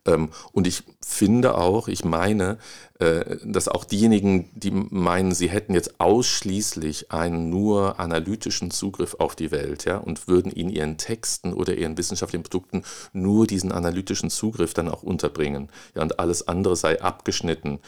Ähm, 0.05 0.30
und 0.51 0.68
ich 0.68 0.84
finde 1.05 1.55
auch, 1.55 1.88
ich 1.88 2.03
meine, 2.03 2.57
äh, 2.99 3.38
dass 3.43 3.68
auch 3.68 3.84
diejenigen, 3.84 4.49
die 4.53 4.72
meinen, 4.72 5.34
sie 5.34 5.49
hätten 5.49 5.74
jetzt 5.74 5.99
ausschließlich 5.99 7.11
einen 7.11 7.49
nur 7.49 7.99
analytischen 7.99 8.72
Zugriff 8.72 9.15
auf 9.20 9.36
die 9.36 9.51
Welt 9.51 9.86
ja, 9.86 9.97
und 9.97 10.28
würden 10.28 10.51
in 10.51 10.70
ihren 10.70 10.97
Texten 10.97 11.53
oder 11.53 11.76
ihren 11.76 11.97
wissenschaftlichen 11.97 12.43
Produkten 12.43 12.84
nur 13.13 13.45
diesen 13.45 13.72
analytischen 13.72 14.30
Zugriff 14.30 14.74
dann 14.74 14.89
auch 14.89 15.03
unterbringen 15.03 15.70
ja, 15.95 16.01
und 16.01 16.20
alles 16.20 16.47
andere 16.47 16.76
sei 16.76 17.01
abgeschnitten. 17.01 17.80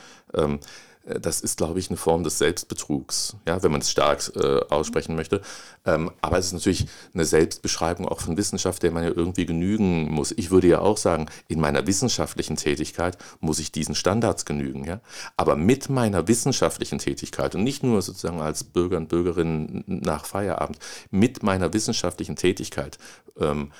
Äh, 1.06 1.20
das 1.20 1.42
ist, 1.42 1.58
glaube 1.58 1.80
ich, 1.80 1.90
eine 1.90 1.98
Form 1.98 2.24
des 2.24 2.38
Selbstbetrugs, 2.38 3.36
ja, 3.48 3.62
wenn 3.64 3.72
man 3.72 3.82
es 3.82 3.92
stark 3.92 4.32
äh, 4.36 4.60
aussprechen 4.70 5.16
möchte. 5.16 5.42
Ähm, 5.86 6.12
aber 6.22 6.38
es 6.38 6.48
ist 6.48 6.54
natürlich 6.54 6.88
eine 7.14 7.26
Selbstbeschreibung 7.26 8.08
auch 8.08 8.22
von 8.22 8.38
Wissenschaft, 8.38 8.84
der 8.84 8.92
man 8.92 9.04
ja 9.04 9.10
irgendwie 9.10 9.46
genügen 9.46 10.12
muss. 10.12 10.32
Ich 10.32 10.52
würde 10.52 10.68
ja 10.68 10.80
auch 10.80 10.98
sagen, 10.98 11.28
in 11.48 11.60
meiner 11.60 11.88
wissenschaftlichen 11.88 12.56
Tätigkeit 12.56 13.18
muss 13.40 13.60
ich 13.60 13.72
diesen 13.72 13.96
Standards 13.96 14.46
genügen. 14.46 14.84
Ja? 14.86 15.02
Aber 15.38 15.56
mit 15.56 15.90
meiner 15.90 16.28
wissenschaftlichen 16.28 17.00
Tätigkeit 17.00 17.56
und 17.56 17.64
nicht 17.64 17.84
nur 17.84 18.02
sozusagen 18.02 18.42
als 18.42 18.64
Bürger 18.64 18.98
und 18.98 19.10
Bürgerin 19.10 19.84
nach 19.88 20.26
Feierabend, 20.26 20.80
mit 21.12 21.44
meiner 21.44 21.74
wissenschaftlichen 21.74 22.36
Tätigkeit 22.36 22.98
ähm, 23.40 23.72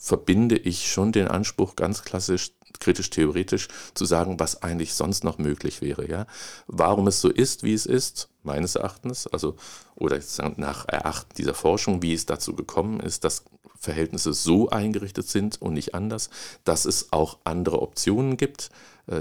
verbinde 0.00 0.56
ich 0.56 0.90
schon 0.90 1.12
den 1.12 1.28
Anspruch, 1.28 1.76
ganz 1.76 2.02
klassisch 2.02 2.52
kritisch-theoretisch 2.78 3.68
zu 3.94 4.04
sagen, 4.04 4.38
was 4.38 4.62
eigentlich 4.62 4.94
sonst 4.94 5.24
noch 5.24 5.38
möglich 5.38 5.82
wäre. 5.82 6.08
Ja? 6.08 6.26
Warum 6.66 7.06
es 7.08 7.20
so 7.20 7.28
ist, 7.28 7.62
wie 7.62 7.74
es 7.74 7.86
ist, 7.86 8.28
meines 8.42 8.74
Erachtens, 8.74 9.26
also 9.26 9.56
oder 9.96 10.18
nach 10.56 10.88
Erachten 10.88 11.34
dieser 11.36 11.54
Forschung, 11.54 12.02
wie 12.02 12.14
es 12.14 12.26
dazu 12.26 12.54
gekommen 12.54 13.00
ist, 13.00 13.24
dass 13.24 13.44
Verhältnisse 13.78 14.34
so 14.34 14.68
eingerichtet 14.68 15.26
sind 15.26 15.60
und 15.60 15.72
nicht 15.72 15.94
anders, 15.94 16.30
dass 16.64 16.84
es 16.84 17.12
auch 17.12 17.38
andere 17.44 17.80
Optionen 17.80 18.36
gibt, 18.36 18.70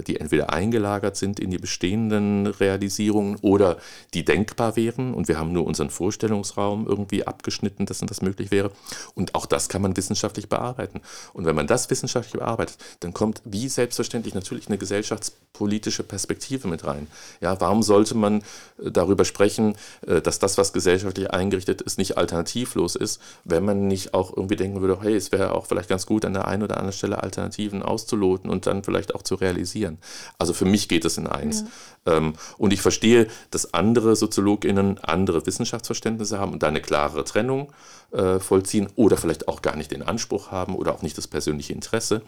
die 0.08 0.20
entweder 0.20 0.52
eingelagert 0.52 1.16
sind 1.16 1.40
in 1.40 1.52
die 1.52 1.58
bestehenden 1.58 2.48
Realisierungen 2.48 3.38
oder 3.42 3.78
die 4.14 4.26
denkbar 4.26 4.76
wären 4.76 5.14
und 5.14 5.28
wir 5.28 5.40
haben 5.40 5.52
nur 5.52 5.66
unseren 5.66 5.90
Vorstellungsraum 5.90 6.88
irgendwie 6.88 7.26
abgeschnitten, 7.26 7.86
dass 7.86 8.00
das 8.00 8.22
möglich 8.22 8.52
wäre. 8.52 8.72
Und 9.16 9.36
auch 9.36 9.46
das 9.46 9.70
kann 9.70 9.82
man 9.82 9.96
wissenschaftlich 9.98 10.50
bearbeiten. 10.50 11.02
Und 11.34 11.46
wenn 11.46 11.56
man 11.56 11.68
das 11.68 11.90
wissenschaftlich 11.90 12.40
bearbeitet, 12.40 12.78
dann 13.02 13.14
kommt 13.14 13.42
wie 13.46 13.68
selbstverständlich 13.68 14.34
natürlich 14.34 14.68
eine 14.68 14.78
gesellschaftspolitische 14.78 16.04
Perspektive 16.04 16.68
mit 16.68 16.86
rein. 16.86 17.08
Ja, 17.42 17.60
warum 17.60 17.84
sollte 17.84 18.16
man 18.16 18.42
äh, 18.82 18.92
darüber 18.92 19.26
sprechen, 19.26 19.76
äh, 20.06 20.22
dass 20.22 20.40
das, 20.40 20.58
was 20.58 20.74
gesellschaftlich 20.74 21.32
eingerichtet 21.32 21.82
ist, 21.82 21.98
nicht 21.98 22.18
alternativlos 22.18 22.96
ist, 22.96 23.22
wenn 23.44 23.66
man 23.66 23.88
nicht 23.88 24.14
auch 24.14 24.36
irgendwie 24.36 24.56
denken 24.56 24.82
würde, 24.82 25.00
hey, 25.02 25.16
es 25.16 25.32
wäre 25.32 25.54
auch 25.54 25.66
vielleicht 25.66 25.90
ganz 25.90 26.06
gut, 26.06 26.26
an 26.26 26.34
der 26.34 26.48
einen 26.48 26.64
oder 26.64 26.78
anderen 26.78 26.94
Stelle 26.94 27.22
Alternativen 27.22 27.84
auszuloten 27.84 28.50
und 28.50 28.68
dann 28.68 28.84
vielleicht 28.84 29.16
auch 29.16 29.24
zu 29.24 29.36
realisieren 29.36 29.79
interessieren. 29.80 29.98
Also 30.38 30.54
für 30.54 30.66
mich 30.66 30.88
geht 30.88 31.06
es 31.06 31.18
in 31.18 31.28
eins. 31.28 31.66
Ja. 32.06 32.18
Ähm, 32.18 32.34
und 32.58 32.74
ich 32.74 32.82
verstehe, 32.82 33.28
dass 33.52 33.74
andere 33.74 34.16
SoziologInnen 34.16 35.00
andere 35.00 35.46
Wissenschaftsverständnisse 35.46 36.40
haben 36.40 36.54
und 36.54 36.64
da 36.64 36.68
eine 36.68 36.82
klarere 36.82 37.24
Trennung 37.24 37.72
äh, 38.12 38.40
vollziehen 38.40 38.88
oder 38.96 39.18
vielleicht 39.18 39.48
auch 39.48 39.62
gar 39.62 39.76
nicht 39.76 39.92
den 39.92 40.04
Anspruch 40.04 40.52
haben 40.52 40.76
oder 40.76 40.94
auch 40.94 41.02
nicht 41.02 41.18
das 41.18 41.28
persönliche 41.28 41.74
Interesse. 41.74 42.22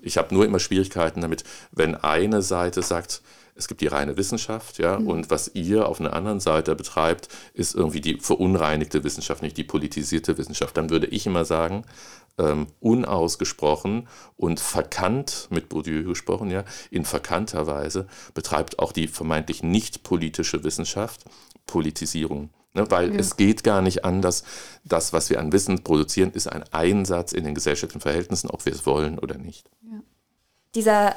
Ich 0.00 0.16
habe 0.16 0.34
nur 0.34 0.44
immer 0.44 0.58
Schwierigkeiten 0.58 1.20
damit, 1.20 1.44
wenn 1.72 1.94
eine 1.94 2.42
Seite 2.42 2.82
sagt, 2.82 3.22
es 3.60 3.68
gibt 3.68 3.82
die 3.82 3.88
reine 3.88 4.16
Wissenschaft, 4.16 4.78
ja, 4.78 4.98
mhm. 4.98 5.06
und 5.06 5.30
was 5.30 5.50
ihr 5.54 5.86
auf 5.86 6.00
einer 6.00 6.14
anderen 6.14 6.40
Seite 6.40 6.74
betreibt, 6.74 7.28
ist 7.52 7.74
irgendwie 7.74 8.00
die 8.00 8.18
verunreinigte 8.18 9.04
Wissenschaft, 9.04 9.42
nicht 9.42 9.58
die 9.58 9.64
politisierte 9.64 10.38
Wissenschaft. 10.38 10.76
Dann 10.78 10.88
würde 10.88 11.06
ich 11.06 11.26
immer 11.26 11.44
sagen, 11.44 11.84
ähm, 12.38 12.68
unausgesprochen 12.80 14.08
und 14.38 14.60
verkannt, 14.60 15.48
mit 15.50 15.68
Bourdieu 15.68 16.04
gesprochen, 16.04 16.50
ja, 16.50 16.64
in 16.90 17.04
verkannter 17.04 17.66
Weise 17.66 18.06
betreibt 18.32 18.78
auch 18.78 18.92
die 18.92 19.08
vermeintlich 19.08 19.62
nicht 19.62 20.04
politische 20.04 20.64
Wissenschaft 20.64 21.24
Politisierung. 21.66 22.48
Ne, 22.72 22.88
weil 22.88 23.12
ja. 23.12 23.18
es 23.18 23.36
geht 23.36 23.64
gar 23.64 23.82
nicht 23.82 24.04
anders. 24.04 24.44
Das, 24.84 25.12
was 25.12 25.28
wir 25.28 25.40
an 25.40 25.52
Wissen 25.52 25.82
produzieren, 25.82 26.30
ist 26.30 26.46
ein 26.46 26.62
Einsatz 26.72 27.32
in 27.32 27.44
den 27.44 27.54
gesellschaftlichen 27.54 28.00
Verhältnissen, 28.00 28.48
ob 28.48 28.64
wir 28.64 28.72
es 28.72 28.86
wollen 28.86 29.18
oder 29.18 29.36
nicht. 29.36 29.68
Ja. 29.82 30.00
Dieser 30.76 31.16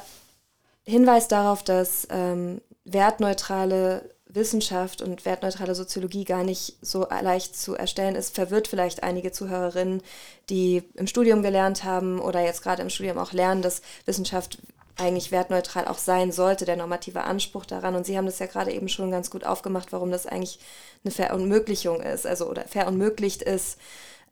Hinweis 0.84 1.28
darauf, 1.28 1.62
dass 1.62 2.06
ähm, 2.10 2.60
wertneutrale 2.84 4.10
Wissenschaft 4.26 5.00
und 5.00 5.24
wertneutrale 5.24 5.74
Soziologie 5.74 6.24
gar 6.24 6.44
nicht 6.44 6.76
so 6.82 7.06
leicht 7.08 7.56
zu 7.56 7.74
erstellen 7.74 8.16
ist, 8.16 8.34
verwirrt 8.34 8.68
vielleicht 8.68 9.02
einige 9.02 9.32
Zuhörerinnen, 9.32 10.02
die 10.50 10.82
im 10.94 11.06
Studium 11.06 11.42
gelernt 11.42 11.84
haben 11.84 12.20
oder 12.20 12.40
jetzt 12.40 12.62
gerade 12.62 12.82
im 12.82 12.90
Studium 12.90 13.18
auch 13.18 13.32
lernen, 13.32 13.62
dass 13.62 13.80
Wissenschaft 14.06 14.58
eigentlich 14.96 15.32
wertneutral 15.32 15.86
auch 15.86 15.98
sein 15.98 16.32
sollte, 16.32 16.64
der 16.64 16.76
normative 16.76 17.22
Anspruch 17.22 17.64
daran. 17.64 17.94
Und 17.94 18.06
Sie 18.06 18.16
haben 18.16 18.26
das 18.26 18.38
ja 18.38 18.46
gerade 18.46 18.72
eben 18.72 18.88
schon 18.88 19.10
ganz 19.10 19.30
gut 19.30 19.44
aufgemacht, 19.44 19.92
warum 19.92 20.10
das 20.10 20.26
eigentlich 20.26 20.58
eine 21.04 21.12
Verunmöglichung 21.12 22.00
ist, 22.00 22.26
also 22.26 22.48
oder 22.48 22.64
verunmöglicht 22.64 23.42
ist. 23.42 23.78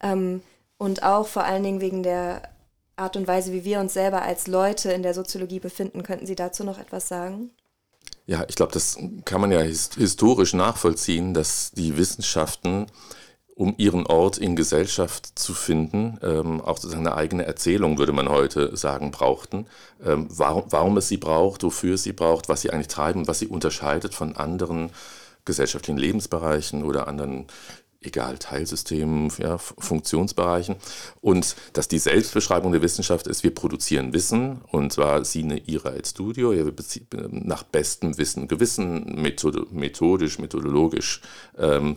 Ähm, 0.02 0.42
und 0.78 1.02
auch 1.02 1.26
vor 1.26 1.44
allen 1.44 1.62
Dingen 1.62 1.80
wegen 1.80 2.02
der 2.02 2.42
Art 2.96 3.16
und 3.16 3.26
Weise, 3.26 3.52
wie 3.52 3.64
wir 3.64 3.80
uns 3.80 3.94
selber 3.94 4.22
als 4.22 4.46
Leute 4.46 4.92
in 4.92 5.02
der 5.02 5.14
Soziologie 5.14 5.60
befinden. 5.60 6.02
Könnten 6.02 6.26
Sie 6.26 6.34
dazu 6.34 6.64
noch 6.64 6.78
etwas 6.78 7.08
sagen? 7.08 7.50
Ja, 8.26 8.44
ich 8.48 8.54
glaube, 8.54 8.72
das 8.72 8.98
kann 9.24 9.40
man 9.40 9.50
ja 9.50 9.60
historisch 9.60 10.54
nachvollziehen, 10.54 11.34
dass 11.34 11.72
die 11.72 11.96
Wissenschaften, 11.96 12.86
um 13.54 13.74
ihren 13.78 14.06
Ort 14.06 14.38
in 14.38 14.56
Gesellschaft 14.56 15.38
zu 15.38 15.54
finden, 15.54 16.18
ähm, 16.22 16.60
auch 16.60 16.76
sozusagen 16.76 17.06
eine 17.06 17.16
eigene 17.16 17.44
Erzählung, 17.44 17.98
würde 17.98 18.12
man 18.12 18.28
heute 18.28 18.76
sagen, 18.76 19.10
brauchten. 19.10 19.66
Ähm, 20.04 20.28
warum, 20.30 20.64
warum 20.70 20.96
es 20.96 21.08
sie 21.08 21.16
braucht, 21.16 21.62
wofür 21.64 21.94
es 21.94 22.04
sie 22.04 22.12
braucht, 22.12 22.48
was 22.48 22.62
sie 22.62 22.70
eigentlich 22.70 22.88
treiben, 22.88 23.26
was 23.26 23.40
sie 23.40 23.48
unterscheidet 23.48 24.14
von 24.14 24.36
anderen 24.36 24.90
gesellschaftlichen 25.44 25.98
Lebensbereichen 25.98 26.84
oder 26.84 27.08
anderen 27.08 27.46
egal, 28.02 28.38
Teilsystemen, 28.38 29.32
ja, 29.38 29.58
Funktionsbereichen. 29.58 30.76
Und 31.20 31.56
dass 31.72 31.88
die 31.88 31.98
Selbstbeschreibung 31.98 32.72
der 32.72 32.82
Wissenschaft 32.82 33.26
ist, 33.26 33.42
wir 33.42 33.54
produzieren 33.54 34.12
Wissen, 34.12 34.60
und 34.70 34.92
zwar 34.92 35.24
Sine 35.24 35.58
Ira 35.66 35.94
et 35.94 36.06
Studio, 36.06 36.52
ja, 36.52 36.64
nach 37.30 37.62
bestem 37.62 38.18
Wissen, 38.18 38.48
Gewissen, 38.48 39.20
methodisch, 39.72 40.38
methodologisch 40.38 41.20
ähm, 41.58 41.96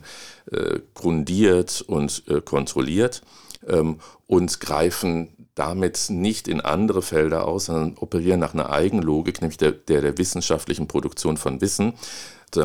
äh, 0.51 0.79
grundiert 0.93 1.81
und 1.81 2.23
äh, 2.27 2.41
kontrolliert 2.41 3.21
ähm, 3.67 3.99
und 4.27 4.59
greifen 4.59 5.29
damit 5.55 6.07
nicht 6.09 6.47
in 6.47 6.59
andere 6.59 7.01
Felder 7.01 7.47
aus, 7.47 7.65
sondern 7.65 7.97
operieren 7.97 8.41
nach 8.41 8.53
einer 8.53 8.69
Eigenlogik, 8.69 9.41
nämlich 9.41 9.57
der, 9.57 9.71
der, 9.71 10.01
der 10.01 10.17
wissenschaftlichen 10.17 10.87
Produktion 10.87 11.37
von 11.37 11.61
Wissen 11.61 11.93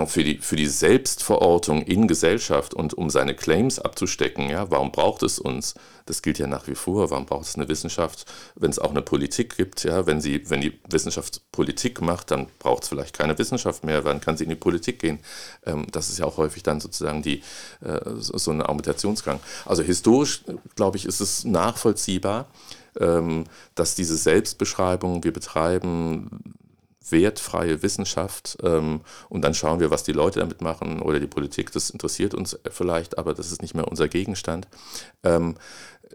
für 0.06 0.24
die, 0.24 0.38
für 0.38 0.56
die 0.56 0.66
Selbstverortung 0.66 1.82
in 1.82 2.08
Gesellschaft 2.08 2.74
und 2.74 2.94
um 2.94 3.10
seine 3.10 3.34
Claims 3.34 3.78
abzustecken, 3.78 4.48
ja, 4.48 4.70
warum 4.70 4.92
braucht 4.92 5.22
es 5.22 5.38
uns? 5.38 5.74
Das 6.06 6.22
gilt 6.22 6.38
ja 6.38 6.46
nach 6.46 6.66
wie 6.66 6.74
vor. 6.74 7.10
Warum 7.10 7.26
braucht 7.26 7.46
es 7.46 7.54
eine 7.54 7.68
Wissenschaft, 7.68 8.24
wenn 8.56 8.70
es 8.70 8.78
auch 8.78 8.90
eine 8.90 9.02
Politik 9.02 9.56
gibt? 9.56 9.84
Ja, 9.84 10.06
wenn, 10.06 10.20
sie, 10.20 10.48
wenn 10.50 10.60
die 10.60 10.78
Wissenschaft 10.88 11.42
Politik 11.52 12.00
macht, 12.00 12.30
dann 12.30 12.48
braucht 12.58 12.82
es 12.82 12.88
vielleicht 12.88 13.16
keine 13.16 13.38
Wissenschaft 13.38 13.84
mehr. 13.84 14.04
Wann 14.04 14.20
kann 14.20 14.36
sie 14.36 14.44
in 14.44 14.50
die 14.50 14.56
Politik 14.56 14.98
gehen? 14.98 15.20
Ähm, 15.64 15.86
das 15.92 16.08
ist 16.10 16.18
ja 16.18 16.24
auch 16.24 16.36
häufig 16.36 16.62
dann 16.62 16.80
sozusagen 16.80 17.22
die, 17.22 17.42
äh, 17.80 18.00
so 18.16 18.50
ein 18.50 18.60
Argumentationsgang. 18.60 19.40
Also 19.66 19.82
historisch, 19.82 20.42
glaube 20.74 20.96
ich, 20.96 21.04
ist 21.06 21.20
es 21.20 21.44
nachvollziehbar, 21.44 22.48
ähm, 22.98 23.44
dass 23.74 23.94
diese 23.94 24.16
Selbstbeschreibung, 24.16 25.22
wir 25.22 25.32
betreiben 25.32 26.56
wertfreie 27.08 27.82
Wissenschaft 27.82 28.58
ähm, 28.62 29.00
und 29.28 29.42
dann 29.42 29.54
schauen 29.54 29.80
wir, 29.80 29.90
was 29.90 30.02
die 30.02 30.12
Leute 30.12 30.40
damit 30.40 30.60
machen 30.60 31.00
oder 31.00 31.18
die 31.18 31.26
Politik, 31.26 31.72
das 31.72 31.90
interessiert 31.90 32.34
uns 32.34 32.58
vielleicht, 32.70 33.18
aber 33.18 33.34
das 33.34 33.50
ist 33.50 33.62
nicht 33.62 33.74
mehr 33.74 33.88
unser 33.88 34.08
Gegenstand. 34.08 34.68
Ähm, 35.22 35.56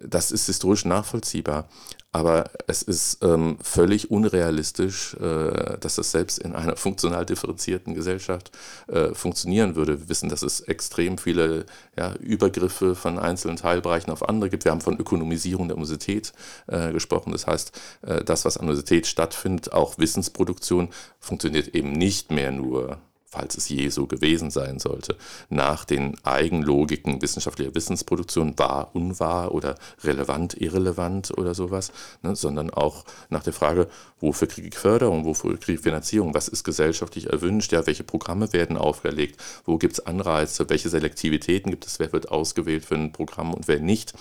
das 0.02 0.32
ist 0.32 0.46
historisch 0.48 0.86
nachvollziehbar. 0.86 1.70
Aber 2.16 2.50
es 2.68 2.82
ist 2.82 3.22
ähm, 3.24 3.58
völlig 3.62 4.10
unrealistisch, 4.10 5.16
äh, 5.16 5.78
dass 5.78 5.96
das 5.96 6.12
selbst 6.12 6.40
in 6.40 6.56
einer 6.56 6.78
funktional 6.78 7.26
differenzierten 7.26 7.94
Gesellschaft 7.94 8.52
äh, 8.88 9.14
funktionieren 9.14 9.76
würde. 9.76 10.00
Wir 10.00 10.08
wissen, 10.08 10.30
dass 10.30 10.42
es 10.42 10.62
extrem 10.62 11.18
viele 11.18 11.66
ja, 11.98 12.14
Übergriffe 12.22 12.96
von 12.96 13.20
einzelnen 13.20 13.58
Teilbereichen 13.58 14.14
auf 14.14 14.30
andere 14.30 14.50
gibt. 14.50 14.64
Wir 14.64 14.72
haben 14.72 14.80
von 14.80 14.98
Ökonomisierung 14.98 15.68
der 15.68 15.76
Universität 15.76 16.32
äh, 16.68 16.94
gesprochen. 16.94 17.34
Das 17.34 17.48
heißt, 17.48 17.78
äh, 18.04 18.24
das, 18.24 18.46
was 18.46 18.56
an 18.56 18.64
Universität 18.64 19.08
stattfindet, 19.08 19.74
auch 19.74 19.98
Wissensproduktion, 19.98 20.88
funktioniert 21.20 21.76
eben 21.76 21.92
nicht 21.92 22.32
mehr 22.32 22.54
nur 22.54 22.98
falls 23.36 23.58
es 23.58 23.70
je 23.70 23.90
so 23.90 24.08
gewesen 24.08 24.50
sein 24.50 24.80
sollte, 24.80 25.16
nach 25.50 25.86
den 25.86 26.16
Eigenlogiken 26.24 27.22
wissenschaftlicher 27.22 27.76
Wissensproduktion 27.76 28.58
wahr, 28.58 28.92
unwahr 28.94 29.54
oder 29.54 29.76
relevant, 30.04 30.60
irrelevant 30.60 31.38
oder 31.38 31.54
sowas, 31.54 31.92
ne, 32.22 32.36
sondern 32.36 32.70
auch 32.70 33.04
nach 33.30 33.44
der 33.44 33.54
Frage, 33.54 33.88
wofür 34.20 34.48
kriege 34.48 34.70
ich 34.70 34.76
Förderung, 34.76 35.26
wofür 35.26 35.60
kriege 35.60 35.78
ich 35.78 35.84
Finanzierung, 35.84 36.34
was 36.34 36.48
ist 36.48 36.64
gesellschaftlich 36.64 37.30
erwünscht, 37.30 37.72
ja, 37.74 37.86
welche 37.86 38.04
Programme 38.04 38.54
werden 38.54 38.78
auferlegt, 38.78 39.42
wo 39.66 39.78
gibt 39.78 39.94
es 39.94 40.06
Anreize, 40.06 40.70
welche 40.70 40.90
Selektivitäten 40.90 41.72
gibt 41.72 41.86
es, 41.86 42.00
wer 42.00 42.14
wird 42.14 42.32
ausgewählt 42.32 42.86
für 42.86 42.96
ein 42.96 43.12
Programm 43.12 43.54
und 43.54 43.68
wer 43.68 43.80
nicht. 43.80 44.14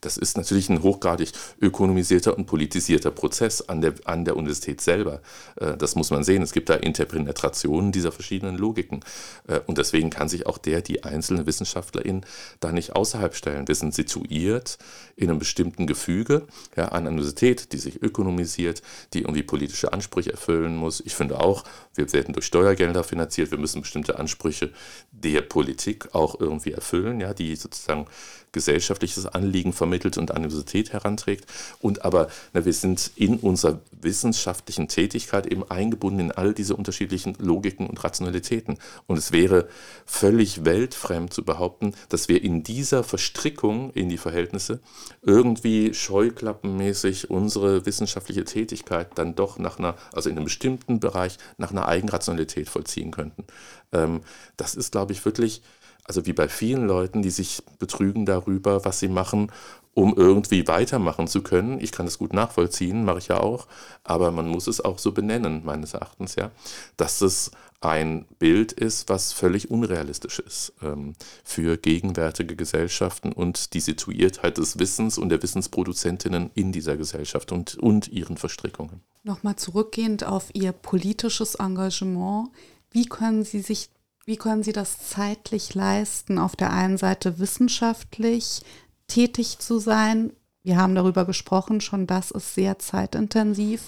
Das 0.00 0.16
ist 0.16 0.36
natürlich 0.36 0.68
ein 0.68 0.82
hochgradig 0.82 1.32
ökonomisierter 1.60 2.36
und 2.36 2.46
politisierter 2.46 3.10
Prozess 3.10 3.62
an 3.62 3.80
der, 3.80 3.94
an 4.04 4.24
der 4.24 4.36
Universität 4.36 4.80
selber. 4.80 5.20
Äh, 5.56 5.76
das 5.76 5.94
muss 5.94 6.10
man 6.10 6.24
sehen. 6.24 6.42
Es 6.42 6.52
gibt 6.52 6.68
da 6.68 6.74
Interpretationen 6.74 7.92
dieser 7.92 8.12
verschiedenen 8.12 8.56
Logiken. 8.56 9.00
Äh, 9.46 9.60
und 9.66 9.78
deswegen 9.78 10.10
kann 10.10 10.28
sich 10.28 10.46
auch 10.46 10.58
der, 10.58 10.82
die 10.82 11.04
einzelne 11.04 11.46
Wissenschaftlerin 11.46 12.24
da 12.60 12.72
nicht 12.72 12.94
außerhalb 12.96 13.34
stellen. 13.34 13.68
Wir 13.68 13.74
sind 13.74 13.94
situiert 13.94 14.78
in 15.16 15.30
einem 15.30 15.38
bestimmten 15.38 15.86
Gefüge 15.86 16.46
ja, 16.76 16.86
an 16.86 17.00
einer 17.02 17.10
Universität, 17.10 17.72
die 17.72 17.78
sich 17.78 18.02
ökonomisiert, 18.02 18.82
die 19.12 19.20
irgendwie 19.20 19.42
politische 19.42 19.92
Ansprüche 19.92 20.30
erfüllen 20.32 20.76
muss. 20.76 21.00
Ich 21.00 21.14
finde 21.14 21.40
auch, 21.40 21.64
wir 21.94 22.12
werden 22.12 22.32
durch 22.32 22.46
Steuergelder 22.46 23.04
finanziert, 23.04 23.50
wir 23.50 23.58
müssen 23.58 23.82
bestimmte 23.82 24.18
Ansprüche 24.18 24.70
der 25.10 25.42
Politik 25.42 26.14
auch 26.14 26.40
irgendwie 26.40 26.72
erfüllen, 26.72 27.20
ja, 27.20 27.34
die 27.34 27.56
sozusagen 27.56 28.06
gesellschaftliches 28.52 29.26
Anliegen 29.26 29.72
vermittelt 29.72 30.18
und 30.18 30.30
an 30.30 30.42
die 30.42 30.48
Universität 30.48 30.92
heranträgt. 30.92 31.46
Und 31.80 32.04
aber 32.04 32.28
na, 32.52 32.64
wir 32.64 32.72
sind 32.72 33.10
in 33.16 33.36
unserer 33.36 33.80
wissenschaftlichen 33.90 34.88
Tätigkeit 34.88 35.46
eben 35.46 35.68
eingebunden 35.70 36.20
in 36.20 36.32
all 36.32 36.54
diese 36.54 36.76
unterschiedlichen 36.76 37.34
Logiken 37.38 37.86
und 37.86 38.02
Rationalitäten. 38.02 38.78
Und 39.06 39.18
es 39.18 39.32
wäre 39.32 39.68
völlig 40.06 40.64
weltfremd 40.64 41.32
zu 41.32 41.44
behaupten, 41.44 41.94
dass 42.08 42.28
wir 42.28 42.42
in 42.42 42.62
dieser 42.62 43.04
Verstrickung 43.04 43.90
in 43.92 44.08
die 44.08 44.18
Verhältnisse 44.18 44.80
irgendwie 45.22 45.94
scheuklappenmäßig 45.94 47.30
unsere 47.30 47.86
wissenschaftliche 47.86 48.44
Tätigkeit 48.44 49.10
dann 49.16 49.34
doch 49.34 49.58
nach 49.58 49.78
einer, 49.78 49.96
also 50.12 50.28
in 50.28 50.36
einem 50.36 50.44
bestimmten 50.44 51.00
Bereich, 51.00 51.38
nach 51.56 51.70
einer 51.70 51.88
Eigenrationalität 51.88 52.68
vollziehen 52.68 53.10
könnten. 53.10 53.44
Ähm, 53.92 54.20
das 54.56 54.74
ist, 54.74 54.92
glaube 54.92 55.12
ich, 55.12 55.24
wirklich 55.24 55.62
also 56.08 56.26
wie 56.26 56.32
bei 56.32 56.48
vielen 56.48 56.86
Leuten, 56.86 57.22
die 57.22 57.30
sich 57.30 57.62
betrügen 57.78 58.26
darüber, 58.26 58.84
was 58.84 58.98
sie 58.98 59.08
machen, 59.08 59.52
um 59.94 60.14
irgendwie 60.16 60.66
weitermachen 60.68 61.26
zu 61.26 61.42
können. 61.42 61.80
Ich 61.80 61.92
kann 61.92 62.06
das 62.06 62.18
gut 62.18 62.32
nachvollziehen, 62.32 63.04
mache 63.04 63.18
ich 63.18 63.28
ja 63.28 63.40
auch, 63.40 63.66
aber 64.04 64.30
man 64.30 64.48
muss 64.48 64.68
es 64.68 64.80
auch 64.80 64.98
so 64.98 65.12
benennen, 65.12 65.62
meines 65.64 65.92
Erachtens, 65.94 66.36
ja, 66.36 66.50
dass 66.96 67.20
es 67.20 67.50
ein 67.80 68.24
Bild 68.38 68.72
ist, 68.72 69.08
was 69.08 69.32
völlig 69.32 69.70
unrealistisch 69.70 70.38
ist 70.40 70.72
ähm, 70.82 71.14
für 71.44 71.76
gegenwärtige 71.76 72.56
Gesellschaften 72.56 73.32
und 73.32 73.74
die 73.74 73.80
Situiertheit 73.80 74.58
des 74.58 74.78
Wissens 74.78 75.18
und 75.18 75.28
der 75.28 75.42
Wissensproduzentinnen 75.42 76.50
in 76.54 76.72
dieser 76.72 76.96
Gesellschaft 76.96 77.52
und, 77.52 77.76
und 77.76 78.08
ihren 78.08 78.36
Verstrickungen. 78.36 79.00
Nochmal 79.22 79.56
zurückgehend 79.56 80.24
auf 80.24 80.50
Ihr 80.54 80.72
politisches 80.72 81.56
Engagement. 81.56 82.48
Wie 82.90 83.06
können 83.06 83.44
Sie 83.44 83.60
sich 83.60 83.90
wie 84.28 84.36
können 84.36 84.62
Sie 84.62 84.74
das 84.74 84.98
zeitlich 85.08 85.74
leisten, 85.74 86.38
auf 86.38 86.54
der 86.54 86.70
einen 86.70 86.98
Seite 86.98 87.38
wissenschaftlich 87.38 88.60
tätig 89.06 89.58
zu 89.58 89.78
sein? 89.78 90.34
Wir 90.62 90.76
haben 90.76 90.94
darüber 90.94 91.24
gesprochen, 91.24 91.80
schon 91.80 92.06
das 92.06 92.30
ist 92.30 92.54
sehr 92.54 92.78
zeitintensiv 92.78 93.80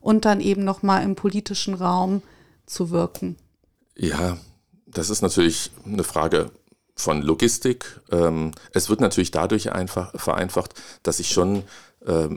und 0.00 0.24
dann 0.24 0.40
eben 0.40 0.62
noch 0.62 0.84
mal 0.84 1.02
im 1.02 1.16
politischen 1.16 1.74
Raum 1.74 2.22
zu 2.64 2.90
wirken. 2.90 3.34
Ja, 3.96 4.38
das 4.86 5.10
ist 5.10 5.20
natürlich 5.20 5.72
eine 5.84 6.04
Frage 6.04 6.52
von 6.94 7.20
Logistik. 7.20 8.00
Ähm, 8.12 8.52
es 8.72 8.88
wird 8.88 9.00
natürlich 9.00 9.32
dadurch 9.32 9.72
einfach 9.72 10.12
vereinfacht, 10.14 10.74
dass 11.02 11.18
ich 11.18 11.30
schon 11.30 11.64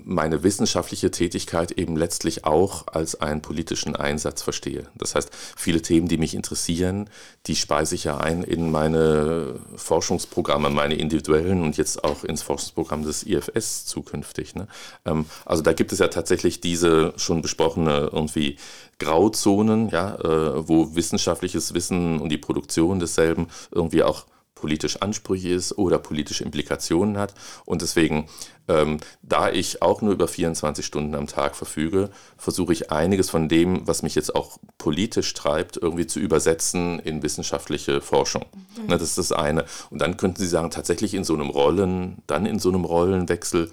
meine 0.04 0.44
wissenschaftliche 0.44 1.12
Tätigkeit 1.12 1.72
eben 1.72 1.96
letztlich 1.96 2.44
auch 2.44 2.88
als 2.88 3.22
einen 3.22 3.42
politischen 3.42 3.96
Einsatz 3.96 4.42
verstehe. 4.42 4.84
Das 4.96 5.16
heißt, 5.16 5.30
viele 5.56 5.82
Themen, 5.82 6.08
die 6.08 6.18
mich 6.18 6.36
interessieren, 6.36 7.10
die 7.48 7.56
speise 7.56 7.96
ich 7.96 8.04
ja 8.04 8.18
ein 8.18 8.44
in 8.44 8.72
meine 8.72 9.56
Forschungsprogramme, 9.76 10.70
meine 10.70 10.96
individuellen 10.96 11.64
und 11.64 11.78
jetzt 11.78 12.04
auch 12.04 12.24
ins 12.24 12.42
Forschungsprogramm 12.42 13.04
des 13.04 13.24
IFS 13.24 13.86
zukünftig. 13.86 14.56
Ne? 14.56 14.68
Ähm, 15.06 15.26
also 15.46 15.64
da 15.64 15.74
gibt 15.74 15.94
es 15.94 16.00
ja 16.00 16.10
tatsächlich 16.10 16.60
diese 16.60 17.14
schon 17.16 17.42
besprochene 17.42 18.10
irgendwie 18.12 18.58
Grauzonen, 19.00 19.90
ja, 19.90 20.16
äh, 20.16 20.68
wo 20.68 20.96
wissenschaftliches 20.96 21.74
Wissen 21.74 22.20
und 22.20 22.30
die 22.30 22.38
Produktion 22.38 23.00
desselben 23.00 23.48
irgendwie 23.72 24.04
auch 24.04 24.26
politisch 24.62 25.02
ansprüchig 25.02 25.52
ist 25.52 25.78
oder 25.78 25.98
politische 25.98 26.44
Implikationen 26.44 27.18
hat. 27.18 27.34
Und 27.66 27.82
deswegen, 27.82 28.28
ähm, 28.68 28.98
da 29.24 29.50
ich 29.50 29.82
auch 29.82 30.02
nur 30.02 30.14
über 30.14 30.28
24 30.28 30.86
Stunden 30.86 31.16
am 31.16 31.26
Tag 31.26 31.56
verfüge, 31.56 32.12
versuche 32.38 32.72
ich 32.72 32.92
einiges 32.92 33.32
von 33.32 33.50
dem, 33.50 33.88
was 33.88 34.04
mich 34.04 34.14
jetzt 34.14 34.36
auch 34.36 34.60
politisch 34.78 35.34
treibt, 35.34 35.78
irgendwie 35.78 36.06
zu 36.06 36.20
übersetzen 36.20 37.00
in 37.00 37.24
wissenschaftliche 37.24 38.02
Forschung. 38.02 38.46
Mhm. 38.54 38.84
Na, 38.88 38.98
das 38.98 39.10
ist 39.10 39.18
das 39.18 39.32
eine. 39.32 39.66
Und 39.90 40.00
dann 40.00 40.16
könnten 40.16 40.40
Sie 40.40 40.48
sagen, 40.48 40.70
tatsächlich 40.70 41.16
in 41.16 41.24
so 41.24 41.34
einem 41.34 41.50
Rollen, 41.50 42.22
dann 42.28 42.46
in 42.46 42.60
so 42.60 42.70
einem 42.70 42.86
Rollenwechsel, 42.86 43.72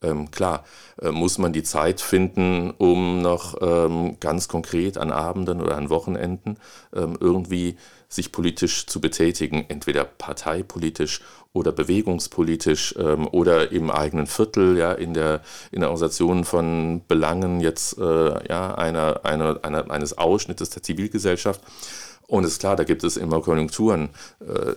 ähm, 0.00 0.30
klar, 0.30 0.64
äh, 1.02 1.10
muss 1.10 1.38
man 1.38 1.52
die 1.52 1.64
Zeit 1.64 2.00
finden, 2.00 2.70
um 2.78 3.20
noch 3.20 3.56
ähm, 3.60 4.18
ganz 4.20 4.46
konkret 4.46 4.96
an 4.96 5.10
Abenden 5.10 5.60
oder 5.60 5.76
an 5.76 5.90
Wochenenden 5.90 6.58
ähm, 6.94 7.16
irgendwie 7.18 7.76
sich 8.08 8.32
politisch 8.32 8.86
zu 8.86 9.00
betätigen, 9.00 9.66
entweder 9.68 10.04
parteipolitisch 10.04 11.20
oder 11.52 11.72
bewegungspolitisch 11.72 12.94
ähm, 12.98 13.26
oder 13.28 13.72
im 13.72 13.90
eigenen 13.90 14.26
Viertel, 14.26 14.76
ja, 14.78 14.92
in 14.92 15.14
der, 15.14 15.42
in 15.70 15.80
der 15.80 15.90
Organisation 15.90 16.44
von 16.44 17.02
Belangen 17.06 17.60
jetzt 17.60 17.98
äh, 17.98 18.48
ja, 18.48 18.74
einer, 18.74 19.24
einer, 19.24 19.60
einer, 19.62 19.90
eines 19.90 20.16
Ausschnittes 20.16 20.70
der 20.70 20.82
Zivilgesellschaft. 20.82 21.60
Und 22.28 22.44
es 22.44 22.52
ist 22.52 22.60
klar, 22.60 22.76
da 22.76 22.84
gibt 22.84 23.04
es 23.04 23.16
immer 23.16 23.40
Konjunkturen. 23.40 24.10
Äh, 24.40 24.74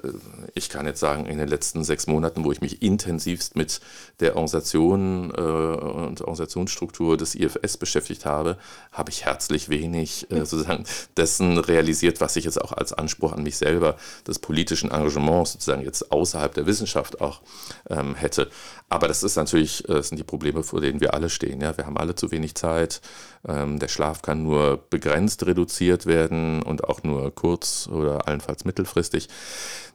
ich 0.56 0.70
kann 0.70 0.86
jetzt 0.86 1.02
sagen, 1.02 1.26
in 1.26 1.38
den 1.38 1.50
letzten 1.50 1.84
sechs 1.84 2.08
Monaten, 2.08 2.46
wo 2.46 2.52
ich 2.54 2.62
mich 2.62 2.82
intensivst 2.82 3.58
mit 3.58 3.82
der 4.22 4.38
Organisation 4.38 5.32
äh, 5.32 5.42
und 5.42 6.22
Organisationsstruktur 6.22 7.18
des 7.18 7.36
IFS 7.36 7.76
beschäftigt 7.76 8.26
habe, 8.26 8.58
habe 8.94 9.12
ich 9.12 9.26
herzlich 9.26 9.68
wenig 9.68 10.32
äh, 10.32 10.46
sozusagen 10.46 10.86
dessen 11.18 11.58
realisiert, 11.58 12.22
was 12.22 12.38
ich 12.38 12.46
jetzt 12.46 12.62
auch 12.62 12.72
als 12.72 12.94
Anspruch 12.94 13.34
an 13.34 13.44
mich 13.44 13.58
selber 13.58 13.98
des 14.26 14.40
politischen 14.40 14.90
Engagements 14.90 15.52
sozusagen 15.52 15.84
jetzt 15.84 16.10
außerhalb 16.10 16.54
der 16.54 16.68
Wissenschaft 16.68 17.20
auch 17.20 17.42
ähm, 17.90 18.16
hätte. 18.16 18.50
Aber 18.92 19.08
das 19.08 19.24
ist 19.24 19.38
natürlich, 19.38 19.86
das 19.88 20.10
sind 20.10 20.18
die 20.18 20.26
Probleme, 20.26 20.64
vor 20.64 20.82
denen 20.82 21.00
wir 21.00 21.14
alle 21.14 21.30
stehen. 21.30 21.62
Ja? 21.62 21.78
Wir 21.78 21.86
haben 21.86 21.98
alle 21.98 22.14
zu 22.14 22.30
wenig 22.30 22.56
Zeit. 22.56 23.00
Ähm, 23.48 23.80
der 23.80 23.88
Schlaf 23.88 24.22
kann 24.22 24.44
nur 24.44 24.84
begrenzt 24.90 25.46
reduziert 25.46 26.08
werden 26.08 26.62
und 26.62 26.84
auch 26.84 27.02
nur 27.02 27.34
kurz 27.34 27.88
oder 27.88 28.28
allenfalls 28.28 28.66
mittelfristig. 28.66 29.30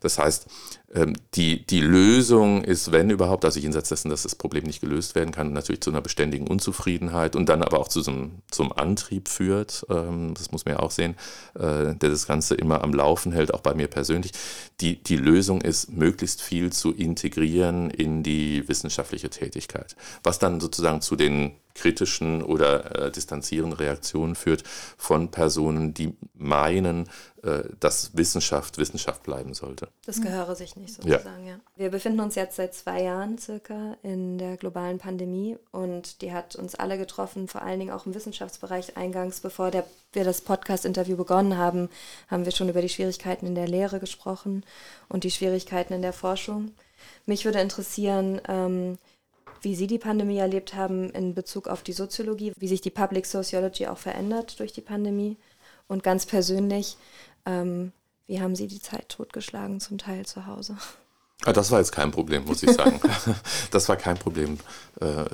Das 0.00 0.18
heißt, 0.18 0.46
die, 1.34 1.66
die 1.66 1.80
Lösung 1.80 2.64
ist, 2.64 2.92
wenn 2.92 3.10
überhaupt, 3.10 3.44
also 3.44 3.60
jenseits 3.60 3.90
dessen, 3.90 4.08
dass 4.08 4.22
das 4.22 4.34
Problem 4.34 4.64
nicht 4.64 4.80
gelöst 4.80 5.14
werden 5.14 5.32
kann, 5.32 5.52
natürlich 5.52 5.82
zu 5.82 5.90
einer 5.90 6.00
beständigen 6.00 6.46
Unzufriedenheit 6.46 7.36
und 7.36 7.48
dann 7.48 7.62
aber 7.62 7.78
auch 7.80 7.88
zu 7.88 8.00
so 8.00 8.10
einem, 8.10 8.30
zum 8.50 8.72
Antrieb 8.72 9.28
führt, 9.28 9.84
ähm, 9.90 10.32
das 10.34 10.52
muss 10.52 10.64
man 10.64 10.76
ja 10.76 10.80
auch 10.80 10.90
sehen, 10.90 11.14
äh, 11.54 11.94
der 11.94 12.10
das 12.10 12.26
Ganze 12.26 12.54
immer 12.54 12.82
am 12.82 12.94
Laufen 12.94 13.32
hält, 13.32 13.52
auch 13.52 13.60
bei 13.60 13.74
mir 13.74 13.88
persönlich. 13.88 14.32
Die, 14.80 15.02
die 15.02 15.16
Lösung 15.16 15.60
ist, 15.60 15.92
möglichst 15.92 16.40
viel 16.40 16.72
zu 16.72 16.92
integrieren 16.92 17.90
in 17.90 18.22
die 18.22 18.66
wissenschaftliche 18.68 19.28
Tätigkeit, 19.28 19.96
was 20.22 20.38
dann 20.38 20.60
sozusagen 20.60 21.02
zu 21.02 21.16
den 21.16 21.52
kritischen 21.76 22.42
oder 22.42 23.06
äh, 23.06 23.10
distanzierenden 23.12 23.78
Reaktionen 23.78 24.34
führt 24.34 24.64
von 24.96 25.30
Personen, 25.30 25.94
die 25.94 26.16
meinen, 26.34 27.08
äh, 27.42 27.64
dass 27.78 28.16
Wissenschaft 28.16 28.78
Wissenschaft 28.78 29.22
bleiben 29.22 29.54
sollte. 29.54 29.88
Das 30.04 30.20
gehöre 30.20 30.56
sich 30.56 30.74
nicht 30.76 30.94
sozusagen, 30.94 31.46
ja. 31.46 31.52
ja. 31.52 31.60
Wir 31.76 31.90
befinden 31.90 32.20
uns 32.20 32.34
jetzt 32.34 32.56
seit 32.56 32.74
zwei 32.74 33.02
Jahren 33.02 33.38
circa 33.38 33.96
in 34.02 34.38
der 34.38 34.56
globalen 34.56 34.98
Pandemie 34.98 35.56
und 35.70 36.22
die 36.22 36.32
hat 36.32 36.56
uns 36.56 36.74
alle 36.74 36.98
getroffen, 36.98 37.46
vor 37.46 37.62
allen 37.62 37.78
Dingen 37.78 37.92
auch 37.92 38.06
im 38.06 38.14
Wissenschaftsbereich 38.14 38.96
eingangs, 38.96 39.40
bevor 39.40 39.70
der, 39.70 39.84
wir 40.12 40.24
das 40.24 40.40
Podcast-Interview 40.40 41.16
begonnen 41.16 41.56
haben, 41.56 41.88
haben 42.28 42.44
wir 42.44 42.52
schon 42.52 42.68
über 42.68 42.82
die 42.82 42.88
Schwierigkeiten 42.88 43.46
in 43.46 43.54
der 43.54 43.68
Lehre 43.68 44.00
gesprochen 44.00 44.64
und 45.08 45.24
die 45.24 45.30
Schwierigkeiten 45.30 45.92
in 45.92 46.02
der 46.02 46.12
Forschung. 46.12 46.72
Mich 47.26 47.44
würde 47.44 47.60
interessieren, 47.60 48.40
ähm, 48.48 48.98
wie 49.66 49.74
Sie 49.74 49.88
die 49.88 49.98
Pandemie 49.98 50.38
erlebt 50.38 50.74
haben 50.74 51.10
in 51.10 51.34
Bezug 51.34 51.66
auf 51.66 51.82
die 51.82 51.92
Soziologie, 51.92 52.52
wie 52.56 52.68
sich 52.68 52.82
die 52.82 52.90
Public 52.90 53.26
Sociology 53.26 53.88
auch 53.88 53.98
verändert 53.98 54.60
durch 54.60 54.72
die 54.72 54.80
Pandemie 54.80 55.36
und 55.88 56.04
ganz 56.04 56.24
persönlich, 56.24 56.96
ähm, 57.46 57.90
wie 58.28 58.40
haben 58.40 58.54
Sie 58.54 58.68
die 58.68 58.80
Zeit 58.80 59.08
totgeschlagen 59.08 59.80
zum 59.80 59.98
Teil 59.98 60.24
zu 60.24 60.46
Hause? 60.46 60.76
Ah, 61.44 61.52
das 61.52 61.72
war 61.72 61.80
jetzt 61.80 61.90
kein 61.90 62.12
Problem, 62.12 62.44
muss 62.44 62.62
ich 62.62 62.70
sagen. 62.70 63.00
das 63.72 63.88
war 63.88 63.96
kein 63.96 64.16
Problem. 64.16 64.58
Äh, 65.00 65.24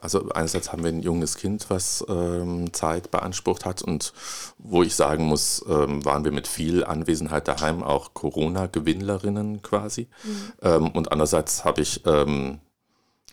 also 0.00 0.28
einerseits 0.28 0.70
haben 0.70 0.84
wir 0.84 0.92
ein 0.92 1.02
junges 1.02 1.36
Kind, 1.36 1.68
was 1.68 2.04
ähm, 2.08 2.72
Zeit 2.72 3.10
beansprucht 3.10 3.64
hat 3.64 3.82
und 3.82 4.12
wo 4.58 4.84
ich 4.84 4.94
sagen 4.94 5.24
muss, 5.24 5.64
ähm, 5.68 6.04
waren 6.04 6.24
wir 6.24 6.30
mit 6.30 6.46
viel 6.46 6.84
Anwesenheit 6.84 7.48
daheim 7.48 7.82
auch 7.82 8.14
Corona-Gewinnlerinnen 8.14 9.62
quasi. 9.62 10.06
Mhm. 10.22 10.52
Ähm, 10.62 10.90
und 10.92 11.10
andererseits 11.10 11.64
habe 11.64 11.80
ich 11.80 12.02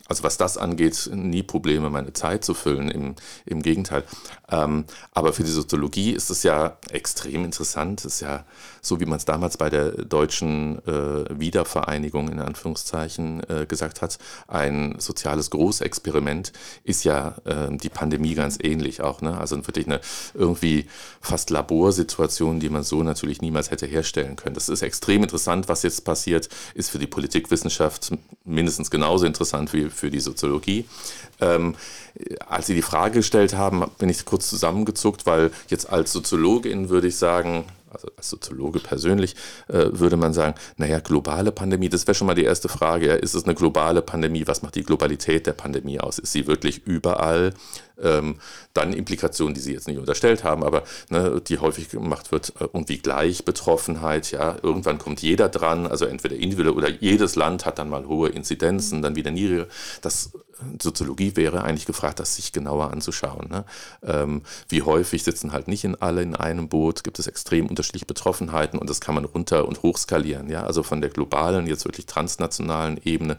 also 0.08 0.22
was 0.22 0.36
das 0.36 0.56
angeht, 0.56 1.10
nie 1.12 1.42
Probleme, 1.42 1.90
meine 1.90 2.12
Zeit 2.12 2.44
zu 2.44 2.54
füllen. 2.54 2.90
Im, 2.90 3.14
im 3.44 3.62
Gegenteil. 3.62 4.04
Ähm, 4.48 4.84
aber 5.12 5.32
für 5.32 5.42
die 5.42 5.50
Soziologie 5.50 6.12
ist 6.12 6.30
es 6.30 6.42
ja 6.42 6.76
extrem 6.90 7.44
interessant. 7.44 8.00
Es 8.00 8.16
ist 8.16 8.20
ja 8.20 8.44
so, 8.80 9.00
wie 9.00 9.06
man 9.06 9.16
es 9.16 9.24
damals 9.24 9.56
bei 9.56 9.68
der 9.68 9.90
deutschen 9.90 10.78
äh, 10.86 11.24
Wiedervereinigung 11.38 12.28
in 12.28 12.38
Anführungszeichen 12.38 13.42
äh, 13.50 13.66
gesagt 13.66 14.02
hat, 14.02 14.18
ein 14.46 14.96
soziales 14.98 15.50
Großexperiment 15.50 16.52
ist 16.84 17.04
ja 17.04 17.36
äh, 17.44 17.76
die 17.76 17.88
Pandemie 17.88 18.34
ganz 18.34 18.58
ähnlich 18.62 19.00
auch. 19.00 19.20
Ne? 19.20 19.36
Also 19.36 19.56
wirklich 19.66 19.86
eine 19.86 20.00
irgendwie 20.34 20.86
fast 21.20 21.50
Laborsituation, 21.50 22.60
die 22.60 22.68
man 22.68 22.84
so 22.84 23.02
natürlich 23.02 23.40
niemals 23.40 23.70
hätte 23.70 23.86
herstellen 23.86 24.36
können. 24.36 24.54
Das 24.54 24.68
ist 24.68 24.82
extrem 24.82 25.24
interessant, 25.24 25.68
was 25.68 25.82
jetzt 25.82 26.04
passiert, 26.04 26.48
ist 26.74 26.90
für 26.90 26.98
die 26.98 27.06
Politikwissenschaft 27.08 28.12
mindestens 28.44 28.90
genauso 28.90 29.26
interessant 29.26 29.72
wie 29.72 29.90
für 29.96 30.10
die 30.10 30.20
Soziologie. 30.20 30.84
Ähm, 31.40 31.74
als 32.48 32.66
Sie 32.66 32.74
die 32.74 32.82
Frage 32.82 33.16
gestellt 33.18 33.54
haben, 33.54 33.84
bin 33.98 34.08
ich 34.08 34.24
kurz 34.24 34.48
zusammengezuckt, 34.48 35.26
weil 35.26 35.50
jetzt 35.68 35.90
als 35.90 36.12
Soziologin 36.12 36.88
würde 36.88 37.08
ich 37.08 37.16
sagen, 37.16 37.64
also 37.96 38.08
als 38.16 38.28
Soziologe 38.28 38.78
persönlich, 38.78 39.34
äh, 39.68 39.86
würde 39.90 40.16
man 40.16 40.32
sagen, 40.32 40.54
naja, 40.76 41.00
globale 41.00 41.50
Pandemie, 41.50 41.88
das 41.88 42.06
wäre 42.06 42.14
schon 42.14 42.26
mal 42.26 42.34
die 42.34 42.44
erste 42.44 42.68
Frage. 42.68 43.06
Ja, 43.08 43.14
ist 43.14 43.34
es 43.34 43.44
eine 43.44 43.54
globale 43.54 44.02
Pandemie? 44.02 44.46
Was 44.46 44.62
macht 44.62 44.74
die 44.74 44.82
Globalität 44.82 45.46
der 45.46 45.54
Pandemie 45.54 45.98
aus? 45.98 46.18
Ist 46.18 46.32
sie 46.32 46.46
wirklich 46.46 46.86
überall? 46.86 47.54
Ähm, 47.98 48.36
dann 48.74 48.92
Implikationen, 48.92 49.54
die 49.54 49.60
Sie 49.60 49.72
jetzt 49.72 49.88
nicht 49.88 49.98
unterstellt 49.98 50.44
haben, 50.44 50.62
aber 50.62 50.82
ne, 51.08 51.40
die 51.40 51.58
häufig 51.58 51.88
gemacht 51.88 52.30
wird, 52.30 52.50
äh, 52.60 52.64
irgendwie 52.64 52.98
Gleichbetroffenheit, 52.98 54.32
ja, 54.32 54.56
irgendwann 54.62 54.98
kommt 54.98 55.22
jeder 55.22 55.48
dran, 55.48 55.86
also 55.86 56.04
entweder 56.04 56.36
individuell 56.36 56.76
oder 56.76 56.90
jedes 56.90 57.36
Land 57.36 57.64
hat 57.64 57.78
dann 57.78 57.88
mal 57.88 58.06
hohe 58.06 58.28
Inzidenzen, 58.28 59.00
dann 59.00 59.16
wieder 59.16 59.30
niedrige. 59.30 59.68
Das 60.02 60.32
Soziologie 60.80 61.36
wäre 61.36 61.62
eigentlich 61.62 61.86
gefragt, 61.86 62.20
das 62.20 62.36
sich 62.36 62.52
genauer 62.52 62.90
anzuschauen. 62.90 63.48
Ne? 63.48 63.64
Ähm, 64.02 64.42
wie 64.68 64.82
häufig 64.82 65.22
sitzen 65.22 65.52
halt 65.52 65.68
nicht 65.68 65.84
in 65.84 65.94
alle 65.96 66.22
in 66.22 66.34
einem 66.34 66.68
Boot, 66.68 67.04
gibt 67.04 67.18
es 67.18 67.26
extrem 67.26 67.66
unterschiedliche 67.66 68.06
Betroffenheiten 68.06 68.78
und 68.78 68.88
das 68.88 69.00
kann 69.00 69.14
man 69.14 69.24
runter 69.24 69.66
und 69.68 69.82
hoch 69.82 69.98
skalieren. 69.98 70.48
Ja? 70.48 70.64
Also 70.64 70.82
von 70.82 71.00
der 71.00 71.10
globalen, 71.10 71.66
jetzt 71.66 71.84
wirklich 71.84 72.06
transnationalen 72.06 72.98
Ebene 73.04 73.38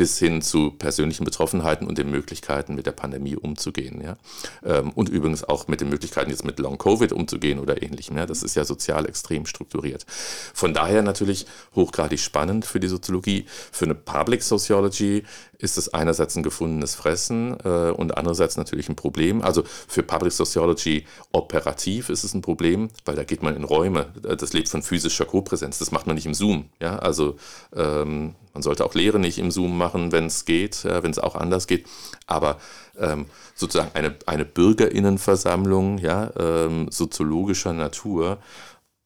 bis 0.00 0.18
hin 0.18 0.40
zu 0.40 0.70
persönlichen 0.70 1.26
Betroffenheiten 1.26 1.86
und 1.86 1.98
den 1.98 2.10
Möglichkeiten, 2.10 2.74
mit 2.74 2.86
der 2.86 2.92
Pandemie 2.92 3.36
umzugehen. 3.36 4.00
Ja? 4.02 4.16
Ähm, 4.64 4.92
und 4.92 5.10
übrigens 5.10 5.44
auch 5.44 5.68
mit 5.68 5.82
den 5.82 5.90
Möglichkeiten, 5.90 6.30
jetzt 6.30 6.42
mit 6.42 6.58
Long-Covid 6.58 7.12
umzugehen 7.12 7.58
oder 7.58 7.82
ähnlichem. 7.82 8.16
Ja? 8.16 8.24
Das 8.24 8.42
ist 8.42 8.54
ja 8.54 8.64
sozial 8.64 9.06
extrem 9.06 9.44
strukturiert. 9.44 10.06
Von 10.54 10.72
daher 10.72 11.02
natürlich 11.02 11.44
hochgradig 11.74 12.18
spannend 12.18 12.64
für 12.64 12.80
die 12.80 12.88
Soziologie. 12.88 13.44
Für 13.72 13.84
eine 13.84 13.94
Public 13.94 14.42
Sociology 14.42 15.24
ist 15.58 15.76
es 15.76 15.92
einerseits 15.92 16.34
ein 16.34 16.42
gefundenes 16.42 16.94
Fressen 16.94 17.58
äh, 17.62 17.90
und 17.90 18.16
andererseits 18.16 18.56
natürlich 18.56 18.88
ein 18.88 18.96
Problem. 18.96 19.42
Also 19.42 19.64
für 19.86 20.02
Public 20.02 20.32
Sociology 20.32 21.04
operativ 21.32 22.08
ist 22.08 22.24
es 22.24 22.32
ein 22.32 22.40
Problem, 22.40 22.88
weil 23.04 23.16
da 23.16 23.24
geht 23.24 23.42
man 23.42 23.54
in 23.54 23.64
Räume. 23.64 24.06
Das 24.22 24.54
lebt 24.54 24.70
von 24.70 24.82
physischer 24.82 25.26
Kopräsenz. 25.26 25.78
Das 25.78 25.90
macht 25.90 26.06
man 26.06 26.16
nicht 26.16 26.24
im 26.24 26.32
Zoom. 26.32 26.70
Ja? 26.80 26.98
Also 27.00 27.36
ähm, 27.76 28.34
man 28.52 28.62
sollte 28.62 28.84
auch 28.84 28.94
Lehre 28.94 29.18
nicht 29.18 29.38
im 29.38 29.50
Zoom 29.50 29.76
machen, 29.78 30.12
wenn 30.12 30.26
es 30.26 30.44
geht, 30.44 30.84
äh, 30.84 31.02
wenn 31.02 31.10
es 31.10 31.18
auch 31.18 31.34
anders 31.34 31.66
geht. 31.66 31.86
Aber 32.26 32.58
ähm, 32.98 33.26
sozusagen 33.54 33.90
eine, 33.94 34.16
eine 34.26 34.44
Bürgerinnenversammlung 34.44 35.98
ja, 35.98 36.30
ähm, 36.38 36.90
soziologischer 36.90 37.72
Natur 37.72 38.38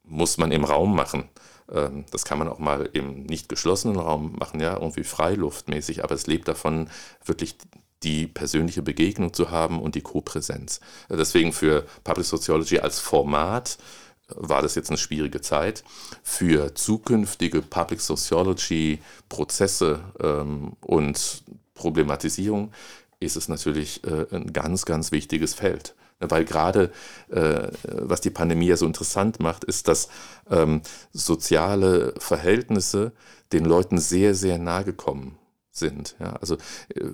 muss 0.03 0.39
man 0.39 0.53
im 0.53 0.65
Raum 0.65 0.95
machen. 0.95 1.29
Ähm, 1.71 2.05
das 2.11 2.25
kann 2.25 2.39
man 2.39 2.49
auch 2.49 2.59
mal 2.59 2.89
im 2.93 3.25
nicht 3.25 3.49
geschlossenen 3.49 3.99
Raum 3.99 4.37
machen, 4.39 4.61
ja, 4.61 4.75
irgendwie 4.75 5.05
freiluftmäßig, 5.05 6.05
aber 6.05 6.15
es 6.15 6.27
lebt 6.27 6.49
davon, 6.49 6.89
wirklich 7.25 7.57
die 8.03 8.27
persönliche 8.27 8.83
Begegnung 8.83 9.33
zu 9.33 9.51
haben 9.51 9.81
und 9.81 9.95
die 9.95 10.03
Kopräsenz. 10.03 10.81
Deswegen 11.09 11.53
für 11.53 11.87
Public 12.05 12.27
Sociology 12.27 12.79
als 12.79 13.01
Format 13.01 13.79
war 14.29 14.63
das 14.63 14.75
jetzt 14.75 14.91
eine 14.91 14.99
schwierige 14.99 15.41
Zeit. 15.41 15.85
Für 16.23 16.75
zukünftige 16.75 17.63
Public 17.63 18.01
Sociology 18.01 19.01
Prozesse 19.29 20.01
ähm, 20.21 20.73
und 20.81 21.43
Problematisierung 21.75 22.73
ist 23.21 23.37
es 23.37 23.49
natürlich 23.49 24.03
äh, 24.05 24.27
ein 24.35 24.53
ganz, 24.53 24.85
ganz 24.85 25.13
wichtiges 25.13 25.55
Feld. 25.55 25.95
Weil 26.21 26.45
gerade, 26.45 26.91
äh, 27.31 27.69
was 27.83 28.21
die 28.21 28.31
Pandemie 28.31 28.69
ja 28.69 28.77
so 28.77 28.87
interessant 28.87 29.41
macht, 29.41 29.65
ist, 29.65 29.89
dass 29.89 30.09
ähm, 30.51 30.83
soziale 31.13 32.15
Verhältnisse 32.19 33.13
den 33.53 33.65
Leuten 33.65 33.99
sehr, 33.99 34.35
sehr 34.35 34.59
nahe 34.59 34.85
gekommen 34.85 35.39
sind. 35.75 36.17
Ja, 36.21 36.35
also 36.37 36.57
äh, 36.95 37.05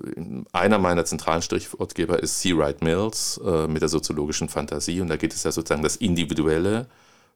einer 0.52 0.78
meiner 0.78 1.04
zentralen 1.04 1.42
Strichwortgeber 1.42 2.22
ist 2.22 2.40
C. 2.40 2.56
Wright 2.56 2.82
Mills 2.82 3.40
äh, 3.44 3.66
mit 3.66 3.82
der 3.82 3.88
soziologischen 3.88 4.48
Fantasie 4.48 5.00
und 5.00 5.08
da 5.08 5.16
geht 5.16 5.34
es 5.34 5.42
ja 5.42 5.50
sozusagen 5.50 5.82
das 5.82 5.96
Individuelle, 5.96 6.86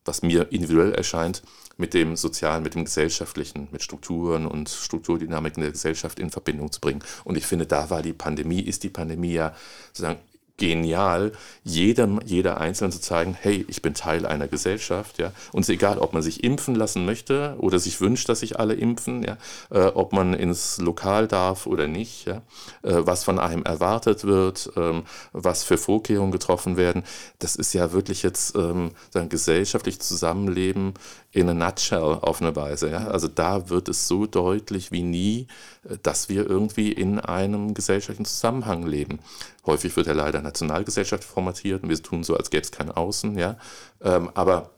was 0.04 0.22
mir 0.22 0.52
individuell 0.52 0.92
erscheint, 0.92 1.42
mit 1.78 1.94
dem 1.94 2.16
Sozialen, 2.16 2.62
mit 2.62 2.74
dem 2.74 2.84
Gesellschaftlichen, 2.84 3.68
mit 3.72 3.82
Strukturen 3.82 4.46
und 4.46 4.68
Strukturdynamiken 4.68 5.62
der 5.62 5.72
Gesellschaft 5.72 6.20
in 6.20 6.30
Verbindung 6.30 6.70
zu 6.70 6.80
bringen. 6.80 7.02
Und 7.24 7.36
ich 7.36 7.46
finde, 7.46 7.66
da 7.66 7.90
war 7.90 8.02
die 8.02 8.12
Pandemie, 8.12 8.60
ist 8.60 8.84
die 8.84 8.90
Pandemie 8.90 9.32
ja 9.32 9.54
sozusagen 9.88 10.20
genial, 10.56 11.32
jedem, 11.64 12.20
jeder 12.24 12.60
Einzelne 12.60 12.90
zu 12.90 13.00
zeigen, 13.00 13.36
hey, 13.40 13.64
ich 13.68 13.82
bin 13.82 13.94
Teil 13.94 14.24
einer 14.24 14.46
Gesellschaft, 14.46 15.18
ja. 15.18 15.32
Und 15.52 15.68
egal, 15.68 15.98
ob 15.98 16.12
man 16.12 16.22
sich 16.22 16.44
impfen 16.44 16.76
lassen 16.76 17.04
möchte 17.04 17.56
oder 17.58 17.78
sich 17.78 18.00
wünscht, 18.00 18.28
dass 18.28 18.40
sich 18.40 18.60
alle 18.60 18.74
impfen, 18.74 19.24
ja, 19.24 19.36
äh, 19.70 19.86
ob 19.86 20.12
man 20.12 20.32
ins 20.32 20.78
Lokal 20.78 21.26
darf 21.26 21.66
oder 21.66 21.88
nicht, 21.88 22.26
ja, 22.26 22.36
äh, 22.82 23.02
was 23.04 23.24
von 23.24 23.38
einem 23.40 23.64
erwartet 23.64 24.24
wird, 24.24 24.70
ähm, 24.76 25.02
was 25.32 25.64
für 25.64 25.76
Vorkehrungen 25.76 26.32
getroffen 26.32 26.76
werden. 26.76 27.02
Das 27.40 27.56
ist 27.56 27.72
ja 27.72 27.92
wirklich 27.92 28.22
jetzt 28.22 28.54
ähm, 28.56 28.92
ein 29.14 29.28
gesellschaftliches 29.28 30.06
Zusammenleben 30.06 30.94
in 31.34 31.48
a 31.48 31.54
nutshell 31.54 32.20
auf 32.22 32.40
eine 32.40 32.54
Weise, 32.54 32.90
ja. 32.90 33.08
Also 33.08 33.26
da 33.26 33.68
wird 33.68 33.88
es 33.88 34.06
so 34.06 34.24
deutlich 34.24 34.92
wie 34.92 35.02
nie, 35.02 35.48
äh, 35.88 35.98
dass 36.02 36.28
wir 36.28 36.48
irgendwie 36.48 36.92
in 36.92 37.18
einem 37.18 37.74
gesellschaftlichen 37.74 38.24
Zusammenhang 38.24 38.86
leben. 38.86 39.18
Häufig 39.66 39.96
wird 39.96 40.06
er 40.06 40.14
leider 40.14 40.40
Nationalgesellschaft 40.40 41.24
formatiert 41.24 41.82
und 41.82 41.88
wir 41.88 42.02
tun 42.02 42.22
so, 42.22 42.36
als 42.36 42.50
gäbe 42.50 42.62
es 42.62 42.70
kein 42.70 42.90
Außen. 42.90 43.36
Ja? 43.36 43.58
Ähm, 44.00 44.30
aber 44.34 44.70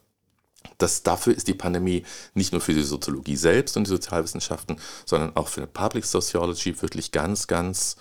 das, 0.79 1.03
dafür 1.03 1.37
ist 1.37 1.47
die 1.47 1.55
Pandemie 1.55 2.05
nicht 2.33 2.53
nur 2.53 2.63
für 2.63 2.73
die 2.73 2.83
Soziologie 2.83 3.37
selbst 3.37 3.77
und 3.77 3.85
die 3.87 3.91
Sozialwissenschaften, 3.91 4.81
sondern 5.05 5.37
auch 5.37 5.49
für 5.49 5.61
die 5.61 5.67
Public 5.67 6.07
Sociology 6.07 6.81
wirklich 6.81 7.13
ganz, 7.13 7.47
ganz 7.47 7.97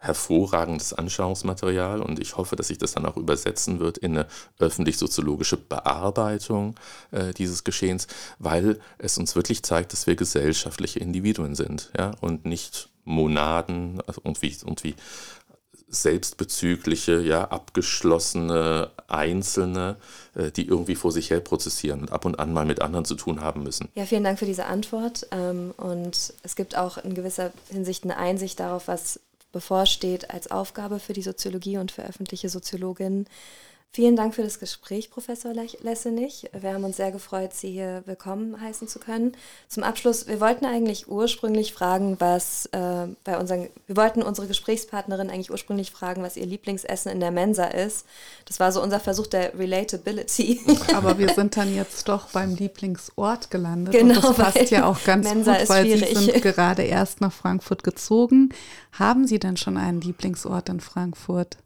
hervorragendes 0.00 0.94
Anschauungsmaterial 0.94 2.00
und 2.00 2.18
ich 2.18 2.38
hoffe, 2.38 2.56
dass 2.56 2.68
sich 2.68 2.78
das 2.78 2.92
dann 2.92 3.04
auch 3.04 3.18
übersetzen 3.18 3.80
wird 3.80 3.98
in 3.98 4.16
eine 4.16 4.26
öffentlich-soziologische 4.58 5.58
Bearbeitung 5.58 6.74
äh, 7.10 7.34
dieses 7.34 7.64
Geschehens, 7.64 8.06
weil 8.38 8.80
es 8.96 9.18
uns 9.18 9.36
wirklich 9.36 9.62
zeigt, 9.62 9.92
dass 9.92 10.06
wir 10.06 10.16
gesellschaftliche 10.16 11.00
Individuen 11.00 11.54
sind 11.54 11.90
ja, 11.96 12.12
und 12.20 12.46
nicht 12.46 12.88
Monaden 13.04 14.00
also 14.06 14.22
irgendwie, 14.24 14.56
irgendwie 14.62 14.94
selbstbezügliche, 15.90 17.20
ja, 17.20 17.48
abgeschlossene 17.48 18.90
Einzelne, 19.08 19.96
äh, 20.34 20.50
die 20.50 20.66
irgendwie 20.66 20.94
vor 20.94 21.12
sich 21.12 21.30
her 21.30 21.40
prozessieren 21.40 22.00
und 22.00 22.12
ab 22.12 22.24
und 22.24 22.38
an 22.38 22.52
mal 22.52 22.64
mit 22.64 22.80
anderen 22.80 23.04
zu 23.04 23.16
tun 23.16 23.40
haben 23.40 23.64
müssen. 23.64 23.88
Ja, 23.94 24.06
vielen 24.06 24.24
Dank 24.24 24.38
für 24.38 24.46
diese 24.46 24.66
Antwort. 24.66 25.26
Ähm, 25.32 25.74
und 25.76 26.32
es 26.42 26.56
gibt 26.56 26.76
auch 26.76 26.96
in 26.98 27.14
gewisser 27.14 27.52
Hinsicht 27.70 28.04
eine 28.04 28.16
Einsicht 28.16 28.60
darauf, 28.60 28.88
was 28.88 29.20
bevorsteht 29.52 30.30
als 30.30 30.50
Aufgabe 30.50 30.98
für 30.98 31.12
die 31.12 31.22
Soziologie 31.22 31.78
und 31.78 31.92
für 31.92 32.02
öffentliche 32.02 32.48
Soziologinnen. 32.48 33.26
Vielen 33.92 34.14
Dank 34.14 34.36
für 34.36 34.44
das 34.44 34.60
Gespräch, 34.60 35.10
Professor 35.10 35.52
Lessenich. 35.52 36.48
Wir 36.52 36.74
haben 36.74 36.84
uns 36.84 36.96
sehr 36.96 37.10
gefreut, 37.10 37.52
Sie 37.52 37.72
hier 37.72 38.04
willkommen 38.06 38.60
heißen 38.60 38.86
zu 38.86 39.00
können. 39.00 39.32
Zum 39.66 39.82
Abschluss, 39.82 40.28
wir 40.28 40.40
wollten 40.40 40.64
eigentlich 40.64 41.08
ursprünglich 41.08 41.72
fragen, 41.72 42.14
was 42.20 42.66
äh, 42.66 43.08
bei 43.24 43.36
unseren, 43.36 43.68
wir 43.88 43.96
wollten 43.96 44.22
unsere 44.22 44.46
Gesprächspartnerin 44.46 45.28
eigentlich 45.28 45.50
ursprünglich 45.50 45.90
fragen, 45.90 46.22
was 46.22 46.36
ihr 46.36 46.46
Lieblingsessen 46.46 47.10
in 47.10 47.18
der 47.18 47.32
Mensa 47.32 47.64
ist. 47.64 48.06
Das 48.44 48.60
war 48.60 48.70
so 48.70 48.80
unser 48.80 49.00
Versuch 49.00 49.26
der 49.26 49.58
Relatability. 49.58 50.60
Aber 50.94 51.18
wir 51.18 51.30
sind 51.34 51.56
dann 51.56 51.74
jetzt 51.74 52.08
doch 52.08 52.28
beim 52.28 52.54
Lieblingsort 52.54 53.50
gelandet. 53.50 53.92
Genau, 53.92 54.28
und 54.28 54.38
das 54.38 54.54
passt 54.54 54.70
ja 54.70 54.86
auch 54.86 55.02
ganz 55.02 55.26
Mensa 55.26 55.58
gut, 55.58 55.68
weil 55.68 55.86
schwierig. 55.86 56.16
Sie 56.16 56.24
sind 56.26 56.42
gerade 56.42 56.84
erst 56.84 57.20
nach 57.20 57.32
Frankfurt 57.32 57.82
gezogen. 57.82 58.50
Haben 58.92 59.26
Sie 59.26 59.40
denn 59.40 59.56
schon 59.56 59.76
einen 59.76 60.00
Lieblingsort 60.00 60.68
in 60.68 60.78
Frankfurt? 60.78 61.56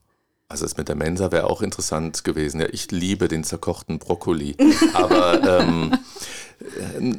Also 0.49 0.65
das 0.65 0.77
mit 0.77 0.89
der 0.89 0.97
Mensa 0.97 1.33
wäre 1.33 1.49
auch 1.49 1.63
interessant 1.63 2.25
gewesen. 2.25 2.61
Ja, 2.61 2.67
ich 2.71 2.91
liebe 2.91 3.29
den 3.29 3.45
zerkochten 3.45 3.99
Brokkoli. 3.99 4.55
Aber 4.93 5.61
ähm, 5.61 5.97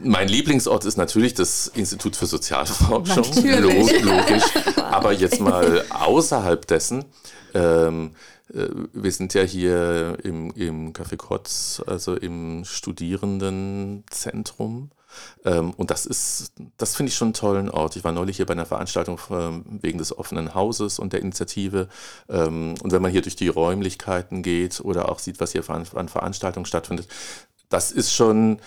mein 0.03 0.27
Lieblingsort 0.27 0.85
ist 0.85 0.97
natürlich 0.97 1.33
das 1.33 1.65
Institut 1.67 2.15
für 2.15 2.27
Sozialforschung. 2.27 3.25
Natürlich. 3.35 4.03
Logisch. 4.03 4.43
Aber 4.77 5.11
jetzt 5.11 5.41
mal 5.41 5.83
außerhalb 5.89 6.67
dessen. 6.67 7.05
Ähm, 7.53 8.11
äh, 8.53 8.67
wir 8.93 9.11
sind 9.11 9.33
ja 9.33 9.41
hier 9.41 10.17
im, 10.23 10.51
im 10.51 10.93
Café 10.93 11.17
Kotz, 11.17 11.81
also 11.85 12.15
im 12.15 12.63
Studierendenzentrum. 12.63 14.91
Ähm, 15.43 15.71
und 15.71 15.91
das 15.91 16.05
ist, 16.05 16.53
das 16.77 16.95
finde 16.95 17.09
ich 17.09 17.15
schon 17.15 17.27
einen 17.27 17.33
tollen 17.33 17.69
Ort. 17.69 17.95
Ich 17.95 18.03
war 18.03 18.11
neulich 18.11 18.37
hier 18.37 18.45
bei 18.45 18.53
einer 18.53 18.65
Veranstaltung 18.65 19.19
ähm, 19.31 19.63
wegen 19.81 19.97
des 19.97 20.17
offenen 20.17 20.53
Hauses 20.55 20.99
und 20.99 21.13
der 21.13 21.21
Initiative. 21.21 21.87
Ähm, 22.29 22.75
und 22.81 22.91
wenn 22.91 23.01
man 23.01 23.11
hier 23.11 23.21
durch 23.21 23.35
die 23.35 23.47
Räumlichkeiten 23.47 24.43
geht 24.43 24.79
oder 24.81 25.09
auch 25.09 25.19
sieht, 25.19 25.39
was 25.39 25.51
hier 25.51 25.63
an 25.69 26.09
Veranstaltungen 26.09 26.65
stattfindet, 26.65 27.07
das 27.69 27.91
ist 27.91 28.13
schon 28.13 28.59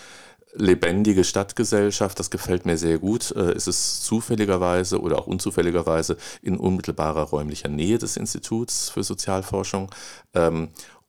lebendige 0.53 1.23
Stadtgesellschaft, 1.23 2.19
das 2.19 2.29
gefällt 2.29 2.65
mir 2.65 2.77
sehr 2.77 2.97
gut. 2.97 3.31
Äh, 3.31 3.53
ist 3.53 3.67
es 3.67 4.01
zufälligerweise 4.01 4.99
oder 4.99 5.19
auch 5.19 5.27
unzufälligerweise 5.27 6.17
in 6.41 6.57
unmittelbarer 6.57 7.23
räumlicher 7.23 7.69
Nähe 7.69 7.97
des 7.97 8.17
Instituts 8.17 8.89
für 8.89 9.03
Sozialforschung. 9.03 9.91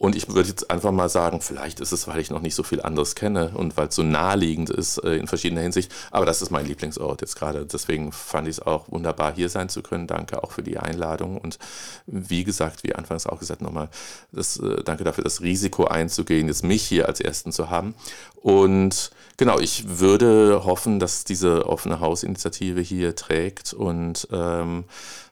Und 0.01 0.17
ich 0.17 0.29
würde 0.29 0.49
jetzt 0.49 0.71
einfach 0.71 0.93
mal 0.93 1.11
sagen, 1.11 1.43
vielleicht 1.43 1.79
ist 1.79 1.93
es, 1.93 2.09
weil 2.09 2.21
ich 2.21 2.31
noch 2.31 2.41
nicht 2.41 2.55
so 2.55 2.63
viel 2.63 2.81
anderes 2.81 3.15
kenne 3.15 3.51
und 3.55 3.77
weil 3.77 3.89
es 3.89 3.95
so 3.95 4.03
naheliegend 4.03 4.71
ist 4.71 4.97
äh, 5.05 5.17
in 5.17 5.27
verschiedener 5.27 5.61
Hinsicht. 5.61 5.93
Aber 6.11 6.25
das 6.25 6.41
ist 6.41 6.51
mein 6.51 6.65
Lieblingsort 6.65 7.21
jetzt 7.21 7.37
gerade. 7.37 7.67
Deswegen 7.67 8.11
fand 8.11 8.49
ich 8.49 8.57
es 8.57 8.63
auch 8.63 8.91
wunderbar, 8.91 9.35
hier 9.35 9.51
sein 9.51 9.69
zu 9.69 9.83
können. 9.83 10.07
Danke 10.07 10.43
auch 10.43 10.53
für 10.53 10.63
die 10.63 10.79
Einladung. 10.79 11.37
Und 11.37 11.59
wie 12.07 12.45
gesagt, 12.45 12.83
wie 12.83 12.95
anfangs 12.95 13.27
auch 13.27 13.41
gesagt, 13.41 13.61
nochmal 13.61 13.91
das, 14.33 14.57
äh, 14.57 14.83
danke 14.85 15.05
dafür, 15.05 15.23
das 15.23 15.43
Risiko 15.43 15.85
einzugehen, 15.85 16.49
jetzt 16.49 16.65
mich 16.65 16.83
hier 16.83 17.07
als 17.07 17.21
Ersten 17.21 17.53
zu 17.53 17.69
haben. 17.69 17.95
Und 18.37 19.11
genau, 19.37 19.59
ich 19.59 19.99
würde 19.99 20.63
hoffen, 20.65 20.99
dass 20.99 21.25
diese 21.25 21.67
offene 21.67 22.01
Hausinitiative 22.01 22.81
hier 22.81 23.17
trägt 23.17 23.75
und 23.75 24.27
ähm, 24.33 24.85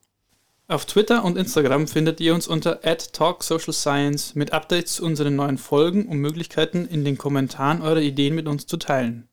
Auf 0.67 0.87
Twitter 0.87 1.27
und 1.27 1.37
Instagram 1.37 1.87
findet 1.87 2.21
ihr 2.23 2.35
uns 2.35 2.49
unter 2.49 2.81
@talksocialscience 2.81 4.35
mit 4.35 4.55
Updates 4.55 4.95
zu 4.95 5.05
unseren 5.05 5.37
neuen 5.37 5.59
Folgen 5.59 6.07
und 6.07 6.17
Möglichkeiten 6.19 6.87
in 6.87 7.05
den 7.05 7.19
Kommentaren 7.19 7.83
eure 7.83 8.03
Ideen 8.03 8.35
mit 8.35 8.49
uns 8.49 8.67
zu 8.67 8.79
teilen. 8.79 9.29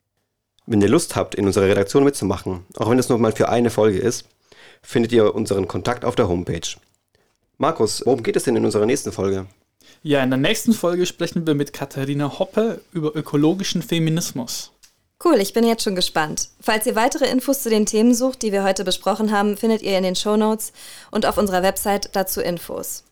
Wenn 0.65 0.81
ihr 0.81 0.89
Lust 0.89 1.15
habt, 1.15 1.35
in 1.35 1.47
unserer 1.47 1.67
Redaktion 1.67 2.03
mitzumachen, 2.03 2.65
auch 2.75 2.89
wenn 2.89 2.99
es 2.99 3.07
nur 3.07 3.17
mal 3.17 3.31
für 3.31 3.47
eine 3.47 3.69
Folge 3.69 3.99
ist, 3.99 4.27
findet 4.81 5.13
ihr 5.13 5.33
unseren 5.33 5.69
Kontakt 5.69 6.03
auf 6.03 6.15
der 6.15 6.27
Homepage. 6.27 6.67
Markus, 7.57 8.05
worum 8.05 8.23
geht 8.23 8.35
es 8.35 8.43
denn 8.43 8.57
in 8.57 8.65
unserer 8.65 8.85
nächsten 8.85 9.13
Folge? 9.13 9.45
Ja, 10.03 10.21
in 10.23 10.31
der 10.31 10.39
nächsten 10.39 10.73
Folge 10.73 11.05
sprechen 11.05 11.47
wir 11.47 11.55
mit 11.55 11.71
Katharina 11.71 12.39
Hoppe 12.39 12.81
über 12.91 13.15
ökologischen 13.15 13.81
Feminismus. 13.81 14.73
Cool, 15.23 15.35
ich 15.35 15.53
bin 15.53 15.63
jetzt 15.63 15.83
schon 15.83 15.95
gespannt. 15.95 16.49
Falls 16.59 16.87
ihr 16.87 16.95
weitere 16.95 17.29
Infos 17.29 17.61
zu 17.61 17.69
den 17.69 17.85
Themen 17.85 18.15
sucht, 18.15 18.41
die 18.41 18.51
wir 18.51 18.63
heute 18.63 18.83
besprochen 18.83 19.31
haben, 19.31 19.55
findet 19.55 19.83
ihr 19.83 19.95
in 19.95 20.03
den 20.03 20.15
Show 20.15 20.35
Notes 20.35 20.73
und 21.11 21.27
auf 21.27 21.37
unserer 21.37 21.61
Website 21.61 22.15
dazu 22.15 22.41
Infos. 22.41 23.03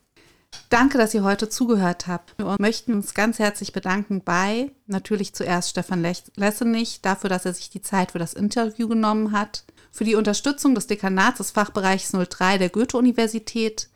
Danke, 0.70 0.98
dass 0.98 1.14
ihr 1.14 1.24
heute 1.24 1.50
zugehört 1.50 2.08
habt. 2.08 2.36
Wir 2.40 2.56
möchten 2.60 2.94
uns 2.94 3.14
ganz 3.14 3.38
herzlich 3.38 3.74
bedanken 3.74 4.22
bei 4.24 4.72
natürlich 4.88 5.36
zuerst 5.36 5.70
Stefan 5.70 6.04
Lessenich 6.36 7.02
dafür, 7.02 7.30
dass 7.30 7.46
er 7.46 7.54
sich 7.54 7.70
die 7.70 7.84
Zeit 7.84 8.12
für 8.12 8.20
das 8.20 8.34
Interview 8.34 8.88
genommen 8.88 9.32
hat, 9.32 9.64
für 9.92 10.04
die 10.04 10.16
Unterstützung 10.16 10.74
des 10.74 10.88
Dekanats 10.88 11.38
des 11.38 11.52
Fachbereichs 11.52 12.12
03 12.12 12.58
der 12.58 12.70
Goethe-Universität, 12.70 13.90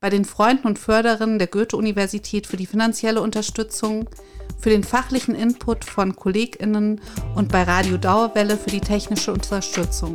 bei 0.00 0.10
den 0.10 0.24
Freunden 0.24 0.66
und 0.66 0.78
Förderern 0.80 1.38
der 1.38 1.46
Goethe-Universität 1.46 2.48
für 2.48 2.56
die 2.56 2.66
finanzielle 2.66 3.20
Unterstützung, 3.20 4.08
für 4.60 4.70
den 4.70 4.84
fachlichen 4.84 5.34
Input 5.34 5.84
von 5.84 6.14
KollegInnen 6.14 7.00
und 7.34 7.50
bei 7.50 7.62
Radio 7.62 7.96
Dauerwelle 7.96 8.56
für 8.56 8.70
die 8.70 8.80
technische 8.80 9.32
Unterstützung. 9.32 10.14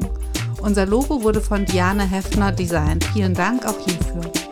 Unser 0.61 0.85
Logo 0.85 1.23
wurde 1.23 1.41
von 1.41 1.65
Diane 1.65 2.09
Heffner 2.09 2.51
designt. 2.51 3.03
Vielen 3.13 3.33
Dank 3.33 3.65
auch 3.65 3.79
hierfür. 3.85 4.44